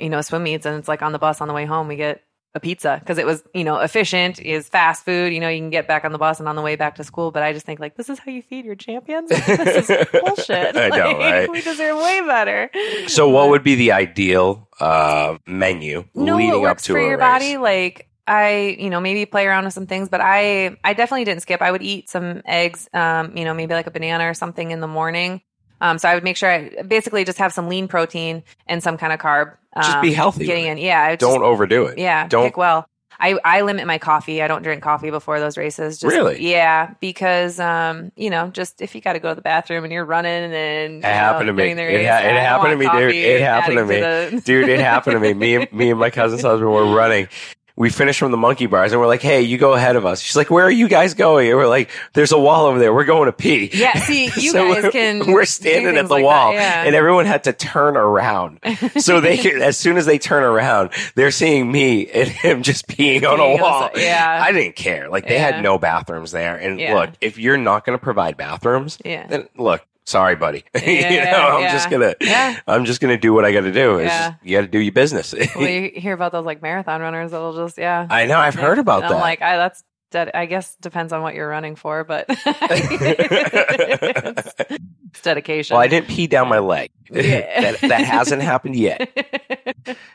you 0.00 0.08
know, 0.08 0.20
swim 0.20 0.42
meets 0.42 0.66
and 0.66 0.76
it's 0.78 0.88
like 0.88 1.02
on 1.02 1.12
the 1.12 1.18
bus 1.18 1.40
on 1.40 1.48
the 1.48 1.54
way 1.54 1.64
home 1.64 1.88
we 1.88 1.96
get 1.96 2.22
a 2.54 2.60
pizza 2.60 2.96
because 2.98 3.16
it 3.18 3.26
was, 3.26 3.44
you 3.54 3.62
know, 3.62 3.78
efficient, 3.78 4.40
is 4.40 4.68
fast 4.68 5.04
food, 5.04 5.32
you 5.32 5.38
know, 5.38 5.48
you 5.48 5.60
can 5.60 5.70
get 5.70 5.86
back 5.86 6.04
on 6.04 6.10
the 6.12 6.18
bus 6.18 6.40
and 6.40 6.48
on 6.48 6.56
the 6.56 6.62
way 6.62 6.74
back 6.74 6.96
to 6.96 7.04
school. 7.04 7.30
But 7.30 7.42
I 7.42 7.52
just 7.52 7.64
think 7.64 7.78
like 7.78 7.96
this 7.96 8.08
is 8.08 8.18
how 8.18 8.32
you 8.32 8.42
feed 8.42 8.64
your 8.64 8.74
champions. 8.74 9.28
this 9.46 9.88
is 9.88 10.06
bullshit. 10.12 10.76
I 10.76 10.88
know, 10.88 10.96
Like, 11.18 11.18
right? 11.18 11.50
We 11.50 11.60
deserve 11.60 11.96
way 11.98 12.20
better. 12.26 12.70
So, 13.06 13.28
what 13.28 13.50
would 13.50 13.62
be 13.62 13.76
the 13.76 13.92
ideal 13.92 14.68
uh, 14.80 15.38
menu 15.46 16.04
no, 16.14 16.36
leading 16.36 16.66
up 16.66 16.78
to 16.78 16.92
for 16.92 16.98
a 16.98 17.02
your 17.02 17.18
race? 17.18 17.20
body. 17.20 17.56
Like 17.56 18.08
I, 18.26 18.76
you 18.78 18.90
know, 18.90 19.00
maybe 19.00 19.26
play 19.26 19.46
around 19.46 19.64
with 19.64 19.74
some 19.74 19.86
things, 19.86 20.08
but 20.08 20.20
I, 20.20 20.76
I 20.84 20.94
definitely 20.94 21.24
didn't 21.24 21.42
skip. 21.42 21.62
I 21.62 21.70
would 21.70 21.82
eat 21.82 22.08
some 22.08 22.42
eggs, 22.46 22.88
um, 22.92 23.36
you 23.36 23.44
know, 23.44 23.54
maybe 23.54 23.74
like 23.74 23.86
a 23.86 23.90
banana 23.90 24.28
or 24.28 24.34
something 24.34 24.70
in 24.70 24.80
the 24.80 24.86
morning. 24.86 25.40
Um, 25.80 25.98
so 25.98 26.08
I 26.08 26.14
would 26.14 26.24
make 26.24 26.36
sure 26.36 26.50
I 26.50 26.82
basically 26.86 27.24
just 27.24 27.38
have 27.38 27.52
some 27.52 27.68
lean 27.68 27.88
protein 27.88 28.42
and 28.66 28.82
some 28.82 28.96
kind 28.98 29.12
of 29.12 29.18
carb. 29.20 29.56
Um, 29.74 29.82
Just 29.84 30.02
be 30.02 30.12
healthy 30.12 30.46
Getting 30.46 30.66
in, 30.66 30.78
yeah. 30.78 31.00
I 31.02 31.16
Don't 31.16 31.34
just- 31.36 31.42
overdo 31.42 31.86
it. 31.86 31.98
yeah, 31.98 32.26
Don't. 32.28 32.44
pick 32.46 32.56
well. 32.56 32.86
I, 33.22 33.38
I 33.44 33.60
limit 33.60 33.86
my 33.86 33.98
coffee. 33.98 34.40
I 34.42 34.48
don't 34.48 34.62
drink 34.62 34.82
coffee 34.82 35.10
before 35.10 35.40
those 35.40 35.58
races. 35.58 35.98
Just, 36.00 36.10
Really? 36.10 36.42
Yeah, 36.50 36.94
because 37.00 37.60
um, 37.60 38.12
you 38.16 38.30
know, 38.30 38.48
just 38.48 38.80
if 38.80 38.94
you 38.94 39.02
got 39.02 39.12
to 39.12 39.18
go 39.18 39.28
to 39.28 39.34
the 39.34 39.42
bathroom 39.42 39.84
and 39.84 39.92
you're 39.92 40.06
running 40.06 40.32
and 40.54 40.98
It 40.98 41.04
happened 41.04 41.48
to 41.48 41.52
me. 41.52 41.74
There 41.74 41.88
It 41.90 42.06
ha- 42.06 42.18
it 42.26 42.34
happened 42.34 42.70
to 42.70 42.76
me, 42.78 42.88
dude. 42.88 43.14
It 43.14 43.40
happened 43.42 43.76
to 43.76 43.84
me. 43.84 44.40
Dude, 44.40 44.68
it 44.70 44.80
happened 44.80 45.14
to 45.16 45.20
me. 45.20 45.34
Me, 45.34 45.54
and- 45.56 45.70
me 45.72 45.90
and 45.90 46.00
my 46.00 46.08
cousin's 46.08 46.40
husband 46.42 46.70
were 46.72 46.94
running. 46.94 47.28
We 47.80 47.88
finished 47.88 48.18
from 48.18 48.30
the 48.30 48.36
monkey 48.36 48.66
bars 48.66 48.92
and 48.92 49.00
we're 49.00 49.06
like, 49.06 49.22
"Hey, 49.22 49.40
you 49.40 49.56
go 49.56 49.72
ahead 49.72 49.96
of 49.96 50.04
us." 50.04 50.20
She's 50.20 50.36
like, 50.36 50.50
"Where 50.50 50.66
are 50.66 50.70
you 50.70 50.86
guys 50.86 51.14
going?" 51.14 51.48
And 51.48 51.56
we're 51.56 51.66
like, 51.66 51.88
"There's 52.12 52.30
a 52.30 52.38
wall 52.38 52.66
over 52.66 52.78
there. 52.78 52.92
We're 52.92 53.06
going 53.06 53.24
to 53.24 53.32
pee." 53.32 53.70
Yeah, 53.72 53.98
see, 54.00 54.24
you 54.36 54.50
So 54.50 54.74
guys 54.74 54.82
we're- 54.82 54.92
can. 54.92 55.26
We're 55.32 55.46
standing 55.46 55.96
at 55.96 56.06
the 56.08 56.12
like 56.12 56.24
wall, 56.24 56.52
that, 56.52 56.56
yeah. 56.56 56.84
and 56.84 56.94
everyone 56.94 57.24
had 57.24 57.44
to 57.44 57.54
turn 57.54 57.96
around 57.96 58.58
so 58.98 59.20
they 59.22 59.38
could. 59.38 59.62
As 59.62 59.78
soon 59.78 59.96
as 59.96 60.04
they 60.04 60.18
turn 60.18 60.42
around, 60.42 60.90
they're 61.14 61.30
seeing 61.30 61.72
me 61.72 62.06
and 62.10 62.28
him 62.28 62.62
just 62.62 62.86
peeing 62.86 63.24
on 63.26 63.40
a 63.40 63.56
wall. 63.62 63.88
yeah. 63.96 64.40
I 64.44 64.52
didn't 64.52 64.76
care. 64.76 65.08
Like 65.08 65.26
they 65.26 65.36
Yeah. 65.36 65.50
had 65.52 65.62
no 65.62 65.78
bathrooms 65.78 66.32
there, 66.32 66.56
and 66.56 66.78
Yeah. 66.78 66.94
look, 66.94 67.10
if 67.22 67.38
you're 67.38 67.56
not 67.56 67.86
going 67.86 67.98
to 67.98 68.02
provide 68.02 68.36
bathrooms, 68.36 68.98
Yeah. 69.04 69.26
then 69.26 69.48
look, 69.56 69.82
sorry, 70.10 70.36
buddy. 70.36 70.64
you 70.74 70.80
Yeah, 70.92 71.30
know, 71.32 71.56
I'm 71.56 71.62
yeah. 71.62 71.72
just 71.72 71.90
gonna, 71.90 72.14
Yeah. 72.20 72.58
I'm 72.66 72.84
just 72.84 73.00
gonna 73.00 73.18
do 73.18 73.32
what 73.32 73.44
I 73.44 73.52
got 73.52 73.62
to 73.62 73.72
do. 73.72 74.00
Yeah. 74.00 74.30
just, 74.30 74.44
you 74.44 74.56
got 74.56 74.62
to 74.62 74.68
do 74.68 74.78
your 74.78 74.92
business. 74.92 75.34
well, 75.56 75.68
you 75.68 75.90
hear 75.94 76.14
about 76.14 76.32
those 76.32 76.44
like 76.44 76.62
marathon 76.62 77.00
runners 77.00 77.30
that'll 77.30 77.56
just 77.56 77.78
yeah. 77.78 78.06
I 78.10 78.26
know. 78.26 78.38
I've 78.38 78.54
heard 78.54 78.78
about 78.78 79.02
And 79.04 79.12
that. 79.12 79.16
I'm 79.16 79.20
like, 79.20 79.42
I, 79.42 79.56
that's 79.56 79.84
Ded- 80.10 80.32
I 80.34 80.46
guess 80.46 80.74
depends 80.80 81.12
on 81.12 81.22
what 81.22 81.34
you're 81.36 81.48
running 81.48 81.76
for, 81.76 82.02
but 82.02 82.24
it's, 82.28 82.42
it's 84.70 85.22
dedication. 85.22 85.74
Well, 85.74 85.82
I 85.82 85.86
didn't 85.86 86.08
pee 86.08 86.26
down 86.26 86.48
my 86.48 86.58
leg. 86.58 86.90
Yeah. 87.10 87.72
that, 87.72 87.80
that 87.82 88.00
hasn't 88.04 88.42
happened 88.42 88.74
yet. 88.76 89.08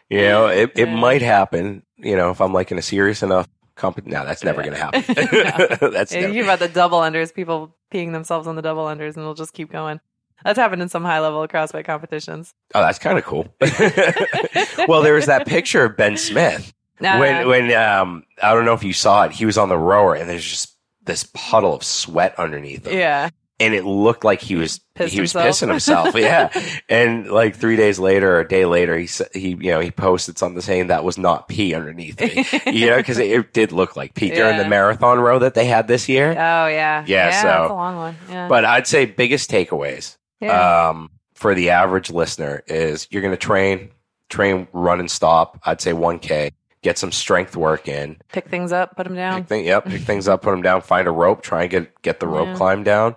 You 0.10 0.22
know, 0.22 0.48
it, 0.48 0.72
it 0.78 0.88
might 0.88 1.22
happen, 1.22 1.84
you 1.98 2.16
know, 2.18 2.32
if 2.32 2.42
I'm 2.42 2.52
like 2.54 2.72
in 2.72 2.78
a 2.78 2.82
serious 2.82 3.24
enough 3.24 3.48
company. 3.76 4.12
No, 4.12 4.26
that's 4.26 4.44
never 4.44 4.62
going 4.62 4.74
to 4.74 4.80
happen. 4.80 5.04
that's 5.92 6.14
Yeah, 6.14 6.22
never. 6.22 6.28
you 6.28 6.34
hear 6.34 6.44
about 6.44 6.60
the 6.60 6.68
double 6.70 7.00
unders, 7.00 7.34
people 7.34 7.76
peeing 7.94 8.12
themselves 8.12 8.48
on 8.48 8.56
the 8.56 8.62
double 8.62 8.86
unders, 8.86 9.16
and 9.16 9.26
they'll 9.26 9.34
just 9.34 9.54
keep 9.54 9.72
going. 9.72 10.00
That's 10.44 10.60
happened 10.60 10.82
in 10.82 10.90
some 10.90 11.04
high 11.04 11.20
level 11.20 11.48
CrossFit 11.48 11.86
competitions. 11.86 12.54
Oh, 12.74 12.82
that's 12.82 13.00
kind 13.00 13.18
of 13.18 13.24
cool. 13.24 13.48
well, 14.88 15.02
there 15.02 15.14
was 15.14 15.26
that 15.28 15.46
picture 15.48 15.86
of 15.86 15.98
Ben 15.98 16.18
Smith 16.18 16.74
Nah, 17.00 17.20
when 17.20 17.48
when 17.48 17.72
um 17.74 18.24
I 18.42 18.54
don't 18.54 18.66
know 18.66 18.74
if 18.74 18.84
you 18.84 18.94
saw 18.94 19.24
it. 19.24 19.32
He 19.32 19.46
was 19.46 19.58
on 19.58 19.70
the 19.70 19.78
rower, 19.78 20.16
and 20.16 20.30
there's 20.30 20.46
just 20.46 20.76
this 21.04 21.30
puddle 21.34 21.74
of 21.74 21.84
sweat 21.84 22.38
underneath 22.40 22.86
him, 22.88 22.98
yeah, 22.98 23.30
and 23.60 23.74
it 23.74 23.86
looked 23.86 24.24
like 24.26 24.42
he 24.42 24.56
was 24.56 24.80
Pissed 24.96 25.14
he 25.14 25.22
was 25.22 25.32
himself. 25.34 25.56
pissing 25.56 25.70
himself. 25.70 26.16
yeah, 26.20 26.50
and 26.90 27.28
like 27.30 27.56
three 27.56 27.76
days 27.76 28.00
later 28.00 28.36
or 28.38 28.40
a 28.42 28.48
day 28.48 28.66
later, 28.66 28.98
he 28.98 29.08
he 29.34 29.50
you 29.50 29.72
know 29.72 29.80
he 29.80 29.92
posted 29.92 30.38
something 30.38 30.62
saying 30.62 30.88
that 30.88 31.04
was 31.04 31.18
not 31.18 31.48
pee 31.48 31.74
underneath 31.74 32.20
me. 32.20 32.46
you 32.72 32.88
know, 32.90 32.98
because 32.98 33.18
it, 33.18 33.30
it 33.32 33.54
did 33.54 33.72
look 33.72 33.96
like 33.96 34.14
pee 34.14 34.30
during 34.30 34.58
the 34.58 34.68
marathon 34.68 35.20
row 35.20 35.40
that 35.40 35.54
they 35.54 35.66
had 35.66 35.88
this 35.88 36.08
year. 36.10 36.32
Oh 36.32 36.68
yeah, 36.68 37.04
Yeah, 37.08 37.42
so- 37.42 37.48
that's 37.48 37.72
a 37.72 37.74
long 37.74 37.96
one. 37.98 38.16
Yeah, 38.30 38.48
But 38.48 38.66
I'd 38.66 38.88
say 38.88 39.06
biggest 39.06 39.50
takeaways 39.52 40.18
yeah. 40.42 40.90
um, 40.90 41.10
for 41.34 41.54
the 41.56 41.70
average 41.72 42.10
listener 42.10 42.64
is 42.68 43.08
you're 43.12 43.22
going 43.22 43.34
to 43.34 43.38
train, 43.38 43.92
train, 44.30 44.68
run 44.74 45.00
and 45.00 45.10
stop. 45.12 45.60
I'd 45.66 45.82
say 45.82 45.92
1K, 45.92 46.52
get 46.82 46.98
some 46.98 47.12
strength 47.12 47.56
work 47.58 47.88
in. 47.90 48.18
pick 48.32 48.48
things 48.48 48.72
up, 48.72 48.96
put 48.96 49.04
them 49.06 49.16
down. 49.16 49.44
Pick, 49.44 49.66
yep, 49.66 49.86
pick 49.86 50.02
things 50.04 50.28
up, 50.30 50.42
put 50.42 50.52
them 50.52 50.62
down, 50.62 50.82
find 50.82 51.08
a 51.08 51.12
rope, 51.12 51.42
try 51.42 51.64
and 51.64 51.70
get, 51.72 52.02
get 52.02 52.20
the 52.22 52.28
rope 52.28 52.48
Yeah. 52.50 52.56
climb 52.56 52.84
down. 52.84 53.16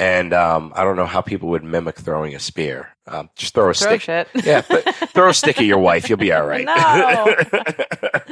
And 0.00 0.32
um, 0.32 0.72
I 0.76 0.84
don't 0.84 0.94
know 0.96 1.06
how 1.06 1.20
people 1.20 1.48
would 1.50 1.64
mimic 1.64 1.96
throwing 1.98 2.34
a 2.34 2.38
spear. 2.38 2.88
Um, 3.08 3.30
just 3.34 3.54
throw 3.54 3.70
a 3.70 3.74
Throw 3.74 3.98
stick. 3.98 4.02
shit. 4.02 4.28
Yeah, 4.44 4.62
but 4.68 4.84
throw 5.14 5.30
a 5.30 5.34
stick 5.34 5.58
at 5.58 5.64
your 5.64 5.78
wife. 5.78 6.08
You'll 6.08 6.18
be 6.18 6.30
all 6.32 6.46
right. 6.46 6.64
No. 6.64 6.72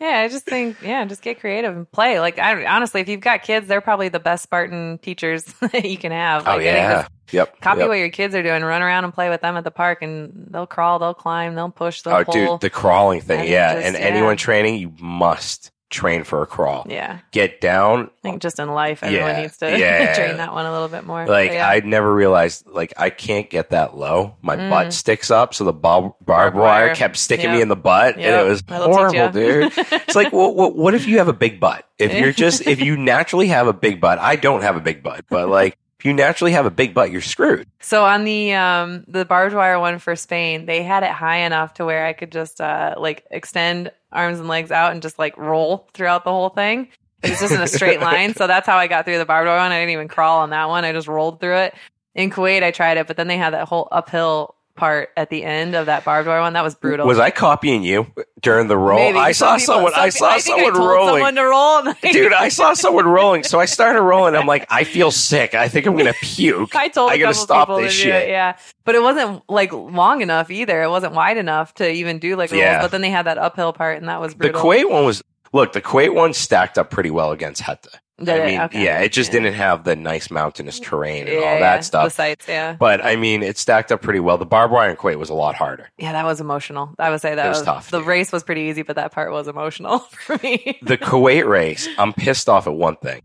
yeah, 0.00 0.20
I 0.20 0.28
just 0.30 0.44
think 0.44 0.80
yeah, 0.82 1.04
just 1.04 1.22
get 1.22 1.40
creative 1.40 1.76
and 1.76 1.90
play. 1.90 2.20
Like 2.20 2.38
I 2.38 2.64
honestly, 2.66 3.00
if 3.00 3.08
you've 3.08 3.20
got 3.20 3.42
kids, 3.42 3.66
they're 3.66 3.80
probably 3.80 4.08
the 4.08 4.20
best 4.20 4.42
Spartan 4.44 4.98
teachers 4.98 5.44
that 5.60 5.84
you 5.84 5.96
can 5.98 6.12
have. 6.12 6.42
oh, 6.46 6.52
Like, 6.52 6.62
think 6.62 6.66
yeah. 6.76 7.06
Yep. 7.32 7.60
Copy 7.60 7.80
yep. 7.80 7.88
what 7.88 7.94
your 7.98 8.10
kids 8.10 8.34
are 8.34 8.42
doing. 8.42 8.62
Run 8.62 8.82
around 8.82 9.04
and 9.04 9.12
play 9.12 9.28
with 9.30 9.40
them 9.40 9.56
at 9.56 9.64
the 9.64 9.70
park, 9.70 10.02
and 10.02 10.46
they'll 10.50 10.66
crawl, 10.66 10.98
they'll 10.98 11.14
climb, 11.14 11.54
they'll 11.54 11.70
push, 11.70 12.02
they'll 12.02 12.14
Oh, 12.16 12.24
pull. 12.24 12.32
dude, 12.34 12.60
the 12.60 12.70
crawling 12.70 13.20
thing. 13.20 13.40
think 13.40 13.50
Yeah. 13.50 13.74
just- 13.74 13.86
and 13.86 13.96
yeah. 13.96 14.02
anyone 14.02 14.36
training, 14.36 14.76
you 14.76 14.92
must 15.00 15.70
train 15.90 16.24
for 16.24 16.42
a 16.42 16.46
crawl. 16.46 16.86
yeah, 16.88 17.18
Get 17.30 17.60
down, 17.60 18.10
I 18.18 18.20
think 18.22 18.42
just 18.42 18.58
in 18.58 18.68
life, 18.68 19.02
everyone 19.02 19.28
Yeah, 19.30 19.40
needs 19.42 19.56
to 19.58 19.66
yeah. 19.78 20.14
train 20.14 20.38
that 20.38 20.52
one 20.52 20.66
a 20.66 20.72
little 20.72 20.88
bit 20.88 21.04
more. 21.04 21.26
Like 21.26 21.52
yeah. 21.52 21.68
I 21.68 21.80
never 21.80 22.12
realized, 22.12 22.66
like 22.66 22.92
I 22.96 23.10
can't 23.10 23.48
get 23.48 23.70
that 23.70 23.96
low. 23.96 24.36
My 24.42 24.56
Mm. 24.56 24.70
butt 24.70 24.92
sticks 24.92 25.30
up, 25.30 25.54
so 25.54 25.64
the 25.64 25.72
bob- 25.72 26.14
barbed 26.20 26.56
wire 26.56 26.86
wire. 26.86 26.94
kept 26.94 27.16
sticking 27.16 27.46
Yep. 27.46 27.54
me 27.54 27.60
in 27.62 27.68
the 27.68 27.76
butt, 27.76 28.16
and 28.16 28.24
it 28.24 28.48
was 28.48 28.62
That'll 28.62 28.92
horrible, 28.92 29.28
dude. 29.30 29.72
It's 29.92 30.16
like, 30.16 30.32
well, 30.32 30.52
what, 30.54 30.74
what 30.74 30.94
if 30.94 31.06
you 31.06 31.18
have 31.18 31.28
a 31.28 31.32
big 31.32 31.60
butt? 31.60 31.86
If 31.98 32.12
you're 32.14 32.32
just, 32.44 32.66
if 32.66 32.80
you 32.80 32.96
naturally 32.96 33.48
have 33.48 33.66
a 33.68 33.72
big 33.72 34.00
butt, 34.00 34.18
I 34.18 34.36
don't 34.36 34.62
have 34.62 34.76
a 34.76 34.80
big 34.80 35.02
butt, 35.02 35.24
but 35.30 35.48
like 35.48 35.76
if 36.00 36.04
you 36.06 36.12
naturally 36.12 36.52
have 36.52 36.66
a 36.66 36.70
big 36.70 36.92
butt, 36.92 37.10
you're 37.12 37.20
screwed. 37.22 37.66
So 37.80 38.04
on 38.04 38.24
the 38.24 38.52
um 38.54 39.04
the 39.08 39.24
barbed 39.24 39.54
wire 39.54 39.78
one 39.78 39.98
for 40.00 40.16
Spain, 40.16 40.66
they 40.66 40.82
had 40.82 41.02
it 41.04 41.10
high 41.10 41.38
enough 41.38 41.74
to 41.74 41.84
where 41.84 42.04
I 42.04 42.12
could 42.14 42.32
just 42.32 42.60
uh 42.60 42.94
like 42.98 43.24
extend 43.30 43.90
arms 44.14 44.38
and 44.38 44.48
legs 44.48 44.70
out 44.70 44.92
and 44.92 45.02
just 45.02 45.18
like 45.18 45.36
roll 45.36 45.88
throughout 45.94 46.24
the 46.24 46.30
whole 46.30 46.50
thing. 46.50 46.88
It's 47.22 47.40
just 47.40 47.52
in 47.52 47.60
a 47.60 47.66
straight 47.66 48.00
line. 48.02 48.34
So 48.34 48.46
that's 48.46 48.66
how 48.66 48.76
I 48.76 48.86
got 48.86 49.04
through 49.04 49.18
the 49.18 49.24
barbed 49.24 49.46
wire 49.46 49.58
one. 49.58 49.72
I 49.72 49.78
didn't 49.78 49.92
even 49.92 50.08
crawl 50.08 50.40
on 50.40 50.50
that 50.50 50.68
one. 50.68 50.84
I 50.84 50.92
just 50.92 51.08
rolled 51.08 51.40
through 51.40 51.56
it. 51.56 51.74
In 52.14 52.30
Kuwait, 52.30 52.62
I 52.62 52.70
tried 52.70 52.96
it, 52.96 53.06
but 53.06 53.16
then 53.16 53.26
they 53.26 53.36
had 53.36 53.54
that 53.54 53.66
whole 53.66 53.88
uphill 53.90 54.54
part 54.76 55.10
at 55.16 55.30
the 55.30 55.44
end 55.44 55.74
of 55.74 55.86
that 55.86 56.04
barbed 56.04 56.26
wire 56.28 56.40
one. 56.40 56.52
That 56.54 56.64
was 56.64 56.74
brutal. 56.74 57.06
Was 57.06 57.18
I 57.18 57.30
copying 57.30 57.82
you 57.84 58.06
during 58.40 58.66
the 58.68 58.76
roll? 58.76 58.98
Maybe. 58.98 59.18
I 59.18 59.32
saw 59.32 59.56
people- 59.56 59.66
someone. 59.74 59.92
some 59.92 60.02
I 60.02 60.08
saw 60.08 60.30
think 60.32 60.42
someone 60.42 60.72
told 60.74 60.88
rolling. 60.88 61.14
Someone 61.14 61.34
to 61.36 61.42
roll. 61.44 62.12
Dude, 62.12 62.32
I 62.32 62.48
saw 62.48 62.74
someone 62.74 63.06
rolling, 63.06 63.44
so 63.44 63.60
I 63.60 63.66
started 63.66 64.02
rolling. 64.02 64.34
I'm 64.34 64.46
like, 64.46 64.66
I 64.70 64.84
feel 64.84 65.10
sick. 65.10 65.54
I 65.54 65.68
think 65.68 65.86
I'm 65.86 65.96
gonna 65.96 66.12
puke. 66.20 66.74
I 66.74 66.88
told 66.88 67.10
I 67.12 67.18
gotta 67.18 67.34
stop 67.34 67.68
people 67.68 67.80
this 67.82 67.92
to 67.92 67.98
do 67.98 68.02
shit. 68.10 68.22
it, 68.24 68.28
yeah, 68.30 68.56
but 68.84 68.94
it 68.94 69.02
wasn't 69.02 69.42
like 69.48 69.72
long 69.72 70.22
enough 70.22 70.50
either. 70.50 70.82
It 70.82 70.90
wasn't 70.90 71.14
wide 71.14 71.36
enough 71.36 71.74
to 71.74 71.88
even 71.90 72.18
do 72.18 72.36
like 72.36 72.50
rolls. 72.50 72.60
Yeah. 72.60 72.82
But 72.82 72.90
then 72.90 73.00
they 73.00 73.10
had 73.10 73.26
that 73.26 73.38
uphill 73.38 73.72
part, 73.72 73.98
and 73.98 74.08
that 74.08 74.20
was 74.20 74.34
brutal. 74.34 74.60
The. 74.60 74.66
Kuwait 74.68 74.90
one 74.90 75.04
was 75.04 75.22
look. 75.54 75.72
The 75.72 75.80
Kuwait 75.80 76.12
one 76.14 76.34
stacked 76.34 76.76
up 76.78 76.90
pretty 76.90 77.10
well 77.10 77.30
against 77.32 77.62
Hatta. 77.62 77.88
Did 78.18 78.28
I 78.28 78.36
it? 78.36 78.46
mean, 78.46 78.60
Okay. 78.60 78.84
yeah, 78.84 79.00
it 79.00 79.10
just 79.12 79.32
Yeah. 79.32 79.40
didn't 79.40 79.54
have 79.54 79.82
the 79.82 79.96
nice 79.96 80.30
mountainous 80.30 80.78
terrain 80.78 81.26
and 81.26 81.32
Yeah, 81.36 81.38
all 81.38 81.54
yeah, 81.54 81.60
that 81.60 81.76
The 81.78 81.82
stuff. 81.82 82.12
sites, 82.12 82.46
yeah, 82.46 82.76
But 82.78 83.04
I 83.04 83.16
mean, 83.16 83.42
it 83.42 83.58
stacked 83.58 83.90
up 83.90 84.02
pretty 84.02 84.20
well. 84.20 84.38
The 84.38 84.46
barbed 84.46 84.72
wire 84.72 84.88
in 84.90 84.96
Kuwait 84.96 85.16
was 85.18 85.30
a 85.30 85.34
lot 85.34 85.56
harder. 85.56 85.88
yeah, 85.98 86.12
that 86.12 86.24
was 86.24 86.40
emotional. 86.40 86.94
I 86.98 87.10
would 87.10 87.20
say 87.20 87.34
that 87.34 87.46
It 87.46 87.48
was 87.48 87.62
tough, 87.62 87.90
The 87.90 87.98
dude. 87.98 88.06
race 88.06 88.30
was 88.30 88.44
pretty 88.44 88.62
easy, 88.62 88.82
but 88.82 88.94
that 88.96 89.10
part 89.10 89.32
was 89.32 89.48
emotional 89.48 89.98
for 90.10 90.38
me. 90.44 90.78
The 90.82 90.96
Kuwait 90.96 91.44
race, 91.48 91.88
I'm 91.98 92.12
pissed 92.12 92.48
off 92.48 92.68
at 92.68 92.74
one 92.74 92.96
thing, 92.96 93.22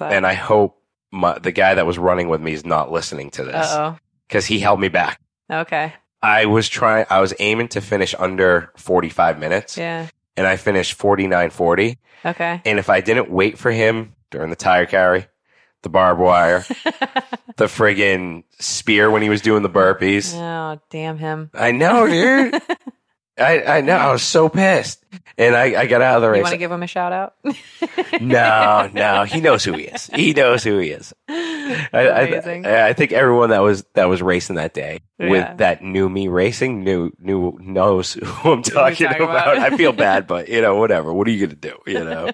and 0.00 0.26
I 0.26 0.32
hope 0.32 0.80
my, 1.12 1.38
the 1.38 1.52
guy 1.52 1.74
that 1.74 1.84
was 1.84 1.98
running 1.98 2.28
with 2.30 2.40
me 2.40 2.52
is 2.54 2.64
not 2.64 2.90
listening 2.90 3.28
to 3.32 3.44
this 3.44 3.76
because 4.28 4.46
he 4.46 4.58
held 4.60 4.80
me 4.80 4.88
back. 4.88 5.20
okay, 5.52 5.92
I 6.22 6.46
was 6.46 6.66
trying. 6.68 7.04
I 7.10 7.20
was 7.20 7.34
aiming 7.40 7.68
to 7.68 7.80
finish 7.82 8.14
under 8.18 8.70
45 8.78 9.38
minutes, 9.38 9.76
yeah, 9.76 10.06
and 10.36 10.46
I 10.46 10.56
finished 10.56 10.98
49:40. 10.98 11.96
okay. 12.24 12.62
And 12.64 12.78
if 12.78 12.88
I 12.90 13.00
didn't 13.00 13.30
wait 13.30 13.58
for 13.58 13.70
him 13.70 14.14
during 14.30 14.50
the 14.50 14.56
tire 14.56 14.86
carry, 14.86 15.26
the 15.82 15.88
barbed 15.88 16.20
wire, 16.20 16.60
the 17.56 17.66
friggin' 17.66 18.44
spear 18.58 19.10
when 19.10 19.22
he 19.22 19.28
was 19.28 19.40
doing 19.40 19.62
the 19.62 19.70
burpees, 19.70 20.34
oh, 20.34 20.80
damn 20.90 21.18
him! 21.18 21.50
I 21.54 21.72
know, 21.72 22.06
dude. 22.06 22.60
I, 23.40 23.78
I 23.78 23.80
know. 23.80 23.96
I 23.96 24.12
was 24.12 24.22
so 24.22 24.48
pissed, 24.48 25.02
and 25.38 25.56
I, 25.56 25.80
I 25.80 25.86
got 25.86 26.02
out 26.02 26.16
of 26.16 26.22
the 26.22 26.28
race. 26.30 26.38
You 26.38 26.42
want 26.44 26.52
to 26.52 26.58
give 26.58 26.70
him 26.72 26.82
a 26.82 26.86
shout 26.86 27.12
out? 27.12 27.34
no, 28.20 28.90
no, 28.92 29.24
he 29.24 29.40
knows 29.40 29.64
who 29.64 29.72
he 29.72 29.84
is. 29.84 30.06
He 30.14 30.32
knows 30.32 30.62
who 30.62 30.78
he 30.78 30.90
is. 30.90 31.14
I, 31.28 32.26
Amazing. 32.28 32.66
I, 32.66 32.88
I 32.88 32.92
think 32.92 33.12
everyone 33.12 33.50
that 33.50 33.60
was 33.62 33.84
that 33.94 34.06
was 34.06 34.20
racing 34.22 34.56
that 34.56 34.74
day 34.74 35.00
Yeah. 35.18 35.28
with 35.30 35.58
that 35.58 35.82
knew 35.82 36.08
me 36.08 36.28
racing 36.28 36.82
knew 36.84 37.12
knew 37.18 37.56
knows 37.60 38.14
who 38.14 38.52
I'm 38.52 38.62
talking, 38.62 39.06
talking 39.06 39.22
about. 39.22 39.56
about. 39.56 39.72
I 39.72 39.76
feel 39.76 39.92
bad, 39.92 40.26
but 40.28 40.48
you 40.48 40.60
know, 40.60 40.76
whatever. 40.76 41.12
What 41.12 41.26
are 41.26 41.30
you 41.30 41.46
gonna 41.46 41.56
do? 41.56 41.78
You 41.86 42.04
know. 42.04 42.30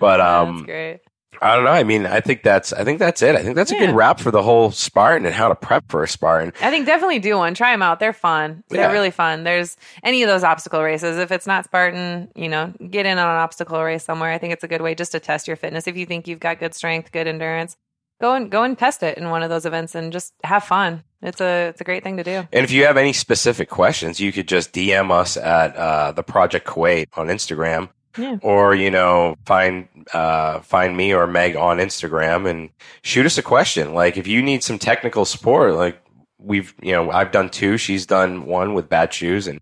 But 0.00 0.20
um, 0.20 0.54
that's 0.56 0.66
great. 0.66 1.00
I 1.44 1.54
don't 1.54 1.64
know. 1.64 1.70
I 1.70 1.84
mean, 1.84 2.06
I 2.06 2.20
think 2.20 2.42
that's 2.42 2.72
I 2.72 2.84
think 2.84 2.98
that's 2.98 3.20
it. 3.22 3.36
I 3.36 3.42
think 3.42 3.54
that's 3.54 3.70
a 3.70 3.78
good 3.78 3.90
wrap 3.94 4.18
for 4.18 4.30
the 4.30 4.42
whole 4.42 4.70
Spartan 4.70 5.26
and 5.26 5.34
how 5.34 5.48
to 5.48 5.54
prep 5.54 5.84
for 5.88 6.02
a 6.02 6.08
Spartan. 6.08 6.52
I 6.60 6.70
think 6.70 6.86
definitely 6.86 7.18
do 7.18 7.36
one. 7.36 7.54
Try 7.54 7.72
them 7.72 7.82
out. 7.82 8.00
They're 8.00 8.12
fun. 8.14 8.64
They're 8.70 8.80
Yeah. 8.88 8.92
really 8.92 9.10
fun. 9.10 9.44
There's 9.44 9.76
any 10.02 10.22
of 10.22 10.28
those 10.28 10.42
obstacle 10.42 10.82
races. 10.82 11.18
If 11.18 11.30
it's 11.30 11.46
not 11.46 11.64
Spartan, 11.64 12.30
you 12.34 12.48
know, 12.48 12.72
get 12.90 13.04
in 13.06 13.18
on 13.18 13.28
an 13.28 13.36
obstacle 13.36 13.82
race 13.82 14.04
somewhere. 14.04 14.32
I 14.32 14.38
think 14.38 14.52
it's 14.54 14.64
a 14.64 14.68
good 14.68 14.80
way 14.80 14.94
just 14.94 15.12
to 15.12 15.20
test 15.20 15.46
your 15.46 15.56
fitness. 15.56 15.86
If 15.86 15.96
you 15.96 16.06
think 16.06 16.26
you've 16.26 16.40
got 16.40 16.58
good 16.58 16.74
strength, 16.74 17.12
good 17.12 17.26
endurance, 17.26 17.76
go 18.20 18.32
and 18.34 18.50
go 18.50 18.62
and 18.62 18.78
test 18.78 19.02
it 19.02 19.18
in 19.18 19.28
one 19.28 19.42
of 19.42 19.50
those 19.50 19.66
events 19.66 19.94
and 19.94 20.12
just 20.12 20.32
have 20.44 20.64
fun. 20.64 21.02
It's 21.20 21.40
a 21.40 21.68
it's 21.68 21.80
a 21.80 21.84
great 21.84 22.02
thing 22.04 22.16
to 22.18 22.24
do. 22.24 22.46
And 22.52 22.64
if 22.64 22.70
you 22.70 22.84
have 22.86 22.96
any 22.96 23.12
specific 23.12 23.68
questions, 23.68 24.18
you 24.20 24.32
could 24.32 24.48
just 24.48 24.72
DM 24.72 25.10
us 25.10 25.36
at 25.36 25.76
uh, 25.76 26.12
the 26.12 26.22
Project 26.22 26.66
Kuwait 26.66 27.06
on 27.14 27.26
Instagram, 27.28 27.88
Yeah. 28.16 28.38
or 28.42 28.74
you 28.74 28.90
know, 28.90 29.36
find 29.44 29.88
uh, 30.12 30.60
find 30.60 30.96
me 30.96 31.12
or 31.12 31.26
Meg 31.26 31.56
on 31.56 31.78
Instagram 31.78 32.48
and 32.48 32.70
shoot 33.02 33.26
us 33.26 33.38
a 33.38 33.42
question. 33.42 33.94
Like 33.94 34.16
if 34.16 34.26
you 34.26 34.42
need 34.42 34.62
some 34.62 34.78
technical 34.78 35.24
support, 35.24 35.74
like 35.74 36.00
we've 36.38 36.74
you 36.80 36.92
know 36.92 37.10
I've 37.10 37.32
done 37.32 37.50
two, 37.50 37.76
she's 37.76 38.06
done 38.06 38.46
one 38.46 38.74
with 38.74 38.88
bad 38.88 39.12
shoes, 39.12 39.46
and 39.48 39.60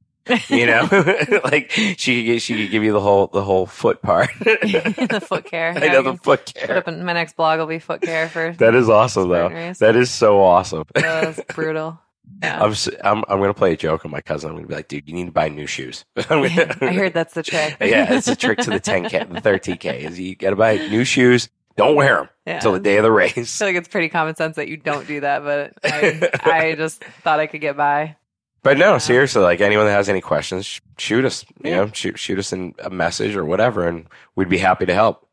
you 0.49 0.67
know, 0.67 0.89
like 1.45 1.71
she 1.71 2.27
could, 2.27 2.43
she 2.43 2.57
could 2.57 2.71
give 2.71 2.83
you 2.83 2.93
the 2.93 3.01
whole 3.01 3.29
the 3.29 3.43
whole 3.43 3.67
foot 3.67 4.03
part. 4.03 4.31
the 4.41 5.25
foot 5.27 5.45
care. 5.45 5.73
I 5.77 5.89
know 5.89 6.03
the 6.03 6.17
foot 6.17 6.53
care. 6.55 6.83
my 6.87 7.13
next 7.13 7.37
blog 7.37 7.59
will 7.59 7.67
be 7.67 7.79
foot 7.79 8.03
care 8.03 8.29
for 8.29 8.53
That 8.59 8.75
is 8.75 8.89
awesome 8.89 9.29
though. 9.29 9.49
Race. 9.49 9.79
That 9.79 9.97
is 9.97 10.11
so 10.11 10.41
awesome. 10.43 10.85
that 10.95 11.27
was 11.27 11.41
brutal. 11.55 12.01
Yeah. 12.43 12.63
I'm, 12.63 12.75
I'm 13.05 13.25
I'm 13.29 13.39
gonna 13.41 13.55
play 13.55 13.73
a 13.73 13.77
joke 13.77 14.05
on 14.05 14.11
my 14.11 14.21
cousin. 14.21 14.51
I'm 14.51 14.57
gonna 14.57 14.67
be 14.69 14.75
like, 14.75 14.89
dude, 14.89 15.09
you 15.09 15.15
need 15.15 15.27
to 15.27 15.33
buy 15.33 15.49
new 15.49 15.67
shoes. 15.67 16.05
Yeah, 16.17 16.75
I 16.81 16.93
heard 16.93 17.15
that's 17.15 17.35
the 17.35 17.43
trick. 17.43 17.77
yeah, 17.81 18.13
it's 18.15 18.29
a 18.29 18.37
trick 18.37 18.59
to 18.61 18.71
the 18.71 18.81
10k, 18.81 19.33
the 19.33 19.41
13k. 19.41 20.01
Is 20.01 20.19
you 20.19 20.35
gotta 20.35 20.57
buy 20.57 20.77
new 20.77 21.05
shoes. 21.05 21.49
Don't 21.77 21.95
wear 21.97 22.17
them 22.17 22.29
Yeah. 22.47 22.57
until 22.57 22.73
the 22.73 22.81
day 22.81 22.97
of 22.99 23.03
the 23.03 23.13
race. 23.13 23.37
I 23.37 23.43
feel 23.45 23.69
like 23.69 23.77
it's 23.77 23.89
pretty 23.89 24.09
common 24.09 24.35
sense 24.37 24.57
that 24.57 24.69
you 24.69 24.77
don't 24.77 25.07
do 25.09 25.21
that, 25.21 25.43
but 25.43 25.73
I, 25.85 26.31
I 26.45 26.75
just 26.75 27.03
thought 27.23 27.41
I 27.41 27.47
could 27.47 27.61
get 27.63 27.77
by. 27.77 28.17
But 28.63 28.77
no, 28.79 28.99
seriously, 28.99 29.43
like 29.43 29.61
anyone 29.61 29.87
that 29.87 29.93
has 29.93 30.09
any 30.09 30.21
questions, 30.21 30.81
shoot 30.99 31.25
us. 31.25 31.45
You 31.65 31.71
Yeah. 31.71 31.77
know, 31.85 31.91
shoot 31.93 32.19
shoot 32.19 32.39
us 32.39 32.53
in 32.53 32.75
a 32.79 32.91
message 32.91 33.35
or 33.37 33.45
whatever, 33.45 33.89
and 33.89 34.07
we'd 34.37 34.49
be 34.51 34.59
happy 34.59 34.87
to 34.87 34.95
help. 34.95 35.27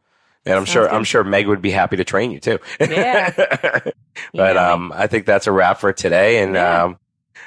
And 0.45 0.55
I'm 0.55 0.61
Sounds 0.65 0.69
sure 0.69 0.83
good. 0.87 0.93
I'm 0.95 1.03
sure 1.03 1.23
Meg 1.23 1.47
would 1.47 1.61
be 1.61 1.71
happy 1.71 1.97
to 1.97 2.03
train 2.03 2.31
you 2.31 2.39
too. 2.39 2.59
Yeah. 2.79 3.31
but 3.35 3.93
Yeah. 4.33 4.71
um, 4.71 4.91
I 4.95 5.07
think 5.07 5.25
that's 5.25 5.47
a 5.47 5.51
wrap 5.51 5.79
for 5.79 5.91
today. 5.93 6.41
And 6.41 6.55
Yeah. 6.55 6.83
um, 6.85 6.99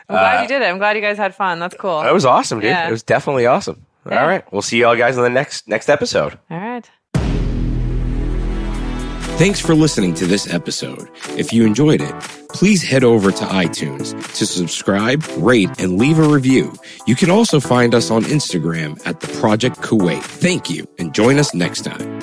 I'm 0.08 0.14
glad 0.16 0.38
uh, 0.38 0.42
you 0.42 0.48
did 0.48 0.62
it. 0.62 0.66
I'm 0.66 0.78
glad 0.78 0.96
you 0.96 1.02
guys 1.02 1.16
had 1.16 1.34
fun. 1.34 1.58
That's 1.58 1.74
cool. 1.76 2.02
that 2.02 2.12
was 2.12 2.24
awesome, 2.24 2.60
dude. 2.60 2.70
Yeah. 2.70 2.88
It 2.88 2.90
was 2.90 3.02
definitely 3.02 3.46
awesome. 3.46 3.86
Yeah. 4.08 4.20
All 4.20 4.26
right, 4.28 4.44
we'll 4.52 4.62
see 4.62 4.78
you 4.78 4.86
all 4.86 4.96
guys 4.96 5.16
in 5.16 5.22
the 5.22 5.30
next 5.30 5.68
next 5.68 5.88
episode. 5.88 6.36
All 6.50 6.58
right. 6.58 6.88
Thanks 9.38 9.60
for 9.60 9.74
listening 9.74 10.14
to 10.14 10.26
this 10.26 10.52
episode. 10.52 11.08
If 11.38 11.52
you 11.52 11.64
enjoyed 11.66 12.00
it, 12.00 12.12
please 12.50 12.82
head 12.82 13.02
over 13.02 13.30
to 13.32 13.44
iTunes 13.44 14.12
to 14.36 14.46
subscribe, 14.46 15.24
rate, 15.38 15.70
and 15.80 15.98
leave 15.98 16.18
a 16.18 16.22
review. 16.28 16.72
You 17.06 17.16
can 17.16 17.30
also 17.30 17.58
find 17.58 17.94
us 17.94 18.10
on 18.10 18.22
Instagram 18.24 19.00
at 19.06 19.20
the 19.20 19.28
Project 19.40 19.78
Kuwait. 19.78 20.22
Thank 20.22 20.68
you 20.70 20.86
and 20.98 21.14
join 21.14 21.38
us 21.38 21.54
next 21.54 21.82
time. 21.82 22.20